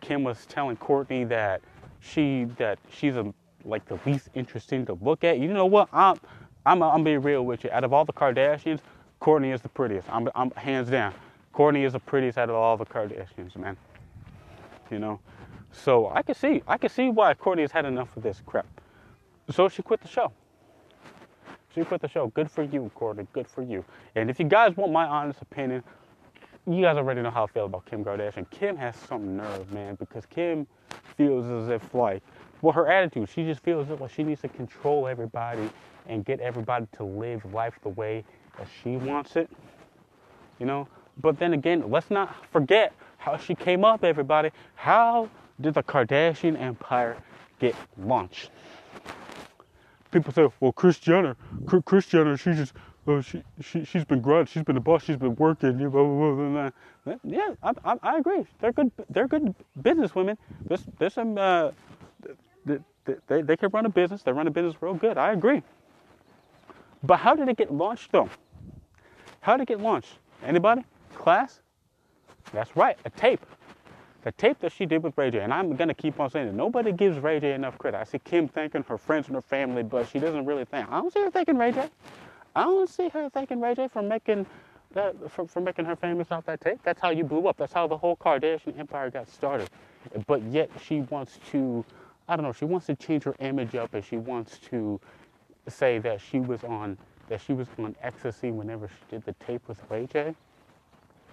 Kim 0.00 0.24
was 0.24 0.46
telling 0.46 0.76
Kourtney 0.76 1.28
that 1.28 1.60
she 2.00 2.44
that 2.56 2.78
she's 2.90 3.16
a 3.16 3.32
like 3.64 3.84
the 3.86 3.98
least 4.06 4.28
interesting 4.34 4.86
to 4.86 4.94
look 5.00 5.24
at. 5.24 5.38
You 5.38 5.52
know 5.52 5.66
what? 5.66 5.88
I'm 5.92 6.18
I'm 6.66 6.82
I'm 6.82 7.04
being 7.04 7.22
real 7.22 7.44
with 7.44 7.64
you. 7.64 7.70
Out 7.70 7.84
of 7.84 7.92
all 7.92 8.04
the 8.04 8.12
Kardashians, 8.12 8.80
Kourtney 9.20 9.52
is 9.52 9.60
the 9.60 9.68
prettiest. 9.68 10.08
I'm 10.10 10.28
I'm 10.34 10.50
hands 10.52 10.90
down. 10.90 11.14
Kourtney 11.54 11.84
is 11.84 11.92
the 11.92 12.00
prettiest 12.00 12.38
out 12.38 12.48
of 12.48 12.54
all 12.54 12.76
the 12.76 12.86
Kardashians, 12.86 13.56
man. 13.56 13.76
You 14.90 14.98
know, 14.98 15.20
so 15.72 16.06
uh, 16.06 16.14
I 16.14 16.22
can 16.22 16.34
see 16.34 16.62
I 16.66 16.78
can 16.78 16.90
see 16.90 17.08
why 17.10 17.34
Kourtney 17.34 17.60
has 17.60 17.72
had 17.72 17.84
enough 17.84 18.16
of 18.16 18.22
this 18.22 18.42
crap. 18.44 18.66
So 19.50 19.68
she 19.68 19.82
quit 19.82 20.00
the 20.00 20.08
show. 20.08 20.32
She 21.74 21.84
quit 21.84 22.00
the 22.00 22.08
show. 22.08 22.28
Good 22.28 22.50
for 22.50 22.62
you, 22.62 22.90
Kourtney. 22.96 23.26
Good 23.32 23.46
for 23.46 23.62
you. 23.62 23.84
And 24.14 24.28
if 24.28 24.38
you 24.38 24.46
guys 24.46 24.76
want 24.76 24.92
my 24.92 25.06
honest 25.06 25.40
opinion, 25.40 25.84
you 26.66 26.82
guys 26.82 26.96
already 26.96 27.22
know 27.22 27.30
how 27.30 27.44
I 27.44 27.46
feel 27.46 27.66
about 27.66 27.86
Kim 27.86 28.04
Kardashian. 28.04 28.48
Kim 28.50 28.76
has 28.76 28.96
some 28.96 29.36
nerve, 29.36 29.72
man, 29.72 29.94
because 29.94 30.26
Kim 30.26 30.66
feels 31.16 31.46
as 31.46 31.70
if 31.70 31.94
like, 31.94 32.22
well, 32.62 32.72
her 32.72 32.88
attitude, 32.88 33.28
she 33.28 33.44
just 33.44 33.62
feels 33.62 33.88
like 33.88 34.10
she 34.10 34.22
needs 34.24 34.40
to 34.42 34.48
control 34.48 35.06
everybody 35.06 35.70
and 36.06 36.24
get 36.24 36.40
everybody 36.40 36.86
to 36.92 37.04
live 37.04 37.44
life 37.52 37.78
the 37.82 37.88
way 37.88 38.24
that 38.58 38.66
she 38.82 38.96
wants 38.96 39.36
it. 39.36 39.48
You 40.58 40.66
know? 40.66 40.88
But 41.18 41.38
then 41.38 41.54
again, 41.54 41.90
let's 41.90 42.10
not 42.10 42.34
forget 42.50 42.92
how 43.18 43.36
she 43.36 43.54
came 43.54 43.84
up, 43.84 44.04
everybody. 44.04 44.50
How 44.74 45.28
did 45.60 45.74
the 45.74 45.82
Kardashian 45.82 46.58
empire 46.58 47.16
get 47.58 47.74
launched? 47.98 48.50
People 50.10 50.32
say, 50.32 50.48
well, 50.58 50.72
Kris 50.72 50.98
Jenner, 50.98 51.36
Kris 51.84 52.06
Jenner, 52.06 52.36
she 52.36 52.52
just, 52.52 52.72
uh, 53.06 53.20
she, 53.20 53.42
she, 53.60 53.84
she's 53.84 54.04
been 54.04 54.20
grunting, 54.20 54.46
she's 54.46 54.64
been 54.64 54.74
the 54.74 54.80
boss, 54.80 55.04
she's 55.04 55.16
been 55.16 55.36
working, 55.36 55.78
blah, 55.78 55.88
blah, 55.88 56.70
blah. 57.04 57.14
Yeah, 57.22 57.54
I, 57.62 57.72
I, 57.84 57.96
I, 58.02 58.18
agree. 58.18 58.44
They're 58.60 58.72
good, 58.72 58.90
they're 59.08 59.28
good 59.28 59.54
business 59.82 60.14
women. 60.14 60.36
There's, 60.66 60.82
there's 60.98 61.14
some, 61.14 61.38
uh, 61.38 61.70
they, 62.66 62.78
they, 63.28 63.42
they 63.42 63.56
can 63.56 63.70
run 63.70 63.86
a 63.86 63.88
business, 63.88 64.22
they 64.22 64.32
run 64.32 64.48
a 64.48 64.50
business 64.50 64.74
real 64.80 64.94
good. 64.94 65.16
I 65.16 65.32
agree. 65.32 65.62
But 67.02 67.18
how 67.18 67.34
did 67.34 67.48
it 67.48 67.56
get 67.56 67.72
launched 67.72 68.12
though? 68.12 68.28
How 69.40 69.56
did 69.56 69.62
it 69.62 69.68
get 69.68 69.80
launched? 69.80 70.18
Anybody? 70.44 70.82
Class? 71.14 71.60
That's 72.52 72.74
right, 72.76 72.98
a 73.04 73.10
tape. 73.10 73.44
The 74.22 74.32
tape 74.32 74.58
that 74.60 74.72
she 74.72 74.84
did 74.86 75.02
with 75.02 75.16
Ray 75.16 75.30
J, 75.30 75.40
and 75.40 75.52
I'm 75.52 75.74
gonna 75.76 75.94
keep 75.94 76.20
on 76.20 76.30
saying 76.30 76.48
it. 76.48 76.54
Nobody 76.54 76.92
gives 76.92 77.18
Ray 77.18 77.40
J 77.40 77.54
enough 77.54 77.78
credit. 77.78 77.98
I 77.98 78.04
see 78.04 78.18
Kim 78.18 78.48
thanking 78.48 78.82
her 78.84 78.98
friends 78.98 79.28
and 79.28 79.34
her 79.34 79.40
family, 79.42 79.82
but 79.82 80.08
she 80.08 80.18
doesn't 80.18 80.44
really 80.44 80.64
thank. 80.66 80.90
I 80.90 81.00
don't 81.00 81.12
see 81.12 81.20
her 81.20 81.30
thanking 81.30 81.56
Ray 81.56 81.72
J. 81.72 81.88
I 82.54 82.64
don't 82.64 82.88
see 82.88 83.08
her 83.08 83.30
thanking 83.30 83.60
Ray 83.60 83.74
J 83.74 83.88
for 83.88 84.02
making 84.02 84.46
that 84.92 85.14
for, 85.30 85.46
for 85.46 85.60
making 85.60 85.86
her 85.86 85.96
famous 85.96 86.30
off 86.30 86.44
that 86.46 86.60
tape. 86.60 86.80
That's 86.82 87.00
how 87.00 87.10
you 87.10 87.24
blew 87.24 87.46
up. 87.46 87.56
That's 87.56 87.72
how 87.72 87.86
the 87.86 87.96
whole 87.96 88.16
Kardashian 88.16 88.78
empire 88.78 89.10
got 89.10 89.28
started. 89.30 89.70
But 90.26 90.42
yet 90.42 90.70
she 90.82 91.00
wants 91.02 91.38
to, 91.52 91.84
I 92.28 92.36
don't 92.36 92.44
know, 92.44 92.52
she 92.52 92.64
wants 92.66 92.86
to 92.86 92.96
change 92.96 93.24
her 93.24 93.36
image 93.40 93.74
up, 93.74 93.94
and 93.94 94.04
she 94.04 94.16
wants 94.16 94.58
to 94.70 95.00
say 95.68 95.98
that 95.98 96.20
she 96.20 96.40
was 96.40 96.64
on 96.64 96.98
that 97.28 97.40
she 97.40 97.52
was 97.52 97.68
on 97.78 97.94
ecstasy 98.02 98.50
whenever 98.50 98.88
she 98.88 98.94
did 99.10 99.24
the 99.24 99.32
tape 99.44 99.66
with 99.68 99.80
Ray 99.88 100.06
J, 100.06 100.34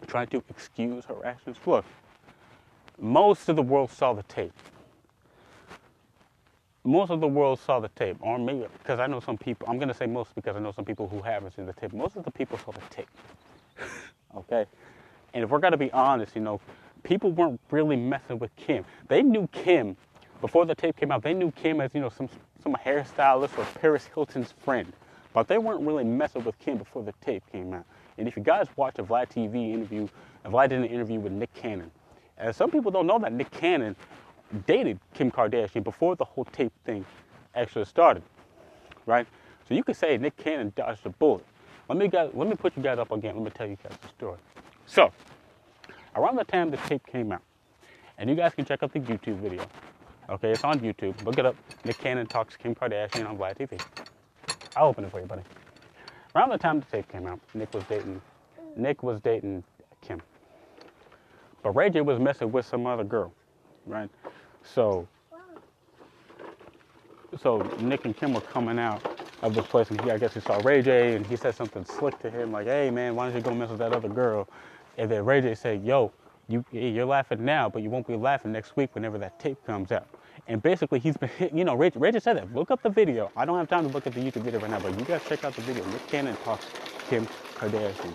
trying 0.05 0.27
to 0.27 0.43
excuse 0.49 1.05
her 1.05 1.25
actions. 1.25 1.57
Look, 1.65 1.83
most 2.99 3.49
of 3.49 3.55
the 3.55 3.61
world 3.61 3.91
saw 3.91 4.13
the 4.13 4.23
tape. 4.23 4.53
Most 6.83 7.11
of 7.11 7.19
the 7.19 7.27
world 7.27 7.59
saw 7.59 7.79
the 7.79 7.89
tape, 7.89 8.17
or 8.21 8.39
maybe 8.39 8.65
because 8.77 8.99
I 8.99 9.07
know 9.07 9.19
some 9.19 9.37
people. 9.37 9.67
I'm 9.69 9.79
to 9.79 9.93
say 9.93 10.05
most 10.05 10.33
because 10.35 10.55
I 10.55 10.59
know 10.59 10.71
some 10.71 10.85
people 10.85 11.07
who 11.07 11.21
haven't 11.21 11.55
seen 11.55 11.65
the 11.65 11.73
tape. 11.73 11.91
Most 11.93 12.15
of 12.15 12.23
the 12.23 12.31
people 12.31 12.57
saw 12.57 12.71
the 12.71 12.81
tape. 12.89 13.09
okay, 14.37 14.65
and 15.33 15.43
if 15.43 15.49
we're 15.49 15.59
to 15.59 15.75
be 15.75 15.91
honest, 15.91 16.33
you 16.35 16.41
know, 16.41 16.61
people 17.03 17.31
weren't 17.31 17.59
really 17.71 17.97
messing 17.97 18.39
with 18.39 18.55
Kim. 18.55 18.85
They 19.09 19.21
knew 19.21 19.47
Kim 19.51 19.97
before 20.39 20.65
the 20.65 20.75
tape 20.75 20.95
came 20.95 21.11
out. 21.11 21.23
They 21.23 21.33
knew 21.33 21.51
Kim 21.51 21.81
as 21.81 21.93
you 21.93 21.99
know 21.99 22.09
some 22.09 22.29
some 22.63 22.73
hairstylist 22.85 23.57
or 23.57 23.65
Paris 23.79 24.09
Hilton's 24.13 24.53
friend. 24.53 24.91
But 25.33 25.47
they 25.47 25.57
weren't 25.57 25.81
really 25.81 26.03
messing 26.03 26.43
with 26.45 26.57
Kim 26.59 26.77
before 26.77 27.03
the 27.03 27.13
tape 27.21 27.43
came 27.51 27.73
out. 27.73 27.85
And 28.17 28.27
if 28.27 28.35
you 28.35 28.43
guys 28.43 28.67
watch 28.75 28.97
a 28.97 29.03
Vlad 29.03 29.29
TV 29.29 29.73
interview, 29.73 30.07
Vlad 30.45 30.69
did 30.69 30.79
an 30.79 30.85
interview 30.85 31.19
with 31.19 31.33
Nick 31.33 31.53
Cannon. 31.53 31.91
And 32.37 32.55
some 32.55 32.71
people 32.71 32.91
don't 32.91 33.07
know 33.07 33.19
that 33.19 33.33
Nick 33.33 33.51
Cannon 33.51 33.95
dated 34.65 34.99
Kim 35.13 35.31
Kardashian 35.31 35.83
before 35.83 36.15
the 36.15 36.25
whole 36.25 36.45
tape 36.45 36.71
thing 36.85 37.05
actually 37.55 37.85
started, 37.85 38.23
right? 39.05 39.27
So 39.67 39.73
you 39.73 39.83
could 39.83 39.95
say 39.95 40.17
Nick 40.17 40.37
Cannon 40.37 40.71
dodged 40.75 41.05
a 41.05 41.09
bullet. 41.09 41.45
Let 41.89 41.97
me 41.97 42.07
guys, 42.07 42.31
let 42.33 42.47
me 42.47 42.55
put 42.55 42.75
you 42.77 42.83
guys 42.83 42.99
up 42.99 43.11
again. 43.11 43.35
Let 43.35 43.43
me 43.43 43.49
tell 43.49 43.67
you 43.67 43.77
guys 43.81 43.97
the 44.01 44.07
story. 44.09 44.37
So, 44.85 45.11
around 46.15 46.35
the 46.35 46.43
time 46.43 46.69
the 46.69 46.77
tape 46.77 47.05
came 47.07 47.31
out, 47.31 47.41
and 48.17 48.29
you 48.29 48.35
guys 48.35 48.53
can 48.53 48.65
check 48.65 48.83
out 48.83 48.93
the 48.93 48.99
YouTube 48.99 49.39
video. 49.39 49.65
Okay, 50.29 50.51
it's 50.51 50.63
on 50.63 50.79
YouTube. 50.79 51.23
Look 51.23 51.39
it 51.39 51.45
up. 51.45 51.55
Nick 51.85 51.97
Cannon 51.97 52.27
talks 52.27 52.57
Kim 52.57 52.75
Kardashian 52.75 53.27
on 53.27 53.37
Vlad 53.37 53.57
TV. 53.57 53.81
I'll 54.75 54.87
open 54.87 55.05
it 55.05 55.11
for 55.11 55.19
you, 55.21 55.25
buddy. 55.25 55.43
Around 56.35 56.49
the 56.49 56.57
time 56.57 56.79
the 56.79 56.85
tape 56.85 57.09
came 57.11 57.25
out, 57.25 57.39
Nick 57.53 57.73
was 57.73 57.83
dating 57.85 58.21
Nick 58.77 59.03
was 59.03 59.19
dating. 59.21 59.63
But 61.63 61.71
Ray 61.75 61.89
J 61.89 62.01
was 62.01 62.19
messing 62.19 62.51
with 62.51 62.65
some 62.65 62.85
other 62.85 63.03
girl, 63.03 63.33
right? 63.85 64.09
So 64.63 65.07
so 67.41 67.57
Nick 67.79 68.05
and 68.05 68.15
Kim 68.15 68.33
were 68.33 68.41
coming 68.41 68.79
out 68.79 69.01
of 69.41 69.53
this 69.53 69.65
place 69.67 69.89
and 69.91 70.01
he 70.01 70.11
I 70.11 70.17
guess 70.17 70.33
he 70.33 70.39
saw 70.39 70.59
Ray 70.63 70.81
J 70.81 71.15
and 71.15 71.25
he 71.27 71.35
said 71.35 71.55
something 71.55 71.85
slick 71.85 72.19
to 72.19 72.29
him 72.29 72.51
like, 72.51 72.67
Hey 72.67 72.89
man, 72.89 73.15
why 73.15 73.27
don't 73.27 73.35
you 73.35 73.41
go 73.41 73.53
mess 73.53 73.69
with 73.69 73.79
that 73.79 73.93
other 73.93 74.09
girl? 74.09 74.47
And 74.97 75.09
then 75.11 75.25
Ray 75.25 75.41
J 75.41 75.55
said, 75.55 75.83
Yo, 75.83 76.11
you, 76.47 76.63
you're 76.71 77.05
laughing 77.05 77.43
now, 77.43 77.69
but 77.69 77.81
you 77.83 77.89
won't 77.89 78.07
be 78.07 78.15
laughing 78.15 78.51
next 78.51 78.75
week 78.77 78.95
whenever 78.95 79.17
that 79.17 79.39
tape 79.39 79.63
comes 79.65 79.91
out. 79.91 80.07
And 80.47 80.61
basically, 80.63 80.99
he's 80.99 81.17
been, 81.17 81.29
you 81.53 81.65
know, 81.65 81.75
Ray, 81.75 81.91
Ray 81.95 82.17
said 82.19 82.37
that. 82.37 82.53
Look 82.53 82.71
up 82.71 82.81
the 82.81 82.89
video. 82.89 83.31
I 83.35 83.45
don't 83.45 83.57
have 83.57 83.67
time 83.67 83.83
to 83.83 83.89
look 83.89 84.07
at 84.07 84.13
the 84.13 84.21
YouTube 84.21 84.43
video 84.43 84.59
right 84.59 84.71
now, 84.71 84.79
but 84.79 84.97
you 84.97 85.05
guys 85.05 85.21
check 85.27 85.43
out 85.43 85.55
the 85.55 85.61
video. 85.61 85.85
Nick 85.85 86.07
Cannon 86.07 86.37
talks 86.37 86.65
Kim 87.09 87.27
Kardashian. 87.55 88.13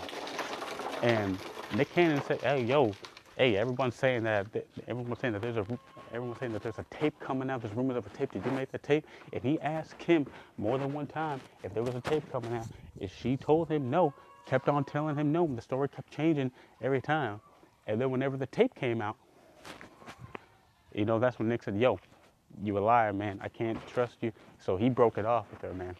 And 1.02 1.38
Nick 1.74 1.92
Cannon 1.94 2.22
said, 2.22 2.40
hey, 2.40 2.62
yo, 2.64 2.92
hey, 3.36 3.56
everyone's 3.56 3.94
saying 3.94 4.24
that, 4.24 4.46
everyone's 4.88 5.18
saying 5.20 5.32
that 5.34 5.42
there's 5.42 5.56
a, 5.56 5.66
everyone's 6.12 6.38
saying 6.38 6.52
that 6.52 6.62
there's 6.62 6.78
a 6.78 6.84
tape 6.90 7.18
coming 7.20 7.50
out. 7.50 7.62
There's 7.62 7.74
rumors 7.74 7.96
of 7.96 8.06
a 8.06 8.10
tape. 8.10 8.32
Did 8.32 8.44
you 8.44 8.52
make 8.52 8.70
the 8.70 8.78
tape? 8.78 9.06
And 9.32 9.42
he 9.42 9.60
asked 9.60 9.98
Kim 9.98 10.26
more 10.58 10.78
than 10.78 10.92
one 10.92 11.06
time 11.06 11.40
if 11.62 11.72
there 11.74 11.82
was 11.82 11.94
a 11.94 12.00
tape 12.00 12.30
coming 12.30 12.52
out. 12.52 12.66
And 13.00 13.10
she 13.10 13.36
told 13.36 13.68
him 13.68 13.90
no, 13.90 14.12
kept 14.46 14.68
on 14.68 14.84
telling 14.84 15.16
him 15.16 15.32
no. 15.32 15.46
The 15.46 15.62
story 15.62 15.88
kept 15.88 16.12
changing 16.12 16.50
every 16.82 17.00
time. 17.00 17.40
And 17.86 18.00
then 18.00 18.10
whenever 18.10 18.36
the 18.36 18.46
tape 18.46 18.74
came 18.74 19.00
out, 19.00 19.16
you 20.94 21.04
know, 21.04 21.18
that's 21.18 21.38
when 21.38 21.48
Nick 21.48 21.62
said, 21.62 21.76
yo, 21.78 21.98
you 22.62 22.76
a 22.78 22.80
liar, 22.80 23.12
man. 23.12 23.40
I 23.42 23.48
can't 23.48 23.78
trust 23.86 24.16
you. 24.20 24.32
So 24.58 24.76
he 24.76 24.88
broke 24.90 25.18
it 25.18 25.24
off 25.24 25.46
with 25.50 25.62
her, 25.62 25.72
man. 25.72 25.96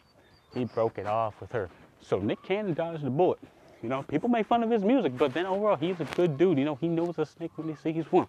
He 0.53 0.65
broke 0.65 0.97
it 0.97 1.07
off 1.07 1.41
with 1.41 1.51
her. 1.51 1.69
So 2.01 2.19
Nick 2.19 2.43
Cannon 2.43 2.73
dodged 2.73 3.03
the 3.03 3.09
bullet. 3.09 3.39
You 3.83 3.89
know, 3.89 4.01
people 4.01 4.29
make 4.29 4.47
fun 4.47 4.63
of 4.63 4.69
his 4.69 4.81
music, 4.81 5.17
but 5.17 5.33
then 5.33 5.45
overall, 5.45 5.75
he's 5.75 5.99
a 5.99 6.05
good 6.15 6.37
dude. 6.37 6.57
You 6.57 6.63
know, 6.63 6.75
he 6.75 6.87
knows 6.87 7.19
a 7.19 7.25
snake 7.25 7.51
when 7.57 7.67
he 7.67 7.75
sees 7.75 8.09
one. 8.09 8.27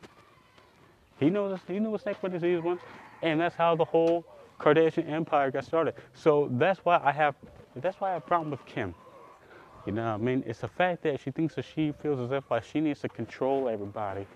He 1.21 1.31
knows 1.31 1.61
he 1.69 1.79
knows 1.79 2.01
a 2.01 2.03
snake 2.03 2.17
when 2.21 2.33
he 2.33 2.41
sees 2.41 2.61
one, 2.61 2.81
and 3.23 3.41
that's 3.41 3.55
how 3.55 3.77
the 3.77 3.85
whole 3.85 4.25
Kardashian 4.59 5.09
empire 5.09 5.53
got 5.53 5.65
started. 5.65 5.95
So 6.13 6.49
that's 6.53 6.81
why 6.81 7.01
I 7.03 7.13
have 7.13 7.37
that's 7.77 8.01
why 8.01 8.11
I 8.11 8.15
have 8.15 8.25
a 8.25 8.27
problem 8.27 8.51
with 8.51 8.67
Kim. 8.67 8.97
You 9.87 9.93
know, 9.93 10.07
I 10.07 10.17
mean, 10.17 10.43
it's 10.45 10.61
the 10.61 10.69
fact 10.69 11.05
that 11.05 11.21
she 11.21 11.31
thinks 11.31 11.55
that 11.55 11.65
she 11.65 11.93
feels 12.03 12.19
as 12.19 12.33
if 12.33 12.51
like 12.51 12.65
she 12.65 12.81
needs 12.81 13.01
to 13.03 13.09
control 13.09 13.69
everybody, 13.69 14.27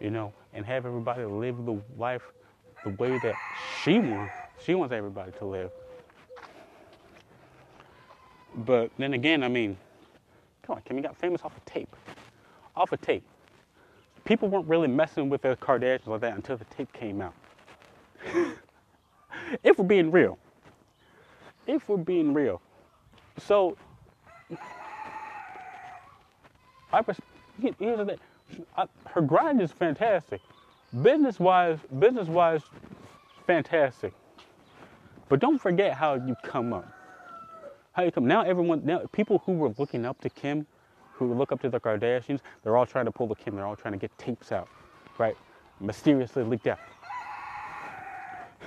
you 0.00 0.10
know, 0.10 0.32
and 0.54 0.64
have 0.64 0.86
everybody 0.86 1.24
live 1.24 1.62
the 1.66 1.78
life 1.98 2.22
the 2.84 2.90
way 2.90 3.18
that 3.18 3.34
she 3.82 3.98
wants. 3.98 4.32
She 4.64 4.74
wants 4.74 4.94
everybody 4.94 5.32
to 5.32 5.44
live. 5.44 5.70
But 8.56 8.90
then 8.96 9.12
again, 9.12 9.42
I 9.42 9.48
mean, 9.48 9.76
come 10.64 10.76
on, 10.76 10.82
Kim 10.82 10.96
you 10.96 11.02
got 11.02 11.16
famous 11.16 11.42
off 11.42 11.56
of 11.56 11.64
tape. 11.64 11.94
Off 12.76 12.92
of 12.92 13.00
tape. 13.00 13.24
People 14.24 14.48
weren't 14.48 14.66
really 14.66 14.88
messing 14.88 15.28
with 15.28 15.42
the 15.42 15.56
Kardashians 15.56 16.06
like 16.06 16.20
that 16.22 16.34
until 16.34 16.56
the 16.56 16.64
tape 16.64 16.92
came 16.92 17.20
out. 17.20 17.34
if 19.62 19.78
we're 19.78 19.84
being 19.84 20.10
real. 20.10 20.38
If 21.66 21.88
we're 21.88 21.96
being 21.98 22.32
real. 22.32 22.60
So, 23.38 23.76
I 26.92 27.02
here's 27.60 27.98
the 27.98 28.04
thing. 28.04 28.18
I, 28.76 28.86
her 29.06 29.20
grind 29.20 29.60
is 29.60 29.72
fantastic. 29.72 30.40
Business 31.02 31.40
wise, 31.40 31.78
business 31.98 32.28
wise, 32.28 32.62
fantastic. 33.46 34.14
But 35.28 35.40
don't 35.40 35.58
forget 35.58 35.94
how 35.94 36.14
you 36.14 36.36
come 36.44 36.72
up. 36.72 36.86
How 37.94 38.02
you 38.02 38.12
come 38.12 38.26
now? 38.26 38.42
Everyone 38.42 38.82
now 38.84 39.02
people 39.12 39.42
who 39.46 39.52
were 39.52 39.72
looking 39.78 40.04
up 40.04 40.20
to 40.22 40.30
Kim, 40.30 40.66
who 41.14 41.32
look 41.34 41.52
up 41.52 41.60
to 41.62 41.70
the 41.70 41.80
Kardashians, 41.80 42.40
they're 42.62 42.76
all 42.76 42.86
trying 42.86 43.06
to 43.06 43.12
pull 43.12 43.28
the 43.28 43.36
Kim. 43.36 43.56
They're 43.56 43.66
all 43.66 43.76
trying 43.76 43.92
to 43.92 43.98
get 43.98 44.16
tapes 44.18 44.52
out, 44.52 44.68
right? 45.18 45.36
Mysteriously 45.80 46.44
leaked 46.44 46.66
out. 46.66 46.80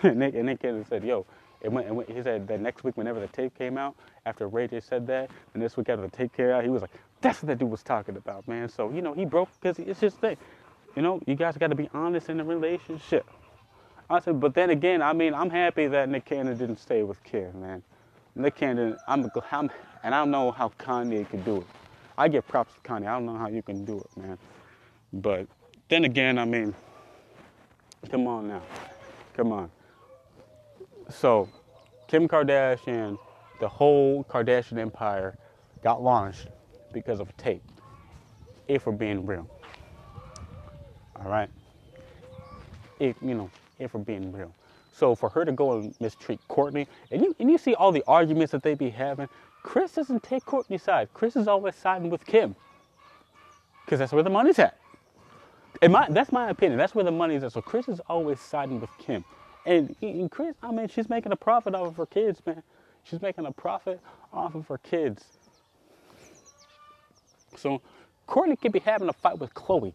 Nick 0.03 0.35
and 0.35 0.45
Nick 0.45 0.61
Cannon 0.61 0.85
said, 0.85 1.03
"Yo." 1.03 1.25
It 1.61 1.71
went, 1.71 1.87
it 1.87 1.95
went, 1.95 2.09
he 2.09 2.21
said 2.21 2.47
that 2.49 2.61
next 2.61 2.83
week, 2.83 2.97
whenever 2.97 3.19
the 3.19 3.27
tape 3.27 3.57
came 3.57 3.79
out, 3.79 3.95
after 4.27 4.47
Ray 4.47 4.67
J 4.67 4.79
said 4.79 5.07
that, 5.07 5.31
and 5.55 5.63
this 5.63 5.75
week 5.75 5.89
after 5.89 6.03
the 6.03 6.15
tape 6.15 6.31
came 6.37 6.49
out, 6.49 6.63
he 6.63 6.69
was 6.69 6.81
like, 6.83 6.91
"That's 7.21 7.41
what 7.41 7.47
that 7.47 7.57
dude 7.57 7.71
was 7.71 7.83
talking 7.83 8.17
about, 8.17 8.47
man." 8.47 8.69
So 8.69 8.91
you 8.91 9.01
know, 9.01 9.13
he 9.13 9.25
broke 9.25 9.49
because 9.59 9.79
it's 9.79 9.99
just 9.99 10.19
thing. 10.19 10.37
You 10.95 11.01
know, 11.01 11.19
you 11.25 11.35
guys 11.35 11.57
got 11.57 11.67
to 11.69 11.75
be 11.75 11.89
honest 11.93 12.29
in 12.29 12.37
the 12.37 12.43
relationship. 12.43 13.25
I 14.09 14.19
said, 14.19 14.39
but 14.39 14.53
then 14.53 14.69
again, 14.69 15.01
I 15.01 15.13
mean, 15.13 15.33
I'm 15.33 15.49
happy 15.49 15.87
that 15.87 16.09
Nick 16.09 16.25
Cannon 16.25 16.57
didn't 16.57 16.79
stay 16.79 17.03
with 17.03 17.23
Kim, 17.23 17.61
man. 17.61 17.83
Nick 18.37 18.55
Cannon, 18.55 18.95
I'm, 19.07 19.31
I'm, 19.51 19.71
and 20.03 20.13
I 20.13 20.19
don't 20.19 20.29
know 20.29 20.51
how 20.51 20.69
Kanye 20.77 21.27
could 21.27 21.43
do 21.43 21.57
it. 21.57 21.67
I 22.17 22.27
give 22.27 22.47
props 22.47 22.73
to 22.75 22.87
Kanye. 22.87 23.07
I 23.07 23.13
don't 23.13 23.25
know 23.25 23.35
how 23.35 23.47
you 23.47 23.63
can 23.63 23.83
do 23.83 23.99
it, 23.99 24.17
man. 24.17 24.37
But 25.11 25.47
then 25.89 26.05
again, 26.05 26.37
I 26.37 26.45
mean, 26.45 26.75
come 28.11 28.27
on 28.27 28.47
now, 28.47 28.61
come 29.33 29.51
on. 29.51 29.71
So, 31.09 31.49
Kim 32.07 32.27
Kardashian, 32.27 33.17
the 33.59 33.67
whole 33.67 34.23
Kardashian 34.25 34.77
empire, 34.77 35.35
got 35.83 36.03
launched 36.03 36.47
because 36.93 37.19
of 37.19 37.29
a 37.29 37.33
tape. 37.33 37.63
If 38.67 38.85
we're 38.85 38.91
being 38.91 39.25
real, 39.25 39.49
all 41.15 41.31
right. 41.31 41.49
If 42.99 43.15
you 43.21 43.33
know, 43.33 43.49
if 43.79 43.93
we're 43.93 44.01
being 44.01 44.31
real. 44.31 44.53
So 44.97 45.13
for 45.13 45.29
her 45.29 45.45
to 45.45 45.51
go 45.51 45.73
and 45.73 45.95
mistreat 46.01 46.39
Kourtney, 46.49 46.87
and 47.11 47.21
you 47.21 47.35
and 47.39 47.51
you 47.51 47.59
see 47.59 47.75
all 47.75 47.91
the 47.91 48.03
arguments 48.07 48.51
that 48.51 48.63
they 48.63 48.73
be 48.73 48.89
having, 48.89 49.29
Kris 49.61 49.91
doesn't 49.91 50.23
take 50.23 50.43
Kourtney's 50.43 50.81
side. 50.81 51.09
Kris 51.13 51.35
is 51.35 51.47
always 51.47 51.75
siding 51.75 52.09
with 52.09 52.25
Kim. 52.25 52.55
Because 53.85 53.99
that's 53.99 54.11
where 54.11 54.23
the 54.23 54.31
money's 54.31 54.57
at. 54.57 54.75
And 55.83 55.93
my, 55.93 56.07
that's 56.09 56.31
my 56.31 56.49
opinion. 56.49 56.79
That's 56.79 56.95
where 56.95 57.05
the 57.05 57.11
money's 57.11 57.43
at. 57.43 57.51
So 57.51 57.61
Kris 57.61 57.87
is 57.87 58.01
always 58.09 58.39
siding 58.39 58.81
with 58.81 58.89
Kim. 58.97 59.23
And, 59.67 59.95
and 60.01 60.31
Kris, 60.31 60.55
I 60.63 60.71
mean, 60.71 60.87
she's 60.87 61.09
making 61.09 61.31
a 61.31 61.35
profit 61.35 61.75
off 61.75 61.89
of 61.89 61.95
her 61.97 62.07
kids, 62.07 62.41
man. 62.43 62.63
She's 63.03 63.21
making 63.21 63.45
a 63.45 63.51
profit 63.51 64.01
off 64.33 64.55
of 64.55 64.67
her 64.67 64.79
kids. 64.79 65.37
So 67.55 67.81
Kourtney 68.27 68.59
could 68.59 68.71
be 68.71 68.79
having 68.79 69.09
a 69.09 69.13
fight 69.13 69.37
with 69.37 69.53
Khloe, 69.53 69.93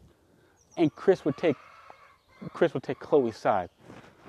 and 0.76 0.94
Kris 0.94 1.24
would 1.24 1.36
take 1.36 1.56
Kris 2.52 2.72
would 2.74 2.82
take 2.82 2.98
Khloe's 2.98 3.36
side 3.36 3.68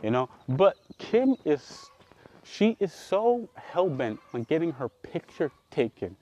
you 0.03 0.11
know. 0.11 0.29
But 0.47 0.77
Kim 0.99 1.35
is, 1.45 1.89
she 2.43 2.77
is 2.79 2.93
so 2.93 3.49
hell 3.55 3.89
bent 3.89 4.19
on 4.33 4.43
getting 4.43 4.71
her 4.73 4.89
picture 4.89 5.51
taken. 5.71 6.15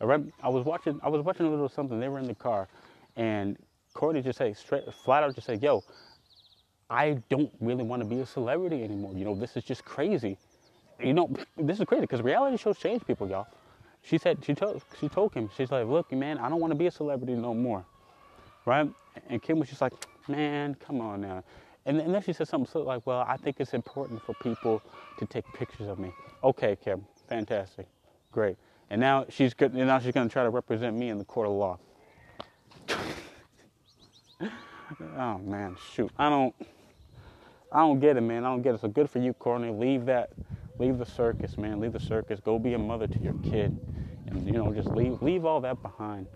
I 0.00 0.48
was 0.48 0.64
watching, 0.64 1.00
I 1.02 1.08
was 1.08 1.22
watching 1.22 1.46
a 1.46 1.50
little 1.50 1.68
something. 1.68 1.98
They 1.98 2.08
were 2.08 2.18
in 2.18 2.26
the 2.26 2.34
car, 2.34 2.68
and 3.16 3.56
Kourtney 3.94 4.22
just 4.22 4.38
said 4.38 4.56
straight, 4.56 4.84
flat 4.92 5.22
out, 5.22 5.34
just 5.34 5.46
said, 5.46 5.62
"Yo, 5.62 5.84
I 6.90 7.18
don't 7.30 7.50
really 7.60 7.82
want 7.82 8.02
to 8.02 8.08
be 8.08 8.20
a 8.20 8.26
celebrity 8.26 8.84
anymore. 8.84 9.14
You 9.14 9.24
know, 9.24 9.34
this 9.34 9.56
is 9.56 9.64
just 9.64 9.84
crazy. 9.84 10.36
You 11.02 11.14
know, 11.14 11.30
this 11.56 11.80
is 11.80 11.86
crazy 11.86 12.02
because 12.02 12.22
reality 12.22 12.58
shows 12.58 12.78
change 12.78 13.06
people, 13.06 13.28
y'all." 13.28 13.46
She 14.02 14.18
said 14.18 14.44
she 14.44 14.54
told 14.54 14.82
she 15.00 15.08
told 15.08 15.32
him 15.32 15.50
she's 15.56 15.70
like, 15.70 15.86
"Look, 15.86 16.12
man, 16.12 16.38
I 16.38 16.50
don't 16.50 16.60
want 16.60 16.72
to 16.72 16.78
be 16.78 16.86
a 16.88 16.90
celebrity 16.90 17.34
no 17.34 17.54
more." 17.54 17.84
Right? 18.66 18.90
And 19.30 19.42
Kim 19.42 19.58
was 19.58 19.70
just 19.70 19.80
like, 19.80 19.94
"Man, 20.28 20.74
come 20.74 21.00
on 21.00 21.22
now." 21.22 21.42
And, 21.86 22.00
then 22.00 22.20
she 22.20 22.32
said 22.32 22.48
something 22.48 22.84
like, 22.84 23.06
well, 23.06 23.24
I 23.26 23.36
think 23.36 23.60
it's 23.60 23.72
important 23.72 24.20
for 24.20 24.34
people 24.34 24.82
to 25.18 25.26
take 25.26 25.44
pictures 25.54 25.86
of 25.86 26.00
me. 26.00 26.12
Okay, 26.42 26.76
Kim, 26.82 27.06
fantastic, 27.28 27.86
great. 28.32 28.56
And 28.90 29.00
now 29.00 29.24
she's 29.28 29.54
good, 29.54 29.72
and 29.72 29.86
now 29.86 30.00
she's 30.00 30.12
going 30.12 30.28
to 30.28 30.32
try 30.32 30.42
to 30.42 30.50
represent 30.50 30.96
me 30.96 31.10
in 31.10 31.18
the 31.18 31.24
court 31.24 31.46
of 31.46 31.54
law. 31.54 31.78
oh 35.16 35.38
man, 35.38 35.76
shoot, 35.92 36.10
I 36.18 36.28
don't, 36.28 36.52
I 37.70 37.78
don't 37.78 38.00
get 38.00 38.16
it, 38.16 38.20
man. 38.20 38.44
I 38.44 38.48
don't 38.48 38.62
get 38.62 38.74
it. 38.74 38.80
So 38.80 38.88
good 38.88 39.08
for 39.08 39.20
you, 39.20 39.32
Kourtney. 39.32 39.78
Leave 39.78 40.06
that, 40.06 40.30
leave 40.80 40.98
the 40.98 41.06
circus, 41.06 41.56
man. 41.56 41.78
Leave 41.78 41.92
the 41.92 42.00
circus. 42.00 42.40
Go 42.40 42.58
be 42.58 42.74
a 42.74 42.78
mother 42.78 43.06
to 43.06 43.18
your 43.20 43.34
kid, 43.44 43.78
and 44.26 44.44
you 44.44 44.54
know, 44.54 44.72
just 44.72 44.88
leave, 44.88 45.22
leave 45.22 45.44
all 45.44 45.60
that 45.60 45.80
behind 45.82 46.26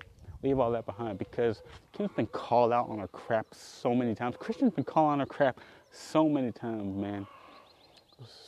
leave 0.43 0.59
all 0.59 0.71
that 0.73 0.87
behind 0.87 1.19
because 1.19 1.63
Kim's 1.93 2.13
been 2.13 2.27
called 2.27 2.73
out 2.73 2.89
on 2.89 2.99
her 2.99 3.09
crap 3.09 3.47
so 3.53 3.95
many 3.95 4.15
times. 4.15 4.37
Christian's 4.39 4.73
been 4.73 4.85
called 4.85 5.11
on 5.13 5.21
her 5.21 5.27
crap 5.27 5.61
so 5.91 6.29
many 6.29 6.53
times, 6.53 6.97
man. 6.97 7.27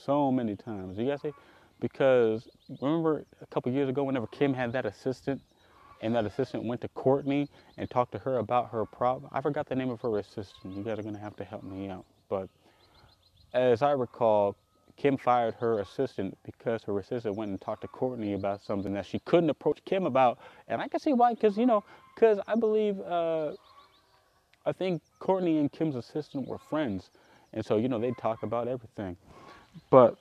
So 0.05 0.31
many 0.31 0.57
times. 0.57 0.99
You 0.99 1.07
guys 1.07 1.23
see? 1.23 1.33
Because 1.81 2.49
remember 2.81 3.25
a 3.41 3.47
couple 3.47 3.73
years 3.73 3.89
ago, 3.89 4.05
whenever 4.05 4.27
Kim 4.29 4.55
had 4.55 4.73
that 4.73 4.87
assistant, 4.87 5.41
and 6.03 6.15
that 6.15 6.27
assistant 6.27 6.65
went 6.65 6.81
to 6.81 6.89
Kourtney 6.89 7.49
and 7.79 7.89
talked 7.89 8.13
to 8.13 8.19
her 8.19 8.39
about 8.39 8.71
her 8.71 8.85
problem. 8.85 9.31
I 9.33 9.41
forgot 9.41 9.69
the 9.69 9.77
name 9.77 9.91
of 9.91 10.01
her 10.03 10.19
assistant. 10.19 10.77
You 10.77 10.83
guys 10.83 10.99
are 10.99 11.03
gonna 11.03 11.19
have 11.19 11.37
to 11.37 11.45
help 11.45 11.63
me 11.63 11.89
out. 11.89 12.05
But 12.29 12.49
as 13.55 13.83
I 13.83 13.93
recall, 13.93 14.57
Kim 15.03 15.17
fired 15.17 15.55
her 15.55 15.81
assistant 15.81 16.39
because 16.45 16.85
her 16.85 16.97
assistant 17.01 17.35
went 17.35 17.51
and 17.51 17.61
talked 17.61 17.81
to 17.81 17.89
Kourtney 17.89 18.37
about 18.37 18.63
something 18.63 18.93
that 18.93 19.05
she 19.05 19.19
couldn't 19.19 19.51
approach 19.51 19.81
Kim 19.85 20.07
about. 20.07 20.39
And 20.69 20.81
I 20.81 20.87
can 20.87 21.01
see 21.01 21.13
why, 21.13 21.35
because, 21.35 21.59
you 21.59 21.67
know, 21.67 21.83
because 22.15 22.39
I 22.47 22.55
believe, 22.55 23.01
uh, 23.01 23.55
I 24.65 24.71
think 24.71 25.03
Kourtney 25.21 25.59
and 25.59 25.73
Kim's 25.73 25.97
assistant 25.97 26.47
were 26.47 26.59
friends. 26.59 27.11
And 27.53 27.67
so, 27.67 27.79
you 27.79 27.89
know, 27.89 27.99
they'd 27.99 28.17
talk 28.17 28.45
about 28.45 28.69
everything. 28.69 29.17
But 29.91 30.19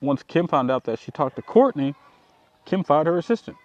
once 0.00 0.22
Kim 0.22 0.48
found 0.48 0.70
out 0.70 0.84
that 0.84 0.98
she 0.98 1.10
talked 1.10 1.36
to 1.36 1.42
Kourtney, 1.42 1.94
Kim 2.64 2.84
fired 2.84 3.08
her 3.08 3.18
assistant. 3.18 3.58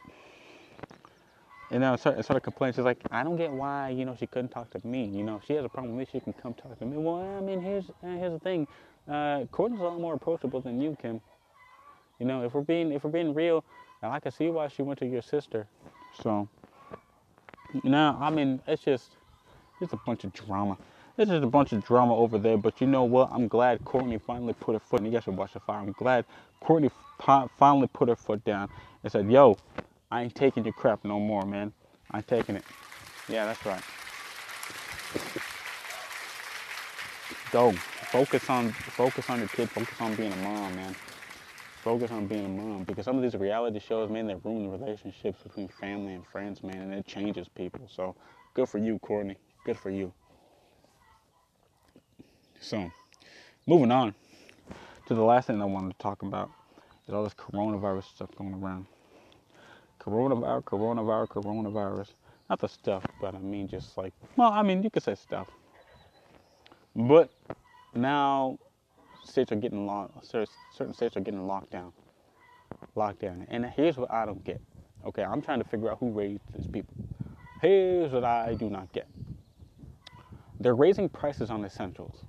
And 1.71 1.79
now 1.79 1.93
I 1.93 1.95
started, 1.95 2.43
complaining. 2.43 2.73
She's 2.73 2.83
like, 2.83 2.99
I 3.11 3.23
don't 3.23 3.37
get 3.37 3.49
why, 3.49 3.91
you 3.91 4.03
know, 4.03 4.15
she 4.19 4.27
couldn't 4.27 4.49
talk 4.49 4.69
to 4.71 4.85
me. 4.85 5.05
You 5.05 5.23
know, 5.23 5.37
if 5.37 5.45
she 5.45 5.53
has 5.53 5.63
a 5.63 5.69
problem 5.69 5.95
with 5.95 6.07
me, 6.07 6.11
she 6.11 6.19
can 6.19 6.33
come 6.33 6.53
talk 6.53 6.77
to 6.79 6.85
me. 6.85 6.97
Well, 6.97 7.15
I 7.37 7.39
mean, 7.39 7.61
here's 7.61 7.85
here's 8.01 8.33
the 8.33 8.39
thing. 8.39 8.67
Uh, 9.07 9.45
Kourtney's 9.51 9.79
a 9.79 9.83
lot 9.83 9.99
more 9.99 10.13
approachable 10.13 10.61
than 10.61 10.81
you, 10.81 10.97
Kim. 11.01 11.21
You 12.19 12.25
know, 12.25 12.43
if 12.43 12.53
we're 12.53 12.61
being 12.61 12.91
if 12.91 13.03
we're 13.03 13.09
being 13.11 13.33
real, 13.33 13.63
I 14.01 14.19
can 14.19 14.31
see 14.31 14.49
why 14.49 14.67
she 14.69 14.81
went 14.81 14.99
to 14.99 15.05
your 15.05 15.21
sister. 15.21 15.67
So, 16.21 16.47
you 17.83 17.89
know, 17.89 18.17
I 18.19 18.29
mean, 18.29 18.61
it's 18.67 18.83
just 18.83 19.11
it's 19.81 19.93
a 19.93 19.99
bunch 20.05 20.23
of 20.23 20.33
drama. 20.33 20.77
It's 21.17 21.29
just 21.29 21.43
a 21.43 21.47
bunch 21.47 21.73
of 21.73 21.83
drama 21.85 22.15
over 22.15 22.37
there. 22.37 22.57
But 22.57 22.81
you 22.81 22.87
know 22.87 23.03
what? 23.03 23.29
I'm 23.31 23.47
glad 23.47 23.83
Kourtney 23.83 24.21
finally 24.21 24.53
put 24.53 24.73
her 24.73 24.79
foot. 24.79 25.01
And 25.01 25.07
you 25.07 25.13
guys 25.13 25.25
should 25.25 25.37
watch 25.37 25.53
the 25.53 25.59
fire. 25.59 25.79
I'm 25.79 25.91
glad 25.91 26.25
Kourtney 26.63 26.89
finally 27.57 27.87
put 27.87 28.09
her 28.09 28.15
foot 28.15 28.43
down 28.45 28.69
and 29.03 29.11
said, 29.11 29.29
"Yo, 29.29 29.57
I 30.11 30.23
ain't 30.23 30.35
taking 30.35 30.63
your 30.63 30.73
crap 30.73 31.03
no 31.03 31.19
more, 31.19 31.45
man. 31.45 31.73
I 32.11 32.17
ain't 32.17 32.27
taking 32.27 32.55
it." 32.55 32.63
Yeah, 33.27 33.45
that's 33.45 33.65
right. 33.65 33.83
Go 37.53 37.71
focus 37.71 38.49
on 38.49 38.71
focus 38.71 39.29
on 39.29 39.37
your 39.37 39.47
kid. 39.47 39.69
Focus 39.69 40.01
on 40.01 40.15
being 40.15 40.33
a 40.33 40.35
mom, 40.37 40.75
man. 40.75 40.95
Focus 41.83 42.09
on 42.09 42.25
being 42.25 42.45
a 42.45 42.49
mom 42.49 42.83
because 42.83 43.05
some 43.05 43.15
of 43.15 43.21
these 43.21 43.35
reality 43.35 43.77
shows, 43.79 44.09
man, 44.09 44.25
they 44.25 44.33
ruin 44.43 44.63
the 44.63 44.69
relationships 44.75 45.43
between 45.43 45.67
family 45.67 46.15
and 46.15 46.25
friends, 46.25 46.63
man, 46.63 46.77
and 46.77 46.93
it 46.95 47.05
changes 47.05 47.47
people. 47.47 47.87
So 47.87 48.15
good 48.55 48.67
for 48.67 48.79
you, 48.79 48.97
Kourtney. 48.97 49.35
Good 49.67 49.77
for 49.77 49.91
you. 49.91 50.11
So, 52.59 52.89
moving 53.67 53.91
on 53.91 54.15
to 55.05 55.13
the 55.13 55.21
last 55.21 55.45
thing 55.45 55.61
I 55.61 55.65
wanted 55.65 55.91
to 55.91 55.97
talk 55.99 56.23
about 56.23 56.49
is 57.07 57.13
all 57.13 57.23
this 57.23 57.35
coronavirus 57.35 58.05
stuff 58.05 58.29
going 58.35 58.55
around. 58.55 58.87
Coronavirus, 60.01 60.63
coronavirus, 60.63 61.27
coronavirus. 61.27 62.07
Not 62.49 62.61
the 62.61 62.67
stuff, 62.67 63.05
but 63.21 63.35
I 63.35 63.39
mean 63.39 63.67
just 63.67 63.95
like, 63.95 64.13
well, 64.37 64.51
I 64.51 64.63
mean, 64.63 64.81
you 64.81 64.89
could 64.89 65.03
say 65.03 65.13
stuff. 65.13 65.47
But 66.95 67.31
now 67.93 68.59
states 69.23 69.51
are 69.51 69.55
getting 69.55 69.85
locked. 69.85 70.25
Certain 70.25 70.93
states 70.93 71.17
are 71.17 71.21
getting 71.21 71.47
locked 71.47 71.71
down. 71.71 71.91
Locked 72.95 73.19
down. 73.19 73.47
And 73.49 73.65
here's 73.65 73.97
what 73.97 74.11
I 74.11 74.25
don't 74.25 74.43
get. 74.43 74.61
Okay, 75.05 75.23
I'm 75.23 75.41
trying 75.41 75.59
to 75.61 75.67
figure 75.67 75.91
out 75.91 75.97
who 75.99 76.11
raised 76.11 76.41
these 76.55 76.67
people. 76.67 76.93
Here's 77.61 78.11
what 78.11 78.23
I 78.23 78.55
do 78.55 78.69
not 78.69 78.91
get. 78.93 79.07
They're 80.59 80.75
raising 80.75 81.09
prices 81.09 81.49
on 81.49 81.65
essentials. 81.65 82.25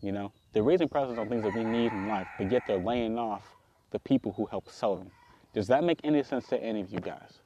You 0.00 0.12
know, 0.12 0.32
they're 0.52 0.62
raising 0.62 0.88
prices 0.88 1.18
on 1.18 1.28
things 1.28 1.42
that 1.42 1.54
we 1.54 1.64
need 1.64 1.92
in 1.92 2.08
life, 2.08 2.26
but 2.38 2.50
yet 2.50 2.62
they're 2.66 2.76
laying 2.78 3.18
off 3.18 3.42
the 3.90 3.98
people 3.98 4.32
who 4.32 4.46
help 4.46 4.68
sell 4.68 4.96
them. 4.96 5.10
Does 5.54 5.66
that 5.68 5.84
make 5.84 6.00
any 6.04 6.22
sense 6.22 6.46
to 6.48 6.62
any 6.62 6.80
of 6.80 6.90
you 6.90 7.00
guys? 7.00 7.38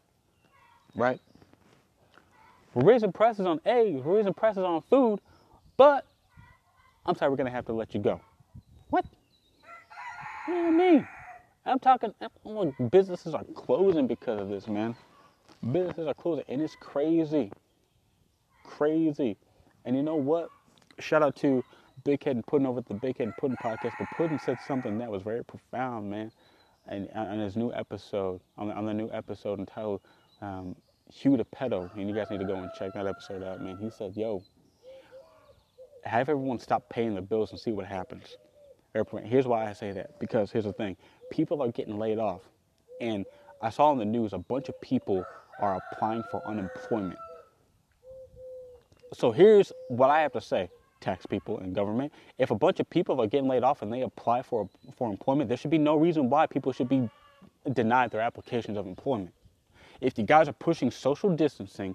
Right? 0.97 1.21
We're 2.75 2.85
raising 2.85 3.13
prices 3.13 3.47
on 3.47 3.61
eggs, 3.65 4.03
we're 4.03 4.17
raising 4.17 4.35
prices 4.35 4.65
on 4.65 4.83
food, 4.83 5.21
but 5.77 6.05
I'm 7.09 7.17
sorry, 7.17 7.31
we're 7.31 7.37
going 7.37 7.47
to 7.47 7.53
have 7.53 7.65
to 7.65 7.73
let 7.73 7.95
you 7.95 8.01
go. 8.01 8.21
What? 8.91 9.07
What 10.45 10.55
do 10.55 10.61
you 10.61 10.73
mean? 10.73 11.09
I'm 11.65 11.79
talking, 11.79 12.13
businesses 12.91 13.33
are 13.33 13.45
closing 13.55 14.07
because 14.07 14.43
of 14.43 14.51
this, 14.51 14.69
man. 14.69 14.95
Businesses 15.73 16.07
are 16.07 16.13
closing, 16.13 16.45
and 16.49 16.61
it's 16.61 16.77
crazy. 16.79 17.51
Crazy. 18.63 19.39
And 19.87 19.97
you 19.97 20.03
know 20.03 20.17
what? 20.17 20.51
Shout 20.99 21.23
out 21.23 21.35
to 21.37 21.65
Big 22.05 22.23
Head 22.23 22.37
and 22.37 22.47
Pudding 22.47 22.67
over 22.67 22.81
at 22.81 22.87
the 22.87 22.95
Big 22.95 23.17
Head 23.17 23.29
and 23.29 23.37
Pudding 23.39 23.57
podcast. 23.57 23.93
But 23.99 24.09
Pudding 24.15 24.39
said 24.39 24.59
something 24.67 24.99
that 24.99 25.11
was 25.11 25.23
very 25.23 25.43
profound, 25.43 26.11
man. 26.11 26.31
And 26.89 27.09
on 27.15 27.39
his 27.39 27.57
new 27.57 27.73
episode, 27.73 28.43
on 28.59 28.69
the, 28.69 28.75
on 28.75 28.85
the 28.85 28.95
new 28.95 29.11
episode 29.13 29.61
entitled 29.61 30.03
um, 30.43 30.77
Hugh 31.11 31.39
the 31.39 31.47
Pedo, 31.47 31.91
and 31.97 32.07
you 32.07 32.15
guys 32.15 32.31
need 32.31 32.41
to 32.41 32.47
go 32.47 32.57
and 32.57 32.71
check 32.79 32.93
that 32.93 33.07
episode 33.07 33.43
out, 33.43 33.63
man. 33.63 33.79
He 33.79 33.89
said, 33.91 34.15
"Yo, 34.15 34.43
have 36.09 36.29
everyone 36.29 36.59
stop 36.59 36.89
paying 36.89 37.15
the 37.15 37.23
bills 37.23 37.51
and 37.51 37.61
see 37.61 37.73
what 37.73 37.87
happens." 37.87 38.37
Here's 39.25 39.47
why 39.47 39.69
I 39.69 39.73
say 39.75 39.93
that 39.93 40.19
because 40.19 40.51
here's 40.51 40.65
the 40.65 40.73
thing: 40.73 40.97
people 41.31 41.63
are 41.63 41.69
getting 41.69 41.99
laid 41.99 42.19
off, 42.19 42.49
and 43.01 43.27
I 43.61 43.71
saw 43.71 43.93
in 43.93 43.99
the 43.99 44.05
news 44.05 44.33
a 44.33 44.39
bunch 44.39 44.69
of 44.69 44.81
people 44.81 45.29
are 45.59 45.77
applying 45.77 46.23
for 46.23 46.43
unemployment. 46.45 47.21
So 49.13 49.31
here's 49.31 49.73
what 49.87 50.11
I 50.11 50.21
have 50.21 50.33
to 50.33 50.41
say 50.41 50.71
tax 51.01 51.27
people 51.27 51.59
and 51.59 51.75
government. 51.75 52.13
If 52.39 52.51
a 52.51 52.57
bunch 52.57 52.81
of 52.81 52.91
people 52.91 53.21
are 53.23 53.27
getting 53.27 53.49
laid 53.49 53.63
off 53.63 53.83
and 53.83 53.93
they 53.93 54.03
apply 54.03 54.43
for, 54.43 54.69
for 54.97 55.09
employment, 55.09 55.49
there 55.49 55.57
should 55.57 55.71
be 55.71 55.79
no 55.79 55.95
reason 55.95 56.29
why 56.29 56.47
people 56.47 56.73
should 56.73 56.89
be 56.89 57.09
denied 57.73 58.11
their 58.11 58.21
applications 58.21 58.77
of 58.77 58.87
employment. 58.87 59.33
If 60.01 60.19
you 60.19 60.25
guys 60.25 60.49
are 60.49 60.53
pushing 60.55 60.91
social 60.91 61.31
distancing, 61.31 61.95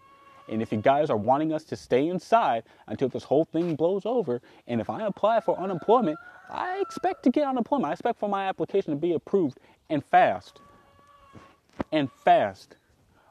and 0.49 0.61
if 0.61 0.71
you 0.71 0.79
guys 0.79 1.09
are 1.09 1.17
wanting 1.17 1.53
us 1.53 1.63
to 1.65 1.75
stay 1.75 2.07
inside 2.07 2.63
until 2.87 3.09
this 3.09 3.23
whole 3.23 3.45
thing 3.45 3.75
blows 3.75 4.05
over, 4.05 4.41
and 4.67 4.81
if 4.81 4.89
I 4.89 5.05
apply 5.05 5.39
for 5.39 5.57
unemployment, 5.59 6.17
I 6.49 6.79
expect 6.81 7.23
to 7.23 7.29
get 7.29 7.47
unemployment. 7.47 7.89
I 7.89 7.93
expect 7.93 8.19
for 8.19 8.29
my 8.29 8.47
application 8.47 8.91
to 8.91 8.99
be 8.99 9.13
approved 9.13 9.59
and 9.89 10.03
fast. 10.03 10.59
And 11.91 12.09
fast. 12.23 12.75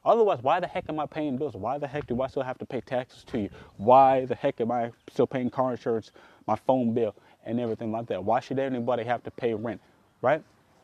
Otherwise, 0.05 0.39
why 0.43 0.59
the 0.59 0.67
heck 0.67 0.89
am 0.89 0.99
I 0.99 1.07
paying 1.07 1.37
bills? 1.37 1.55
Why 1.55 1.79
the 1.79 1.87
heck 1.87 2.07
do 2.07 2.21
I 2.23 2.27
still 2.27 2.43
have 2.43 2.59
to 2.59 2.67
pay 2.67 2.81
taxes 2.81 3.23
to 3.25 3.39
you? 3.39 3.51
Why 3.77 4.25
the 4.25 4.35
heck 4.35 4.61
am 4.61 4.73
I 4.73 4.91
still 5.11 5.29
paying 5.29 5.49
car 5.49 5.71
insurance, 5.71 6.11
my 6.47 6.57
phone 6.57 6.93
bill, 6.93 7.15
and 7.45 7.61
everything 7.61 7.93
like 7.93 8.07
that? 8.07 8.25
Why 8.25 8.41
should 8.41 8.59
anybody 8.59 9.05
have 9.05 9.23
to 9.23 9.31
pay 9.31 9.55
rent, 9.55 9.81
right? 10.21 10.43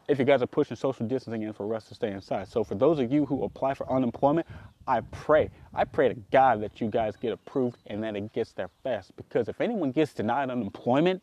If 0.09 0.19
you 0.19 0.25
guys 0.25 0.41
are 0.41 0.47
pushing 0.47 0.77
social 0.77 1.07
distancing 1.07 1.43
in 1.43 1.53
for 1.53 1.75
us 1.75 1.85
to 1.85 1.95
stay 1.95 2.11
inside. 2.13 2.49
So 2.49 2.65
for 2.65 2.75
those 2.75 2.99
of 2.99 3.13
you 3.13 3.27
who 3.27 3.45
apply 3.45 3.75
for 3.75 3.91
unemployment, 3.93 4.47
I 4.87 5.01
pray, 5.01 5.51
I 5.75 5.85
pray 5.85 6.09
to 6.09 6.15
God 6.33 6.63
that 6.63 6.81
you 6.81 6.89
guys 6.89 7.15
get 7.15 7.33
approved 7.33 7.77
and 7.87 8.03
that 8.03 8.17
it 8.17 8.33
gets 8.33 8.53
there 8.53 8.71
fast. 8.83 9.15
Because 9.17 9.49
if 9.49 9.61
anyone 9.61 9.93
gets 9.93 10.15
denied 10.15 10.51
unemployment, 10.51 11.23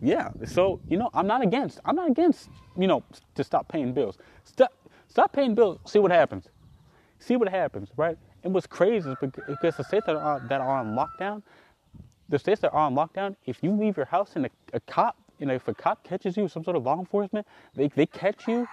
yeah, 0.00 0.30
so 0.46 0.80
you 0.88 0.96
know, 0.96 1.10
I'm 1.12 1.26
not 1.26 1.42
against. 1.42 1.80
I'm 1.84 1.96
not 1.96 2.08
against, 2.08 2.48
you 2.78 2.86
know, 2.86 3.02
to 3.34 3.44
stop 3.44 3.68
paying 3.68 3.92
bills. 3.92 4.16
Stop 4.44 4.72
Stop 5.10 5.32
paying 5.32 5.54
bills. 5.56 5.78
See 5.84 5.98
what 5.98 6.12
happens. 6.12 6.48
See 7.18 7.36
what 7.36 7.48
happens, 7.48 7.90
right? 7.96 8.16
And 8.44 8.54
what's 8.54 8.66
crazy 8.66 9.10
is 9.10 9.16
because 9.20 9.74
the 9.76 9.84
states 9.84 10.06
that 10.06 10.16
are, 10.16 10.40
that 10.48 10.60
are 10.60 10.78
on 10.78 10.94
lockdown, 10.94 11.42
the 12.28 12.38
states 12.38 12.60
that 12.60 12.72
are 12.72 12.86
on 12.86 12.94
lockdown, 12.94 13.34
if 13.44 13.62
you 13.62 13.72
leave 13.72 13.96
your 13.96 14.06
house 14.06 14.36
and 14.36 14.46
a, 14.46 14.50
a 14.72 14.80
cop, 14.80 15.19
you 15.40 15.46
know, 15.46 15.54
if 15.54 15.66
a 15.66 15.74
cop 15.74 16.04
catches 16.04 16.36
you, 16.36 16.46
some 16.48 16.62
sort 16.62 16.76
of 16.76 16.84
law 16.84 16.98
enforcement, 16.98 17.46
they, 17.74 17.88
they 17.88 18.06
catch 18.06 18.46
you, 18.46 18.68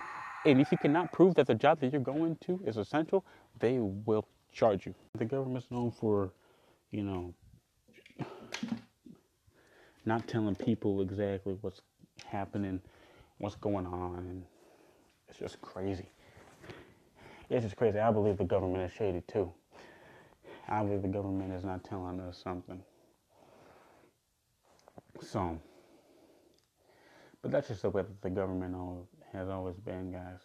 and 0.46 0.60
if 0.60 0.72
you 0.72 0.78
cannot 0.78 1.12
prove 1.14 1.34
that 1.36 1.48
the 1.48 1.56
job 1.56 1.80
that 1.80 1.92
you're 1.94 2.02
going 2.02 2.36
to 2.42 2.62
is 2.66 2.78
essential, 2.78 3.26
they 3.60 3.80
will 3.80 4.28
charge 4.52 4.86
you. 4.86 4.94
The 5.18 5.26
government's 5.26 5.72
known 5.72 5.92
for, 5.92 6.34
you 6.92 7.04
know, 7.04 7.34
not 10.06 10.28
telling 10.28 10.56
people 10.56 11.02
exactly 11.02 11.58
what's 11.62 11.82
happening, 12.26 12.82
what's 13.38 13.56
going 13.56 13.86
on, 13.86 14.20
and 14.20 14.44
it's 15.30 15.40
just 15.40 15.62
crazy. 15.62 16.10
It's 17.50 17.64
just 17.64 17.78
crazy. 17.78 18.00
I 18.00 18.12
believe 18.12 18.38
the 18.38 18.44
government 18.44 18.84
is 18.90 18.96
shady 18.98 19.22
too. 19.28 19.52
I 20.68 20.84
believe 20.84 21.02
the 21.02 21.08
government 21.08 21.54
is 21.54 21.64
not 21.64 21.84
telling 21.86 22.20
us 22.20 22.42
something. 22.44 22.82
So, 25.22 25.60
but 27.48 27.54
that's 27.54 27.70
just 27.70 27.84
the 27.84 27.90
way 27.90 28.02
that 28.02 28.22
the 28.22 28.30
government 28.30 28.76
has 29.32 29.48
always 29.48 29.78
been, 29.78 30.12
guys. 30.12 30.42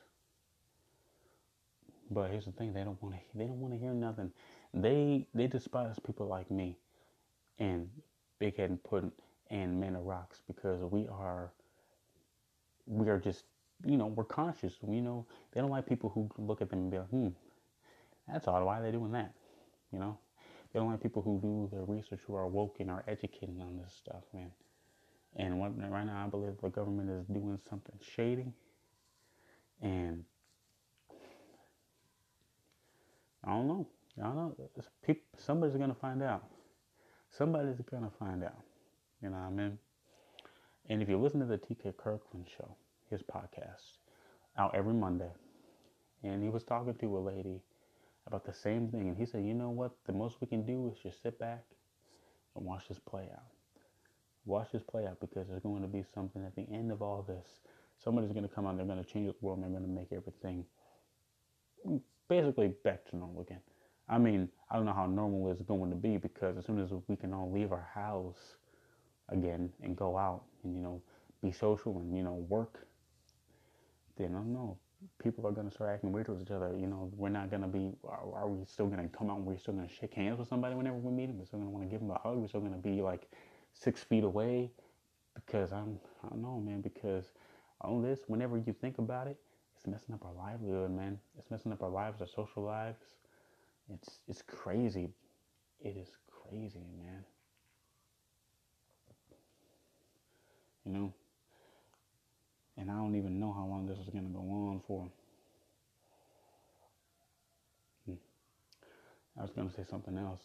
But 2.13 2.31
here's 2.31 2.45
the 2.45 2.53
thing: 2.53 2.73
they 2.73 2.85
don't 2.85 3.03
want 3.03 3.17
to. 3.17 3.21
They 3.35 3.47
don't 3.47 3.61
want 3.61 3.75
to 3.75 3.81
hear 3.81 3.93
nothing. 3.93 4.31
They 4.73 5.27
they 5.35 5.49
despise 5.49 5.99
people 5.99 6.29
like 6.29 6.49
me, 6.49 6.79
and 7.59 7.89
Big 8.39 8.57
Head 8.57 8.71
and 8.71 8.81
Pudding 8.85 9.11
and 9.51 9.81
Men 9.81 9.97
of 9.97 10.05
Rocks 10.05 10.43
because 10.47 10.81
we 10.93 11.09
are 11.09 11.51
we 12.87 13.09
are 13.09 13.19
just 13.19 13.47
you 13.85 13.97
know, 13.97 14.07
we're 14.07 14.23
conscious. 14.23 14.75
We 14.81 15.01
know 15.01 15.27
they 15.53 15.61
don't 15.61 15.71
like 15.71 15.89
people 15.89 16.09
who 16.11 16.31
look 16.39 16.63
at 16.63 16.71
them 16.71 16.79
and 16.83 16.91
be 16.93 16.99
like, 16.99 17.09
hmm, 17.09 17.29
that's 18.29 18.47
odd. 18.47 18.65
Why 18.65 18.79
are 18.79 18.83
they 18.85 18.93
doing 18.93 19.11
that? 19.11 19.35
You 19.93 19.99
know, 19.99 20.19
they 20.73 20.79
don't 20.79 20.93
like 20.93 21.03
people 21.03 21.23
who 21.23 21.41
do 21.41 21.69
their 21.73 21.85
research, 21.85 22.21
who 22.29 22.37
are 22.37 22.47
woke 22.47 22.77
and 22.79 22.93
are 22.93 23.03
educated 23.09 23.61
on 23.61 23.77
this 23.77 23.93
stuff, 23.93 24.23
man. 24.33 24.53
And 25.37 25.59
what, 25.59 25.73
right 25.91 26.05
now, 26.05 26.25
I 26.27 26.29
believe 26.29 26.53
the 26.63 26.69
government 26.69 27.09
is 27.09 27.25
doing 27.27 27.59
something 27.69 27.99
shady, 28.15 28.53
and 29.81 30.25
I 33.45 33.51
don't 33.51 33.67
know. 33.67 33.87
I 34.19 34.25
don't 34.25 34.37
know. 34.37 34.57
People, 35.05 35.23
somebody's 35.39 35.77
gonna 35.77 35.95
find 35.95 36.23
out. 36.23 36.45
Somebody's 37.31 37.81
gonna 37.91 38.11
find 38.19 38.45
out. 38.45 38.61
You 39.23 39.31
know 39.31 39.37
what 39.37 39.47
I 39.47 39.51
mean? 39.51 39.79
And 40.89 41.01
if 41.01 41.09
you 41.09 41.17
listen 41.17 41.41
to 41.41 41.47
the 41.47 41.59
TK 41.59 41.97
Kirkland 41.97 42.47
show, 42.57 42.77
his 43.09 43.23
podcast 43.23 43.99
out 44.59 44.75
every 44.75 44.95
Monday. 44.95 45.31
And 46.23 46.43
he 46.43 46.49
was 46.49 46.65
talking 46.65 46.95
to 46.95 47.19
a 47.19 47.21
lady 47.21 47.61
about 48.27 48.45
the 48.45 48.53
same 48.53 48.89
thing. 48.89 49.09
And 49.09 49.17
he 49.17 49.27
said, 49.27 49.45
you 49.45 49.55
know 49.55 49.71
what? 49.71 49.93
The 50.07 50.13
most 50.13 50.41
we 50.41 50.47
can 50.47 50.65
do 50.65 50.89
is 50.93 50.99
just 51.03 51.23
sit 51.23 51.39
back 51.39 51.65
and 52.55 52.65
watch 52.65 52.89
this 52.89 52.99
play 52.99 53.29
out. 53.33 53.43
Watch 54.45 54.73
this 54.73 54.83
play 54.83 55.07
out 55.07 55.21
because 55.21 55.49
there's 55.49 55.63
going 55.63 55.83
to 55.83 55.89
be 55.89 56.05
something 56.15 56.45
at 56.45 56.57
the 56.57 56.67
end 56.73 56.93
of 56.93 57.03
all 57.03 57.23
this. 57.23 57.47
Somebody's 58.03 58.33
going 58.33 58.49
to 58.49 58.55
come 58.55 58.67
out, 58.67 58.77
they're 58.77 58.87
going 58.87 59.03
to 59.03 59.11
change 59.11 59.29
the 59.29 59.37
world, 59.41 59.59
and 59.59 59.65
they're 59.65 59.81
going 59.81 59.91
to 59.91 60.01
make 60.01 60.13
everything 60.13 60.65
basically 62.29 62.75
back 62.85 63.05
to 63.11 63.17
normal 63.17 63.43
again. 63.43 63.61
I 64.09 64.19
mean, 64.19 64.49
I 64.71 64.77
don't 64.77 64.87
know 64.87 64.93
how 64.95 65.07
normal 65.07 65.51
is 65.53 65.63
going 65.63 65.91
to 65.91 65.97
be 65.97 66.17
because 66.19 66.59
as 66.59 66.67
soon 66.67 66.81
as 66.81 66.91
we 67.09 67.17
can 67.17 67.33
all 67.33 67.51
leave 67.53 67.73
our 67.73 67.89
house 67.95 68.57
again 69.31 69.71
and 69.83 69.97
go 69.97 70.19
out 70.19 70.45
and, 70.65 70.75
you 70.77 70.83
know, 70.83 71.03
be 71.43 71.53
social 71.53 71.99
and, 72.01 72.17
you 72.17 72.23
know, 72.25 72.35
work 72.49 72.81
then 74.17 74.35
I 74.35 74.39
don't 74.39 74.53
know. 74.53 74.79
People 75.23 75.47
are 75.47 75.53
gonna 75.53 75.71
start 75.71 75.91
acting 75.91 76.13
weird 76.13 76.27
towards 76.27 76.43
each 76.43 76.51
other. 76.51 76.77
You 76.79 76.87
know, 76.87 77.11
we're 77.17 77.29
not 77.29 77.51
gonna 77.51 77.69
be. 77.69 77.93
Are, 78.05 78.23
are 78.35 78.49
we 78.49 78.65
still 78.67 78.87
gonna 78.87 79.09
come 79.09 79.31
out? 79.31 79.39
and 79.39 79.47
We're 79.47 79.59
still 79.59 79.75
gonna 79.75 79.89
shake 79.89 80.15
hands 80.15 80.39
with 80.39 80.49
somebody 80.49 80.75
whenever 80.77 80.97
we 80.97 81.13
meet 81.13 81.27
them. 81.27 81.39
We're 81.39 81.47
still 81.47 81.59
gonna 81.59 81.71
want 81.71 81.85
to 81.85 81.91
give 81.91 82.01
them 82.01 82.11
a 82.11 82.19
hug. 82.19 82.39
We're 82.39 82.49
still 82.49 82.61
gonna 82.61 82.79
be 82.79 83.03
like 83.03 83.29
six 83.73 84.03
feet 84.03 84.25
away 84.25 84.71
because 85.35 85.73
I'm. 85.73 85.99
I 86.25 86.29
don't 86.29 86.43
know, 86.43 86.61
man. 86.61 86.81
Because 86.81 87.33
all 87.81 88.01
this, 88.01 88.21
whenever 88.27 88.57
you 88.57 88.73
think 88.73 88.99
about 88.99 89.27
it, 89.27 89.39
it's 89.77 89.87
messing 89.87 90.15
up 90.15 90.25
our 90.25 90.33
livelihood, 90.33 90.91
man. 90.91 91.19
It's 91.39 91.51
messing 91.51 91.73
up 91.73 91.83
our 91.83 91.91
lives, 91.91 92.21
our 92.21 92.29
social 92.29 92.63
lives. 92.63 92.99
It's 93.93 94.21
it's 94.29 94.43
crazy. 94.43 95.11
It 95.81 95.97
is 95.97 96.09
crazy, 96.31 96.85
man. 96.99 97.25
You 100.85 100.93
know, 100.93 101.15
and 102.77 102.91
I 102.91 102.95
don't 102.95 103.15
even 103.17 103.39
know 103.39 103.53
how 103.53 103.67
long 103.67 103.87
this 103.87 103.99
is 103.99 104.09
going 104.09 104.25
to 104.25 104.31
go 104.33 104.41
on 104.41 104.81
for. 104.87 105.09
Hmm. 108.07 108.15
I 109.39 109.43
was 109.43 109.51
going 109.51 109.69
to 109.69 109.75
say 109.75 109.85
something 109.89 110.19
else. 110.19 110.41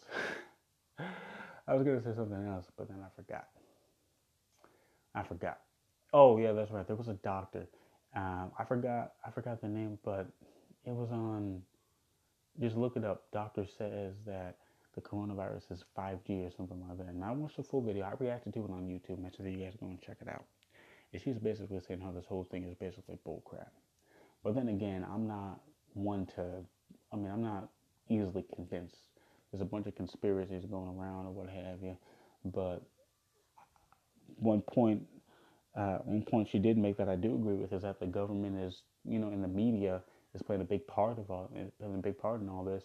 I 1.68 1.74
was 1.74 1.84
going 1.84 1.98
to 1.98 2.02
say 2.02 2.16
something 2.16 2.46
else, 2.46 2.66
but 2.76 2.88
then 2.88 2.98
I 3.04 3.08
forgot. 3.14 3.48
I 5.14 5.22
forgot. 5.22 5.58
Oh 6.12 6.38
yeah, 6.38 6.52
that's 6.52 6.70
right. 6.70 6.86
There 6.86 6.96
was 6.96 7.08
a 7.08 7.14
doctor. 7.14 7.66
Um, 8.16 8.52
I 8.58 8.64
forgot. 8.64 9.12
I 9.26 9.30
forgot 9.30 9.60
the 9.60 9.68
name, 9.68 9.98
but 10.04 10.26
it 10.84 10.92
was 10.92 11.10
on. 11.10 11.62
Just 12.58 12.76
look 12.76 12.96
it 12.96 13.04
up. 13.04 13.24
Doctor 13.32 13.66
says 13.66 14.14
that 14.26 14.56
the 14.94 15.00
coronavirus 15.00 15.70
is 15.70 15.84
5G 15.96 16.46
or 16.46 16.50
something 16.56 16.82
like 16.88 16.98
that. 16.98 17.08
And 17.08 17.22
I 17.22 17.30
watched 17.32 17.58
the 17.58 17.62
full 17.62 17.82
video. 17.82 18.04
I 18.04 18.14
reacted 18.18 18.54
to 18.54 18.64
it 18.64 18.70
on 18.70 18.88
YouTube. 18.88 19.20
Make 19.22 19.36
sure 19.36 19.44
that 19.44 19.52
you 19.52 19.64
guys 19.64 19.74
go 19.78 19.86
and 19.86 20.00
check 20.00 20.16
it 20.20 20.28
out. 20.28 20.44
And 21.12 21.22
she's 21.22 21.38
basically 21.38 21.80
saying 21.86 22.00
how 22.00 22.10
this 22.10 22.24
whole 22.26 22.44
thing 22.50 22.64
is 22.64 22.74
basically 22.74 23.18
bullcrap. 23.26 23.68
But 24.42 24.54
then 24.54 24.68
again, 24.68 25.06
I'm 25.08 25.28
not 25.28 25.60
one 25.94 26.26
to, 26.36 26.64
I 27.12 27.16
mean, 27.16 27.30
I'm 27.30 27.42
not 27.42 27.68
easily 28.08 28.44
convinced. 28.54 29.07
There's 29.50 29.62
a 29.62 29.64
bunch 29.64 29.86
of 29.86 29.94
conspiracies 29.94 30.64
going 30.66 30.88
around 30.88 31.26
or 31.26 31.32
what 31.32 31.48
have 31.48 31.82
you. 31.82 31.96
But 32.44 32.82
one 34.36 34.60
point, 34.60 35.02
uh, 35.74 35.98
one 35.98 36.22
point 36.22 36.48
she 36.50 36.58
did 36.58 36.76
make 36.76 36.96
that 36.98 37.08
I 37.08 37.16
do 37.16 37.34
agree 37.34 37.56
with 37.56 37.72
is 37.72 37.82
that 37.82 38.00
the 38.00 38.06
government 38.06 38.58
is, 38.58 38.82
you 39.04 39.18
know, 39.18 39.28
in 39.28 39.42
the 39.42 39.48
media 39.48 40.02
is 40.34 40.42
playing 40.42 40.60
a 40.60 40.64
big 40.64 40.86
part 40.86 41.18
of 41.18 41.30
all, 41.30 41.50
playing 41.78 41.94
a 41.94 42.02
big 42.02 42.18
part 42.18 42.40
in 42.40 42.48
all 42.48 42.64
this, 42.64 42.84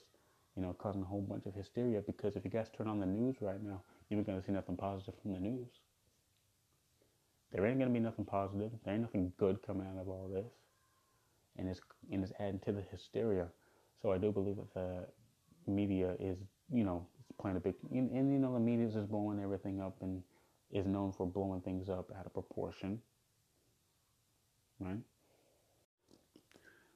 you 0.55 0.61
know, 0.61 0.73
causing 0.73 1.01
a 1.01 1.05
whole 1.05 1.21
bunch 1.21 1.45
of 1.45 1.53
hysteria. 1.53 2.01
Because 2.01 2.35
if 2.35 2.45
you 2.45 2.51
guys 2.51 2.67
turn 2.77 2.87
on 2.87 2.99
the 2.99 3.05
news 3.05 3.35
right 3.41 3.61
now, 3.61 3.81
you're 4.09 4.23
going 4.23 4.39
to 4.39 4.45
see 4.45 4.51
nothing 4.51 4.77
positive 4.77 5.15
from 5.21 5.33
the 5.33 5.39
news. 5.39 5.67
There 7.51 7.65
ain't 7.65 7.77
going 7.77 7.89
to 7.89 7.93
be 7.93 8.03
nothing 8.03 8.25
positive. 8.25 8.71
There 8.83 8.93
ain't 8.93 9.03
nothing 9.03 9.31
good 9.37 9.61
coming 9.65 9.87
out 9.87 9.99
of 10.01 10.09
all 10.09 10.27
this, 10.33 10.51
and 11.57 11.67
it's 11.67 11.79
and 12.11 12.23
it's 12.23 12.33
adding 12.39 12.59
to 12.65 12.71
the 12.71 12.81
hysteria. 12.91 13.47
So 14.01 14.11
I 14.11 14.17
do 14.17 14.31
believe 14.31 14.57
that 14.57 14.73
the 14.73 15.05
media 15.71 16.15
is, 16.19 16.37
you 16.71 16.83
know, 16.83 17.05
playing 17.39 17.57
a 17.57 17.59
big, 17.59 17.75
and, 17.91 18.11
and 18.11 18.31
you 18.31 18.39
know, 18.39 18.53
the 18.53 18.59
media 18.59 18.87
is 18.87 18.93
just 18.93 19.09
blowing 19.09 19.39
everything 19.41 19.81
up 19.81 19.97
and 20.01 20.21
is 20.71 20.85
known 20.85 21.11
for 21.11 21.27
blowing 21.27 21.61
things 21.61 21.89
up 21.89 22.11
out 22.17 22.25
of 22.25 22.33
proportion. 22.33 22.99
Right? 24.79 24.99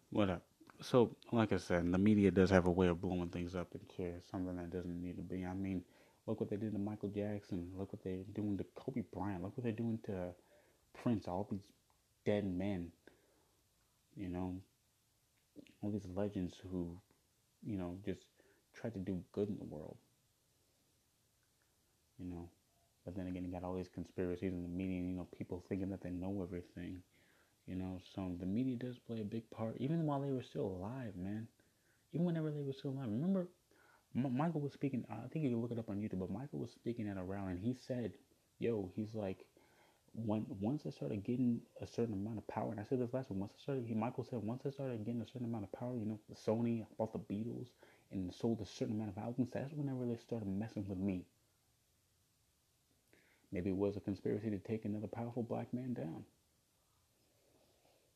What 0.09 0.29
up? 0.29 0.41
So, 0.81 1.15
like 1.31 1.51
I 1.53 1.57
said, 1.57 1.91
the 1.91 1.97
media 1.97 2.31
does 2.31 2.49
have 2.51 2.67
a 2.67 2.71
way 2.71 2.87
of 2.87 3.01
blowing 3.01 3.29
things 3.29 3.55
up 3.55 3.67
into 3.73 4.13
something 4.29 4.55
that 4.57 4.71
doesn't 4.71 5.01
need 5.01 5.17
to 5.17 5.23
be. 5.23 5.45
I 5.45 5.53
mean, 5.53 5.83
look 6.27 6.39
what 6.39 6.49
they 6.49 6.55
did 6.55 6.73
to 6.73 6.79
Michael 6.79 7.09
Jackson. 7.09 7.71
Look 7.77 7.93
what 7.93 8.03
they're 8.03 8.23
doing 8.35 8.57
to 8.57 8.65
Kobe 8.75 9.03
Bryant. 9.13 9.43
Look 9.43 9.57
what 9.57 9.63
they're 9.63 9.73
doing 9.73 9.99
to 10.05 10.29
Prince. 11.01 11.27
All 11.27 11.47
these 11.49 11.61
dead 12.25 12.45
men. 12.45 12.91
You 14.15 14.29
know, 14.29 14.55
all 15.81 15.91
these 15.91 16.07
legends 16.15 16.55
who, 16.71 16.97
you 17.65 17.77
know, 17.77 17.97
just 18.05 18.21
tried 18.77 18.93
to 18.93 18.99
do 18.99 19.21
good 19.33 19.49
in 19.49 19.57
the 19.57 19.65
world. 19.65 19.97
You 22.19 22.27
know, 22.29 22.49
but 23.05 23.15
then 23.15 23.27
again, 23.27 23.45
you 23.45 23.51
got 23.51 23.63
all 23.63 23.75
these 23.75 23.89
conspiracies 23.89 24.53
in 24.53 24.63
the 24.63 24.69
media, 24.69 25.01
you 25.01 25.15
know, 25.15 25.27
people 25.37 25.63
thinking 25.69 25.89
that 25.91 26.01
they 26.01 26.11
know 26.11 26.41
everything. 26.43 27.01
You 27.67 27.75
know, 27.75 27.99
so 28.15 28.31
the 28.39 28.45
media 28.45 28.77
does 28.77 28.99
play 28.99 29.21
a 29.21 29.25
big 29.25 29.49
part, 29.51 29.75
even 29.79 30.05
while 30.05 30.21
they 30.21 30.31
were 30.31 30.43
still 30.43 30.65
alive, 30.65 31.15
man. 31.15 31.47
Even 32.13 32.25
whenever 32.25 32.51
they 32.51 32.61
were 32.61 32.73
still 32.73 32.91
alive. 32.91 33.09
Remember, 33.09 33.47
M- 34.15 34.37
Michael 34.37 34.61
was 34.61 34.73
speaking, 34.73 35.05
I 35.11 35.27
think 35.29 35.45
you 35.45 35.51
can 35.51 35.61
look 35.61 35.71
it 35.71 35.79
up 35.79 35.89
on 35.89 35.97
YouTube, 35.97 36.19
but 36.19 36.31
Michael 36.31 36.59
was 36.59 36.71
speaking 36.71 37.07
at 37.09 37.17
a 37.17 37.23
rally 37.23 37.51
and 37.53 37.59
he 37.61 37.75
said, 37.75 38.13
yo, 38.59 38.91
he's 38.95 39.15
like, 39.15 39.45
when, 40.13 40.45
once 40.61 40.83
I 40.87 40.91
started 40.91 41.23
getting 41.23 41.61
a 41.81 41.87
certain 41.87 42.15
amount 42.15 42.39
of 42.39 42.47
power, 42.47 42.71
and 42.71 42.79
I 42.79 42.83
said 42.83 42.99
this 43.01 43.13
last 43.13 43.29
one, 43.29 43.39
once 43.39 43.53
I 43.57 43.61
started, 43.61 43.85
he, 43.85 43.93
Michael 43.93 44.25
said, 44.25 44.39
once 44.41 44.63
I 44.65 44.71
started 44.71 45.05
getting 45.05 45.21
a 45.21 45.27
certain 45.27 45.45
amount 45.45 45.65
of 45.65 45.71
power, 45.73 45.97
you 45.97 46.05
know, 46.05 46.19
Sony, 46.35 46.85
bought 46.97 47.13
the 47.13 47.19
Beatles, 47.19 47.67
and 48.11 48.33
sold 48.33 48.61
a 48.61 48.65
certain 48.65 48.95
amount 48.95 49.11
of 49.11 49.17
albums, 49.17 49.49
that's 49.53 49.73
whenever 49.73 50.05
they 50.05 50.15
started 50.17 50.47
messing 50.47 50.87
with 50.87 50.97
me. 50.97 51.25
Maybe 53.51 53.69
it 53.69 53.75
was 53.77 53.95
a 53.95 54.01
conspiracy 54.01 54.49
to 54.49 54.57
take 54.57 54.85
another 54.85 55.07
powerful 55.07 55.43
black 55.43 55.73
man 55.73 55.93
down. 55.93 56.23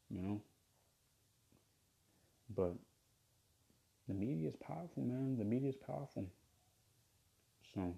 You 0.10 0.22
know? 0.22 0.42
But 2.54 2.74
the 4.08 4.14
media 4.14 4.50
is 4.50 4.56
powerful, 4.58 5.04
man. 5.04 5.38
The 5.38 5.46
media 5.46 5.70
is 5.70 5.78
powerful. 5.78 6.26
So, 7.74 7.96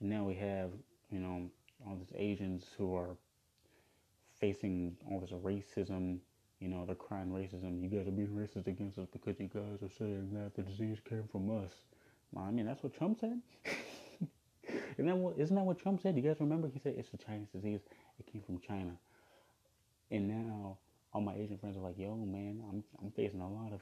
and 0.00 0.10
now 0.10 0.24
we 0.24 0.34
have, 0.34 0.70
you 1.10 1.18
know, 1.18 1.50
all 1.84 1.96
these 1.96 2.12
Asians 2.14 2.64
who 2.78 2.94
are 2.94 3.16
facing 4.38 4.96
all 5.10 5.20
this 5.20 5.30
racism. 5.30 6.18
You 6.62 6.68
know, 6.68 6.86
they're 6.86 6.94
crying 6.94 7.30
racism. 7.30 7.82
You 7.82 7.88
guys 7.88 8.06
are 8.06 8.12
being 8.12 8.28
racist 8.28 8.68
against 8.68 8.96
us 8.96 9.08
because 9.12 9.34
you 9.40 9.48
guys 9.52 9.82
are 9.82 9.90
saying 9.98 10.30
that 10.34 10.54
the 10.54 10.62
disease 10.62 10.98
came 11.08 11.24
from 11.32 11.50
us. 11.50 11.72
Well, 12.30 12.44
I 12.44 12.52
mean, 12.52 12.66
that's 12.66 12.84
what 12.84 12.96
Trump 12.96 13.18
said. 13.18 13.40
Isn't 14.96 15.06
that 15.06 15.16
what 15.16 15.34
isn't 15.38 15.56
that 15.56 15.64
what 15.64 15.80
Trump 15.80 16.00
said? 16.00 16.14
You 16.14 16.22
guys 16.22 16.36
remember? 16.38 16.70
He 16.72 16.78
said 16.78 16.94
it's 16.96 17.08
a 17.12 17.16
Chinese 17.16 17.48
disease. 17.52 17.80
It 18.20 18.32
came 18.32 18.42
from 18.42 18.60
China. 18.60 18.92
And 20.12 20.28
now 20.28 20.78
all 21.12 21.20
my 21.20 21.34
Asian 21.34 21.58
friends 21.58 21.76
are 21.76 21.80
like, 21.80 21.98
"Yo, 21.98 22.14
man, 22.14 22.62
I'm 22.70 22.84
I'm 23.02 23.10
facing 23.10 23.40
a 23.40 23.48
lot 23.48 23.72
of 23.72 23.80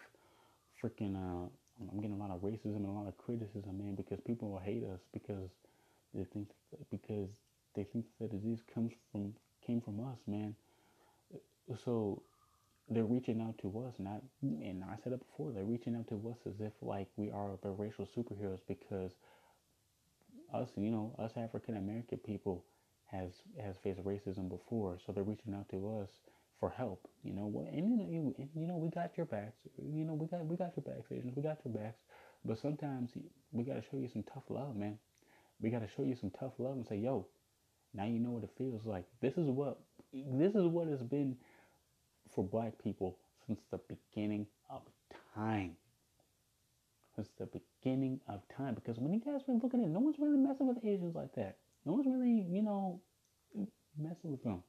freaking 0.82 1.16
uh, 1.16 1.48
I'm 1.92 2.00
getting 2.00 2.16
a 2.16 2.18
lot 2.18 2.30
of 2.30 2.40
racism 2.40 2.76
and 2.76 2.86
a 2.86 2.90
lot 2.90 3.08
of 3.08 3.18
criticism, 3.18 3.76
man, 3.76 3.94
because 3.94 4.20
people 4.26 4.50
will 4.50 4.58
hate 4.58 4.84
us 4.84 5.00
because 5.12 5.50
they 6.14 6.24
think 6.24 6.48
because 6.90 7.28
they 7.76 7.84
think 7.84 8.06
the 8.18 8.26
disease 8.26 8.60
comes 8.72 8.92
from 9.12 9.34
came 9.66 9.82
from 9.82 10.00
us, 10.00 10.18
man. 10.26 10.54
So 11.84 12.22
they're 12.90 13.04
reaching 13.04 13.40
out 13.40 13.56
to 13.62 13.68
us, 13.86 13.94
not 13.98 14.20
and 14.42 14.82
I 14.84 14.96
said 15.02 15.12
it 15.12 15.20
before. 15.20 15.52
They're 15.52 15.64
reaching 15.64 15.94
out 15.94 16.08
to 16.08 16.16
us 16.30 16.38
as 16.46 16.60
if 16.60 16.72
like 16.82 17.08
we 17.16 17.30
are 17.30 17.50
the 17.62 17.70
racial 17.70 18.06
superheroes 18.16 18.60
because 18.66 19.12
us, 20.52 20.68
you 20.76 20.90
know, 20.90 21.14
us 21.18 21.32
African 21.36 21.76
American 21.76 22.18
people 22.18 22.64
has 23.06 23.30
has 23.62 23.76
faced 23.82 24.00
racism 24.04 24.48
before, 24.48 24.98
so 25.06 25.12
they're 25.12 25.22
reaching 25.22 25.54
out 25.54 25.68
to 25.70 26.00
us 26.02 26.10
for 26.58 26.70
help. 26.70 27.06
You 27.22 27.32
know, 27.32 27.66
and 27.72 27.90
you 27.90 27.96
know, 27.96 28.08
you, 28.10 28.34
and, 28.38 28.48
you 28.54 28.66
know, 28.66 28.76
we 28.76 28.90
got 28.90 29.16
your 29.16 29.26
backs. 29.26 29.56
You 29.78 30.04
know, 30.04 30.14
we 30.14 30.26
got 30.26 30.44
we 30.44 30.56
got 30.56 30.72
your 30.76 30.84
backs, 30.84 31.10
Asians. 31.12 31.34
We 31.36 31.42
got 31.42 31.58
your 31.64 31.74
backs. 31.74 31.98
But 32.44 32.58
sometimes 32.58 33.10
we 33.52 33.64
got 33.64 33.74
to 33.74 33.82
show 33.82 33.98
you 33.98 34.08
some 34.12 34.24
tough 34.24 34.44
love, 34.48 34.74
man. 34.74 34.98
We 35.60 35.70
got 35.70 35.80
to 35.80 35.88
show 35.96 36.04
you 36.04 36.16
some 36.18 36.30
tough 36.30 36.52
love 36.58 36.72
and 36.72 36.86
say, 36.86 36.96
yo, 36.96 37.26
now 37.94 38.04
you 38.04 38.18
know 38.18 38.30
what 38.30 38.44
it 38.44 38.50
feels 38.56 38.84
like. 38.84 39.04
This 39.20 39.34
is 39.34 39.46
what 39.46 39.78
this 40.12 40.54
is 40.54 40.66
what 40.66 40.88
has 40.88 41.02
been 41.02 41.36
for 42.34 42.44
black 42.44 42.72
people 42.82 43.16
since 43.46 43.60
the 43.70 43.80
beginning 43.88 44.46
of 44.68 44.82
time 45.34 45.76
since 47.14 47.28
the 47.38 47.46
beginning 47.46 48.20
of 48.28 48.40
time. 48.56 48.74
Because 48.74 48.98
when 48.98 49.12
you 49.12 49.20
guys 49.20 49.42
were 49.46 49.54
looking 49.54 49.82
at 49.82 49.90
no 49.90 50.00
one's 50.00 50.18
really 50.18 50.38
messing 50.38 50.66
with 50.66 50.78
Asians 50.84 51.14
like 51.14 51.34
that. 51.34 51.56
No 51.84 51.92
one's 51.92 52.06
really, 52.06 52.46
you 52.50 52.62
know, 52.62 53.00
messing 53.98 54.30
with 54.30 54.42
them. 54.42 54.62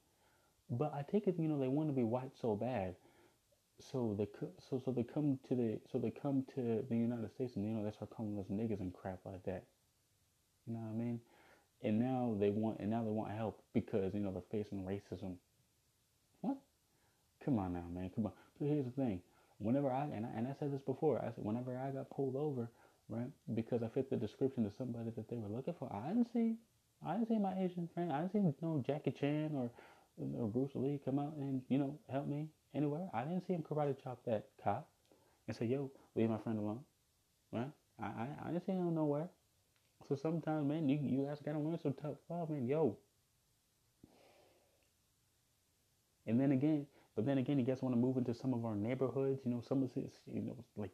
But 0.69 0.93
I 0.93 1.03
take 1.09 1.27
it, 1.27 1.35
you 1.37 1.47
know, 1.47 1.59
they 1.59 1.67
want 1.67 1.89
to 1.89 1.93
be 1.93 2.03
white 2.03 2.31
so 2.39 2.55
bad. 2.55 2.95
So 3.79 4.15
they 4.17 4.27
so 4.69 4.79
so 4.83 4.91
they 4.91 5.03
come 5.03 5.39
to 5.47 5.55
the 5.55 5.79
so 5.91 5.97
they 5.97 6.11
come 6.11 6.45
to 6.55 6.85
the 6.87 6.95
United 6.95 7.31
States 7.31 7.55
and 7.55 7.65
you 7.65 7.71
know 7.71 7.83
they 7.83 7.91
start 7.91 8.11
calling 8.11 8.37
us 8.37 8.45
niggas 8.51 8.79
and 8.79 8.93
crap 8.93 9.19
like 9.25 9.43
that. 9.45 9.63
You 10.67 10.73
know 10.73 10.81
what 10.81 10.93
I 10.93 11.03
mean? 11.03 11.19
And 11.83 11.99
now 11.99 12.37
they 12.39 12.51
want 12.51 12.79
and 12.79 12.91
now 12.91 13.03
they 13.03 13.09
want 13.09 13.31
help 13.31 13.59
because 13.73 14.13
you 14.13 14.19
know 14.19 14.31
they're 14.31 14.61
facing 14.61 14.83
racism. 14.83 15.37
Come 17.43 17.59
on 17.59 17.73
now, 17.73 17.85
man. 17.93 18.09
Come 18.13 18.27
on. 18.27 18.31
But 18.59 18.67
here's 18.67 18.85
the 18.85 18.91
thing 18.91 19.21
whenever 19.57 19.91
I 19.91 20.03
and, 20.03 20.25
I 20.25 20.29
and 20.35 20.47
I 20.47 20.53
said 20.59 20.73
this 20.73 20.81
before, 20.81 21.19
I 21.19 21.25
said 21.25 21.43
whenever 21.43 21.77
I 21.77 21.91
got 21.91 22.09
pulled 22.09 22.35
over, 22.35 22.67
right, 23.09 23.29
because 23.53 23.83
I 23.83 23.87
fit 23.89 24.09
the 24.09 24.15
description 24.17 24.65
of 24.65 24.73
somebody 24.77 25.11
that 25.15 25.29
they 25.29 25.37
were 25.37 25.49
looking 25.49 25.75
for, 25.77 25.91
I 25.93 26.09
didn't 26.09 26.31
see, 26.33 26.55
I 27.05 27.13
didn't 27.13 27.27
see 27.27 27.39
my 27.39 27.53
Asian 27.59 27.89
friend, 27.93 28.11
I 28.11 28.21
didn't 28.21 28.33
see 28.33 28.55
no 28.61 28.83
Jackie 28.85 29.11
Chan 29.11 29.51
or, 29.53 29.69
or 30.17 30.47
Bruce 30.47 30.71
Lee 30.75 30.99
come 31.03 31.19
out 31.19 31.33
and 31.37 31.61
you 31.69 31.77
know 31.77 31.97
help 32.11 32.27
me 32.27 32.47
anywhere. 32.73 33.07
I 33.13 33.23
didn't 33.23 33.45
see 33.47 33.53
him 33.53 33.63
karate 33.63 33.95
chop 34.01 34.23
that 34.25 34.47
cop 34.63 34.89
and 35.47 35.55
say, 35.55 35.65
"Yo, 35.65 35.91
leave 36.15 36.29
my 36.29 36.37
friend 36.37 36.59
alone," 36.59 36.81
right? 37.51 37.71
I 37.99 38.05
I, 38.05 38.27
I 38.45 38.47
didn't 38.51 38.65
see 38.65 38.73
him 38.73 38.93
nowhere. 38.95 39.29
So 40.07 40.15
sometimes, 40.15 40.67
man, 40.67 40.89
you 40.89 40.97
you 41.01 41.25
guys 41.25 41.39
gotta 41.43 41.59
learn 41.59 41.79
some 41.79 41.93
tough 41.93 42.17
love, 42.29 42.49
man. 42.49 42.67
Yo. 42.67 42.97
And 46.27 46.39
then 46.39 46.51
again, 46.51 46.85
but 47.15 47.25
then 47.25 47.37
again, 47.37 47.59
you 47.59 47.65
guys 47.65 47.81
want 47.81 47.93
to 47.93 47.99
move 47.99 48.17
into 48.17 48.33
some 48.33 48.53
of 48.53 48.65
our 48.65 48.75
neighborhoods, 48.75 49.41
you 49.45 49.51
know, 49.51 49.61
some 49.67 49.83
of 49.83 49.93
this, 49.93 50.13
you 50.25 50.41
know, 50.41 50.63
like 50.75 50.91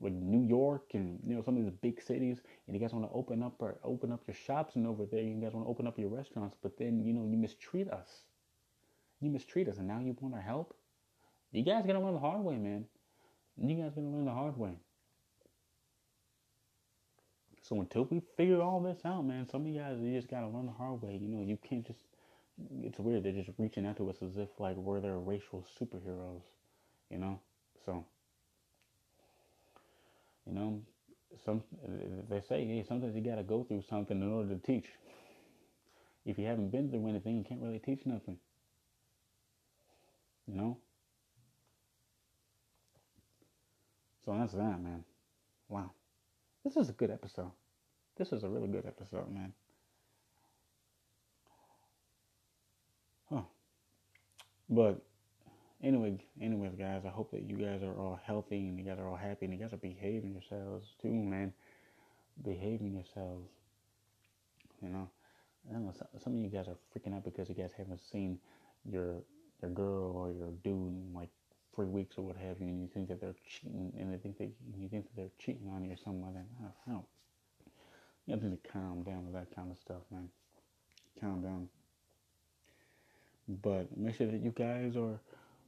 like 0.00 0.12
New 0.12 0.46
York 0.46 0.90
and 0.92 1.18
you 1.26 1.34
know 1.34 1.42
some 1.42 1.56
of 1.56 1.62
these 1.62 1.72
big 1.80 2.02
cities, 2.02 2.42
and 2.66 2.76
you 2.76 2.80
guys 2.80 2.92
want 2.92 3.06
to 3.06 3.12
open 3.16 3.42
up 3.42 3.54
or 3.60 3.78
open 3.82 4.12
up 4.12 4.20
your 4.26 4.34
shops 4.34 4.76
and 4.76 4.86
over 4.86 5.06
there, 5.06 5.22
you 5.22 5.40
guys 5.40 5.52
want 5.52 5.64
to 5.64 5.70
open 5.70 5.86
up 5.86 5.98
your 5.98 6.08
restaurants, 6.08 6.56
but 6.62 6.76
then 6.78 7.04
you 7.04 7.12
know 7.12 7.26
you 7.26 7.36
mistreat 7.36 7.90
us. 7.90 8.24
You 9.20 9.30
mistreat 9.30 9.68
us, 9.68 9.78
and 9.78 9.88
now 9.88 10.00
you 10.00 10.14
want 10.20 10.34
our 10.34 10.40
help. 10.40 10.76
You 11.52 11.62
guys 11.62 11.86
gotta 11.86 12.00
learn 12.00 12.14
the 12.14 12.20
hard 12.20 12.42
way, 12.42 12.56
man. 12.56 12.84
You 13.56 13.74
guys 13.76 13.92
gotta 13.94 14.06
learn 14.06 14.26
the 14.26 14.32
hard 14.32 14.58
way. 14.58 14.72
So 17.62 17.80
until 17.80 18.04
we 18.04 18.20
figure 18.36 18.60
all 18.60 18.80
this 18.80 18.98
out, 19.04 19.24
man, 19.24 19.48
some 19.48 19.62
of 19.62 19.68
you 19.68 19.80
guys 19.80 19.96
you 19.98 20.14
just 20.14 20.28
gotta 20.28 20.48
learn 20.48 20.66
the 20.66 20.72
hard 20.72 21.00
way. 21.02 21.18
You 21.20 21.28
know, 21.28 21.42
you 21.42 21.56
can't 21.56 21.86
just 21.86 22.00
it's 22.82 22.98
weird. 22.98 23.24
They're 23.24 23.32
just 23.32 23.50
reaching 23.58 23.86
out 23.86 23.96
to 23.98 24.10
us 24.10 24.16
as 24.22 24.36
if 24.36 24.48
like 24.58 24.76
we're 24.76 25.00
their 25.00 25.18
racial 25.18 25.66
superheroes, 25.80 26.42
you 27.10 27.18
know. 27.18 27.40
So, 27.84 28.04
you 30.46 30.54
know, 30.54 30.80
some 31.44 31.62
they 32.30 32.40
say, 32.40 32.64
hey, 32.64 32.84
sometimes 32.86 33.14
you 33.14 33.22
gotta 33.22 33.42
go 33.42 33.64
through 33.64 33.82
something 33.88 34.20
in 34.20 34.32
order 34.32 34.54
to 34.54 34.60
teach. 34.60 34.86
If 36.24 36.38
you 36.38 36.46
haven't 36.46 36.70
been 36.70 36.90
through 36.90 37.06
anything, 37.08 37.36
you 37.36 37.44
can't 37.44 37.60
really 37.60 37.78
teach 37.78 38.04
nothing. 38.04 38.38
You 40.48 40.54
know. 40.56 40.78
So 44.24 44.36
that's 44.36 44.52
that, 44.54 44.82
man. 44.82 45.04
Wow, 45.68 45.90
this 46.64 46.76
is 46.76 46.88
a 46.88 46.92
good 46.92 47.10
episode. 47.10 47.52
This 48.16 48.32
is 48.32 48.42
a 48.42 48.48
really 48.48 48.68
good 48.68 48.86
episode, 48.86 49.30
man. 49.32 49.52
But 54.68 55.00
anyway, 55.82 56.18
anyways, 56.40 56.74
guys, 56.78 57.02
I 57.06 57.10
hope 57.10 57.30
that 57.30 57.42
you 57.42 57.56
guys 57.56 57.82
are 57.82 57.94
all 57.94 58.18
healthy 58.24 58.68
and 58.68 58.78
you 58.78 58.84
guys 58.84 58.98
are 58.98 59.08
all 59.08 59.16
happy 59.16 59.46
and 59.46 59.54
you 59.54 59.60
guys 59.60 59.72
are 59.72 59.78
behaving 59.78 60.32
yourselves 60.32 60.88
too, 61.00 61.12
man. 61.12 61.52
Behaving 62.44 62.94
yourselves. 62.94 63.48
You 64.82 64.90
know, 64.90 65.08
I 65.68 65.72
don't 65.72 65.84
know. 65.86 65.94
Some 66.22 66.34
of 66.34 66.40
you 66.40 66.50
guys 66.50 66.66
are 66.68 66.76
freaking 66.92 67.14
out 67.14 67.24
because 67.24 67.48
you 67.48 67.54
guys 67.54 67.70
haven't 67.76 68.00
seen 68.10 68.38
your 68.84 69.22
your 69.62 69.70
girl 69.70 70.12
or 70.14 70.32
your 70.32 70.50
dude 70.62 70.92
in 70.92 71.12
like 71.14 71.30
three 71.74 71.86
weeks 71.86 72.16
or 72.18 72.22
what 72.22 72.36
have 72.36 72.60
you, 72.60 72.66
and 72.66 72.80
you 72.80 72.88
think 72.92 73.08
that 73.08 73.20
they're 73.20 73.34
cheating, 73.48 73.92
and 73.98 74.12
they 74.12 74.18
think 74.18 74.38
that 74.38 74.50
you 74.76 74.88
think 74.88 75.04
that 75.04 75.16
they're 75.16 75.30
cheating 75.38 75.68
on 75.74 75.84
you 75.84 75.92
or 75.92 75.96
something 75.96 76.22
like 76.22 76.34
that. 76.34 76.46
I 76.60 76.90
don't 76.90 76.94
know. 76.94 77.06
You 78.26 78.34
have 78.34 78.42
to 78.42 78.58
calm 78.70 79.02
down 79.02 79.24
with 79.24 79.34
that 79.34 79.54
kind 79.54 79.70
of 79.70 79.78
stuff, 79.78 80.02
man. 80.10 80.28
Calm 81.20 81.42
down. 81.42 81.68
But 83.48 83.96
make 83.96 84.16
sure 84.16 84.26
that 84.26 84.42
you 84.42 84.50
guys 84.50 84.96
are 84.96 85.20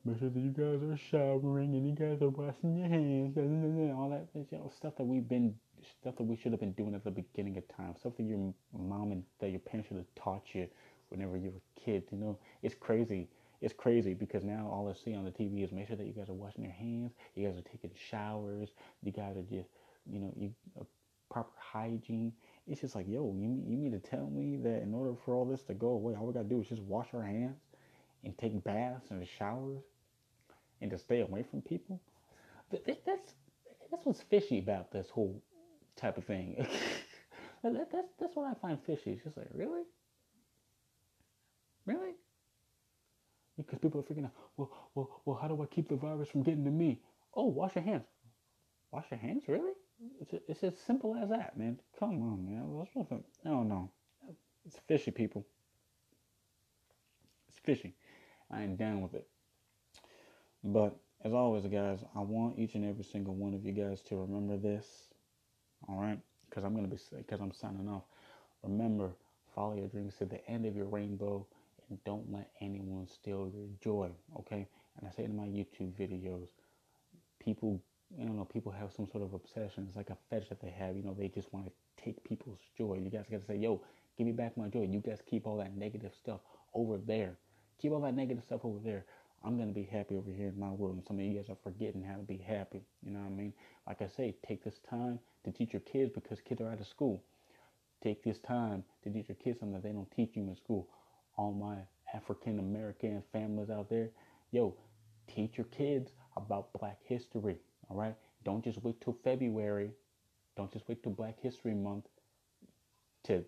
make 0.05 0.18
sure 0.18 0.31
that 0.31 0.41
you 0.41 0.51
guys 0.51 0.83
are 0.83 0.97
showering 0.97 1.74
and 1.74 1.87
you 1.87 1.95
guys 1.95 2.22
are 2.22 2.29
washing 2.29 2.76
your 2.76 2.89
hands 2.89 3.37
and 3.37 3.93
all 3.93 4.11
that 4.11 4.26
you 4.35 4.47
know, 4.53 4.70
stuff 4.74 4.97
that 4.97 5.05
we've 5.05 5.29
been 5.29 5.55
stuff 6.01 6.16
that 6.16 6.24
we 6.24 6.37
should 6.37 6.53
have 6.53 6.61
been 6.61 6.72
doing 6.72 6.95
at 6.95 7.05
the 7.05 7.11
beginning 7.11 7.57
of 7.57 7.68
time. 7.68 7.95
Stuff 7.99 8.14
that 8.16 8.24
your 8.24 8.53
mom 8.76 9.12
and 9.12 9.22
that 9.41 9.51
your 9.51 9.61
parents 9.61 9.89
should 9.89 9.97
have 9.97 10.07
taught 10.16 10.43
you 10.55 10.66
whenever 11.11 11.37
you 11.37 11.51
were 11.51 11.61
kids. 11.85 12.07
You 12.11 12.18
know, 12.18 12.39
it's 12.62 12.74
crazy. 12.74 13.29
It's 13.61 13.74
crazy 13.74 14.14
because 14.14 14.45
now 14.45 14.68
all 14.72 14.89
I 14.89 14.95
see 14.95 15.14
on 15.14 15.24
the 15.24 15.31
TV 15.31 15.64
is 15.64 15.72
make 15.72 15.89
sure 15.89 15.97
that 15.97 16.07
you 16.07 16.12
guys 16.12 16.29
are 16.29 16.35
washing 16.35 16.64
your 16.64 16.72
hands. 16.72 17.12
You 17.35 17.49
guys 17.49 17.59
are 17.59 17.68
taking 17.70 17.91
showers. 18.11 18.70
You 19.03 19.12
guys 19.12 19.37
are 19.37 19.43
just, 19.43 19.68
you 20.11 20.20
know, 20.20 20.33
you 20.37 20.53
uh, 20.81 20.85
proper 21.31 21.53
hygiene. 21.59 22.33
It's 22.66 22.81
just 22.81 22.95
like, 22.95 23.07
yo, 23.09 23.35
you 23.37 23.62
you 23.66 23.76
mean 23.76 23.93
to 23.93 23.99
tell 23.99 24.29
me 24.31 24.57
that 24.59 24.83
in 24.83 24.95
order 24.95 25.14
for 25.24 25.35
all 25.35 25.45
this 25.45 25.62
to 25.64 25.74
go 25.74 25.89
away, 25.89 26.14
all 26.14 26.26
we 26.26 26.33
gotta 26.35 26.49
do 26.49 26.61
is 26.61 26.68
just 26.68 26.83
wash 26.83 27.09
our 27.14 27.22
hands 27.22 27.57
and 28.25 28.37
take 28.39 28.62
baths 28.64 29.11
and 29.11 29.27
showers 29.39 29.83
and 30.81 30.91
to 30.91 30.99
stay 30.99 31.21
away 31.21 31.45
from 31.51 31.62
people? 31.62 32.01
That's 32.71 33.35
that's 33.91 34.05
what's 34.05 34.23
fishy 34.23 34.59
about 34.59 34.93
this 34.93 35.09
whole 35.09 35.43
type 35.97 36.19
of 36.19 36.25
thing. 36.25 36.57
that, 37.62 37.91
that's 37.91 38.09
that's 38.21 38.37
what 38.37 38.47
I 38.47 38.55
find 38.61 38.79
fishy. 38.87 39.12
It's 39.12 39.25
just 39.25 39.37
like, 39.37 39.49
really, 39.55 39.83
really, 41.87 42.12
because 43.57 43.79
people 43.79 44.01
are 44.01 44.05
freaking 44.05 44.25
out. 44.25 44.33
Well, 44.57 44.71
well, 44.95 45.23
well, 45.25 45.39
how 45.41 45.49
do 45.49 45.62
I 45.62 45.66
keep 45.66 45.89
the 45.89 45.97
virus 45.97 46.29
from 46.29 46.43
getting 46.43 46.64
to 46.64 46.71
me? 46.71 47.01
Oh, 47.35 47.47
wash 47.47 47.75
your 47.75 47.85
hands. 47.85 48.05
Wash 48.91 49.07
your 49.11 49.21
hands, 49.21 49.45
really? 49.49 49.73
It's, 50.21 50.33
it's 50.49 50.64
as 50.64 50.79
simple 50.87 51.16
as 51.16 51.29
that, 51.29 51.57
man. 51.59 51.79
Come 51.99 52.23
on, 52.23 52.45
man. 52.45 52.87
I 53.45 53.49
don't 53.49 53.69
know. 53.69 53.91
It's 54.64 54.79
fishy, 54.87 55.11
people. 55.11 55.45
It's 57.49 57.59
fishy. 57.59 57.95
I 58.51 58.62
ain't 58.62 58.78
down 58.78 59.03
with 59.03 59.14
it. 59.14 59.26
But 60.64 60.96
as 61.24 61.32
always, 61.32 61.66
guys, 61.66 62.01
I 62.14 62.20
want 62.20 62.59
each 62.59 62.74
and 62.74 62.84
every 62.84 63.05
single 63.05 63.34
one 63.34 63.55
of 63.55 63.64
you 63.64 63.72
guys 63.72 64.01
to 64.03 64.16
remember 64.16 64.57
this. 64.57 64.86
All 65.88 66.01
right, 66.01 66.18
because 66.49 66.64
I'm 66.64 66.74
gonna 66.74 66.88
be 66.88 66.99
because 67.16 67.40
I'm 67.40 67.53
signing 67.53 67.88
off. 67.88 68.05
Remember, 68.62 69.11
follow 69.55 69.76
your 69.76 69.88
dreams 69.88 70.14
to 70.18 70.24
the 70.24 70.44
end 70.49 70.66
of 70.66 70.74
your 70.74 70.86
rainbow, 70.86 71.46
and 71.88 72.03
don't 72.05 72.30
let 72.32 72.51
anyone 72.61 73.07
steal 73.07 73.51
your 73.55 73.68
joy. 73.80 74.11
Okay, 74.40 74.66
and 74.99 75.09
I 75.09 75.11
say 75.11 75.24
in 75.24 75.36
my 75.36 75.46
YouTube 75.46 75.92
videos, 75.92 76.49
people, 77.38 77.80
don't 78.18 78.36
know, 78.36 78.44
people 78.44 78.72
have 78.72 78.92
some 78.92 79.07
sort 79.11 79.22
of 79.24 79.34
obsession. 79.34 79.86
It's 79.86 79.96
like 79.96 80.11
a 80.11 80.16
fetish 80.28 80.49
that 80.49 80.61
they 80.61 80.70
have. 80.70 80.96
You 80.96 81.03
know, 81.03 81.14
they 81.16 81.28
just 81.28 81.53
want 81.53 81.66
to 81.66 81.72
take 82.03 82.22
people's 82.24 82.59
joy. 82.76 83.01
You 83.03 83.11
guys 83.11 83.26
got 83.30 83.40
to 83.40 83.46
say, 83.46 83.57
yo, 83.57 83.80
give 84.16 84.26
me 84.26 84.32
back 84.32 84.57
my 84.57 84.68
joy. 84.68 84.88
You 84.90 85.01
guys 85.01 85.20
keep 85.28 85.46
all 85.46 85.57
that 85.59 85.76
negative 85.76 86.12
stuff 86.14 86.40
over 86.74 86.99
there. 86.99 87.36
Keep 87.81 87.93
all 87.93 88.01
that 88.01 88.14
negative 88.14 88.45
stuff 88.45 88.64
over 88.64 88.79
there. 88.83 89.05
I'm 89.45 89.57
gonna 89.57 89.72
be 89.72 89.85
happy 89.85 90.16
over 90.16 90.33
here 90.33 90.49
in 90.49 90.59
my 90.59 90.70
world. 90.70 90.97
And 90.97 91.07
some 91.07 91.18
of 91.18 91.24
you 91.24 91.35
guys 91.35 91.49
are 91.49 91.57
forgetting 91.62 92.03
how 92.03 92.16
to 92.16 92.22
be 92.22 92.39
happy. 92.39 92.83
You 93.03 93.12
know 93.12 93.20
what 93.20 93.26
I 93.26 93.31
mean? 93.31 93.53
Like 93.87 94.03
I 94.03 94.09
say, 94.09 94.35
take 94.47 94.64
this 94.64 94.81
time 94.91 95.20
to 95.45 95.53
teach 95.53 95.72
your 95.72 95.81
kids 95.81 96.11
because 96.12 96.41
kids 96.41 96.61
are 96.61 96.70
out 96.70 96.81
of 96.81 96.87
school. 96.87 97.22
Take 98.03 98.22
this 98.24 98.39
time 98.41 98.85
to 99.05 99.11
teach 99.11 99.29
your 99.29 99.37
kids 99.37 99.61
something 99.61 99.74
that 99.74 99.83
they 99.83 99.93
don't 99.93 100.11
teach 100.11 100.31
you 100.35 100.43
in 100.43 100.57
school. 100.57 100.89
All 101.37 101.53
my 101.53 101.76
African 102.14 102.59
American 102.59 103.22
families 103.33 103.70
out 103.70 103.89
there, 103.89 104.11
yo, 104.51 104.74
teach 105.29 105.57
your 105.57 105.66
kids 105.66 106.12
about 106.37 106.72
Black 106.79 106.99
History. 107.05 107.59
All 107.89 107.97
right? 107.97 108.14
Don't 108.45 108.64
just 108.64 108.83
wait 108.83 109.01
till 109.01 109.16
February. 109.24 109.91
Don't 110.57 110.72
just 110.72 110.89
wait 110.89 111.03
till 111.03 111.12
Black 111.12 111.41
History 111.41 111.74
Month 111.74 112.07
to 113.24 113.45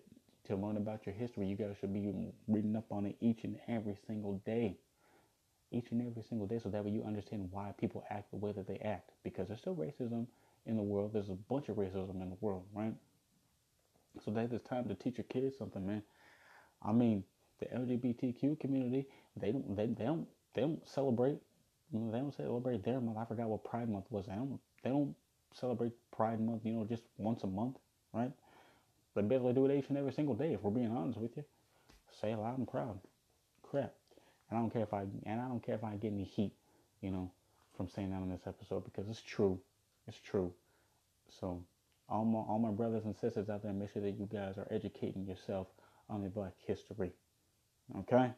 to 0.51 0.57
learn 0.57 0.77
about 0.77 1.05
your 1.05 1.15
history. 1.15 1.47
You 1.47 1.55
guys 1.55 1.75
should 1.79 1.93
be 1.93 2.13
reading 2.47 2.75
up 2.75 2.91
on 2.91 3.05
it 3.05 3.17
each 3.21 3.43
and 3.43 3.57
every 3.67 3.97
single 4.07 4.41
day 4.45 4.77
each 5.71 5.91
and 5.91 6.05
every 6.05 6.23
single 6.23 6.47
day 6.47 6.59
so 6.59 6.69
that 6.69 6.83
way 6.83 6.91
you 6.91 7.03
understand 7.03 7.47
why 7.51 7.73
people 7.79 8.03
act 8.09 8.31
the 8.31 8.37
way 8.37 8.51
that 8.51 8.67
they 8.67 8.77
act. 8.77 9.11
Because 9.23 9.47
there's 9.47 9.61
still 9.61 9.75
racism 9.75 10.27
in 10.65 10.75
the 10.75 10.83
world. 10.83 11.11
There's 11.13 11.29
a 11.29 11.37
bunch 11.49 11.69
of 11.69 11.77
racism 11.77 12.21
in 12.21 12.29
the 12.29 12.37
world, 12.41 12.65
right? 12.73 12.93
So 14.23 14.31
that 14.31 14.51
it's 14.51 14.63
time 14.67 14.87
to 14.89 14.95
teach 14.95 15.17
your 15.17 15.25
kids 15.25 15.57
something, 15.57 15.85
man. 15.85 16.03
I 16.83 16.91
mean, 16.91 17.23
the 17.59 17.67
LGBTQ 17.67 18.59
community, 18.59 19.07
they 19.37 19.51
don't 19.51 19.75
they, 19.75 19.85
they 19.85 20.03
don't 20.03 20.27
they 20.53 20.61
don't 20.61 20.87
celebrate 20.87 21.37
they 21.93 22.19
don't 22.19 22.35
celebrate 22.35 22.83
their 22.83 22.99
month. 22.99 23.17
I 23.17 23.25
forgot 23.25 23.47
what 23.47 23.63
Pride 23.63 23.89
Month 23.89 24.05
was. 24.09 24.25
They 24.25 24.33
don't 24.33 24.59
they 24.83 24.89
don't 24.89 25.15
celebrate 25.53 25.93
Pride 26.11 26.41
Month, 26.41 26.65
you 26.65 26.73
know, 26.73 26.85
just 26.85 27.03
once 27.17 27.43
a 27.43 27.47
month, 27.47 27.77
right? 28.13 28.31
They 29.15 29.21
basically 29.21 29.53
do 29.53 29.65
it 29.65 29.77
each 29.77 29.89
and 29.89 29.97
every 29.97 30.13
single 30.13 30.35
day, 30.35 30.53
if 30.53 30.61
we're 30.61 30.71
being 30.71 30.95
honest 30.95 31.19
with 31.19 31.35
you. 31.35 31.43
Say 32.21 32.31
it 32.31 32.37
loud 32.37 32.57
and 32.57 32.67
proud. 32.67 32.99
Crap. 33.63 33.93
And 34.49 34.57
I 34.57 34.61
don't 34.61 34.71
care 34.71 34.83
if 34.83 34.93
I 34.93 35.05
and 35.25 35.41
I 35.41 35.47
don't 35.47 35.63
care 35.63 35.75
if 35.75 35.83
I 35.83 35.95
get 35.95 36.11
any 36.11 36.23
heat, 36.23 36.53
you 37.01 37.11
know, 37.11 37.31
from 37.75 37.87
saying 37.89 38.11
that 38.11 38.17
on 38.17 38.29
this 38.29 38.47
episode 38.47 38.83
because 38.83 39.09
it's 39.09 39.21
true. 39.21 39.59
It's 40.07 40.19
true. 40.19 40.53
So 41.29 41.63
all 42.09 42.25
my 42.25 42.39
all 42.39 42.59
my 42.59 42.71
brothers 42.71 43.05
and 43.05 43.15
sisters 43.15 43.49
out 43.49 43.63
there, 43.63 43.73
make 43.73 43.91
sure 43.91 44.01
that 44.01 44.19
you 44.19 44.27
guys 44.31 44.57
are 44.57 44.67
educating 44.69 45.25
yourself 45.25 45.67
on 46.09 46.21
the 46.21 46.29
black 46.29 46.53
history. 46.65 47.11
Okay? 47.99 48.31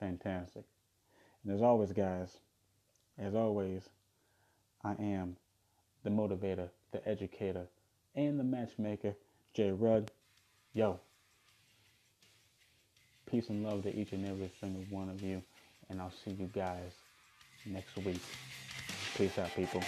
Fantastic. 0.00 0.64
And 1.44 1.54
as 1.54 1.62
always, 1.62 1.92
guys, 1.92 2.38
as 3.18 3.34
always, 3.34 3.88
I 4.84 4.92
am 4.92 5.36
the 6.02 6.10
motivator, 6.10 6.68
the 6.90 7.06
educator, 7.08 7.66
and 8.14 8.38
the 8.38 8.44
matchmaker, 8.44 9.14
Jay 9.54 9.70
Rudd. 9.70 10.10
Yo, 10.74 10.98
Peace 13.32 13.48
and 13.48 13.64
love 13.64 13.82
to 13.82 13.98
each 13.98 14.12
and 14.12 14.26
every 14.26 14.50
single 14.60 14.84
one 14.90 15.08
of 15.08 15.22
you. 15.22 15.42
And 15.88 16.02
I'll 16.02 16.12
see 16.22 16.32
you 16.32 16.50
guys 16.54 16.92
next 17.64 17.96
week. 17.96 18.20
Peace 19.16 19.38
out, 19.38 19.50
people. 19.56 19.82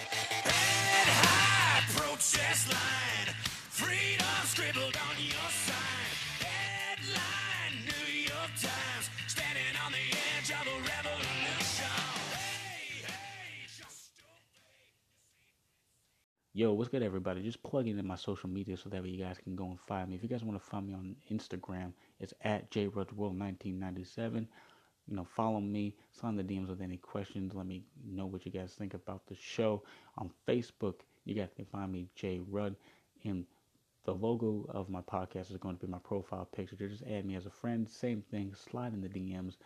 Yo, 16.57 16.73
what's 16.73 16.89
good, 16.89 17.03
everybody? 17.03 17.43
Just 17.43 17.61
plug 17.65 17.89
in 17.89 18.07
my 18.07 18.15
social 18.15 18.49
media 18.49 18.77
so 18.77 18.89
that 18.89 19.03
way 19.03 19.09
you 19.09 19.21
guys 19.21 19.39
can 19.43 19.57
go 19.57 19.65
and 19.65 19.81
find 19.89 20.09
me. 20.09 20.15
If 20.15 20.23
you 20.23 20.29
guys 20.29 20.45
want 20.45 20.57
to 20.57 20.65
find 20.65 20.87
me 20.87 20.95
on 20.95 21.17
Instagram, 21.29 21.93
it's 22.21 22.33
at 22.43 22.71
jrudworld1997. 22.71 24.47
You 25.09 25.17
know, 25.17 25.25
follow 25.25 25.61
me, 25.61 25.97
sign 26.13 26.37
the 26.37 26.45
DMs 26.45 26.69
with 26.69 26.81
any 26.81 26.97
questions. 26.97 27.55
Let 27.57 27.67
me 27.67 27.83
know 28.09 28.27
what 28.27 28.47
you 28.47 28.53
guys 28.53 28.73
think 28.73 28.95
about 28.95 29.27
the 29.27 29.35
show. 29.35 29.83
On 30.17 30.31
Facebook, 30.47 31.01
you 31.25 31.35
guys 31.35 31.49
can 31.57 31.65
find 31.65 31.91
me, 31.91 32.07
J 32.15 32.41
Rudd. 32.49 32.77
And 33.25 33.47
the 34.05 34.15
logo 34.15 34.65
of 34.69 34.89
my 34.89 35.01
podcast 35.01 35.51
is 35.51 35.57
going 35.57 35.77
to 35.77 35.87
be 35.87 35.91
my 35.91 35.99
profile 35.99 36.45
picture. 36.55 36.77
Just 36.77 37.03
add 37.03 37.27
me 37.27 37.35
as 37.35 37.47
a 37.47 37.51
friend. 37.51 37.91
Same 37.91 38.23
thing, 38.31 38.55
slide 38.55 38.95
in 38.95 39.01
the 39.01 39.09
DMs. 39.09 39.57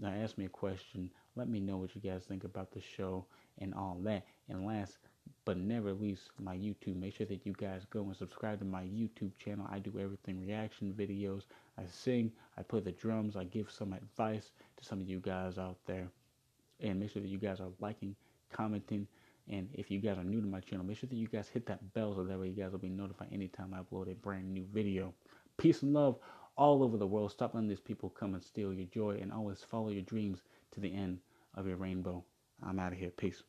Now, 0.00 0.08
ask 0.08 0.36
me 0.36 0.46
a 0.46 0.48
question. 0.48 1.08
Let 1.36 1.48
me 1.48 1.60
know 1.60 1.76
what 1.76 1.94
you 1.94 2.00
guys 2.00 2.24
think 2.24 2.42
about 2.42 2.72
the 2.72 2.80
show 2.80 3.26
and 3.58 3.72
all 3.74 4.00
that. 4.02 4.26
And 4.48 4.66
last, 4.66 4.98
but 5.44 5.56
never 5.56 5.92
least 5.92 6.30
my 6.38 6.56
YouTube. 6.56 6.96
Make 6.96 7.16
sure 7.16 7.26
that 7.26 7.44
you 7.44 7.52
guys 7.52 7.84
go 7.90 8.02
and 8.04 8.16
subscribe 8.16 8.60
to 8.60 8.64
my 8.64 8.82
YouTube 8.82 9.32
channel. 9.38 9.66
I 9.70 9.78
do 9.78 9.98
everything 9.98 10.40
reaction 10.40 10.94
videos. 10.96 11.42
I 11.78 11.82
sing, 11.90 12.32
I 12.56 12.62
play 12.62 12.80
the 12.80 12.92
drums, 12.92 13.36
I 13.36 13.44
give 13.44 13.70
some 13.70 13.92
advice 13.92 14.50
to 14.76 14.84
some 14.84 15.00
of 15.00 15.08
you 15.08 15.20
guys 15.20 15.58
out 15.58 15.78
there. 15.86 16.08
And 16.80 17.00
make 17.00 17.10
sure 17.10 17.22
that 17.22 17.28
you 17.28 17.38
guys 17.38 17.60
are 17.60 17.70
liking, 17.80 18.14
commenting, 18.52 19.06
and 19.48 19.68
if 19.72 19.90
you 19.90 20.00
guys 20.00 20.18
are 20.18 20.24
new 20.24 20.40
to 20.40 20.46
my 20.46 20.60
channel, 20.60 20.84
make 20.84 20.98
sure 20.98 21.08
that 21.08 21.16
you 21.16 21.26
guys 21.26 21.48
hit 21.48 21.66
that 21.66 21.92
bell 21.94 22.14
so 22.14 22.24
that 22.24 22.38
way 22.38 22.48
you 22.48 22.62
guys 22.62 22.72
will 22.72 22.78
be 22.78 22.88
notified 22.88 23.28
anytime 23.32 23.74
I 23.74 23.78
upload 23.78 24.10
a 24.10 24.14
brand 24.14 24.52
new 24.52 24.64
video. 24.72 25.12
Peace 25.56 25.82
and 25.82 25.92
love 25.92 26.18
all 26.56 26.82
over 26.82 26.96
the 26.96 27.06
world. 27.06 27.32
Stop 27.32 27.54
letting 27.54 27.68
these 27.68 27.80
people 27.80 28.10
come 28.10 28.34
and 28.34 28.42
steal 28.42 28.72
your 28.72 28.86
joy 28.86 29.18
and 29.20 29.32
always 29.32 29.60
follow 29.60 29.88
your 29.88 30.02
dreams 30.02 30.42
to 30.72 30.80
the 30.80 30.94
end 30.94 31.18
of 31.54 31.66
your 31.66 31.76
rainbow. 31.76 32.24
I'm 32.62 32.78
out 32.78 32.92
of 32.92 32.98
here. 32.98 33.10
Peace. 33.10 33.42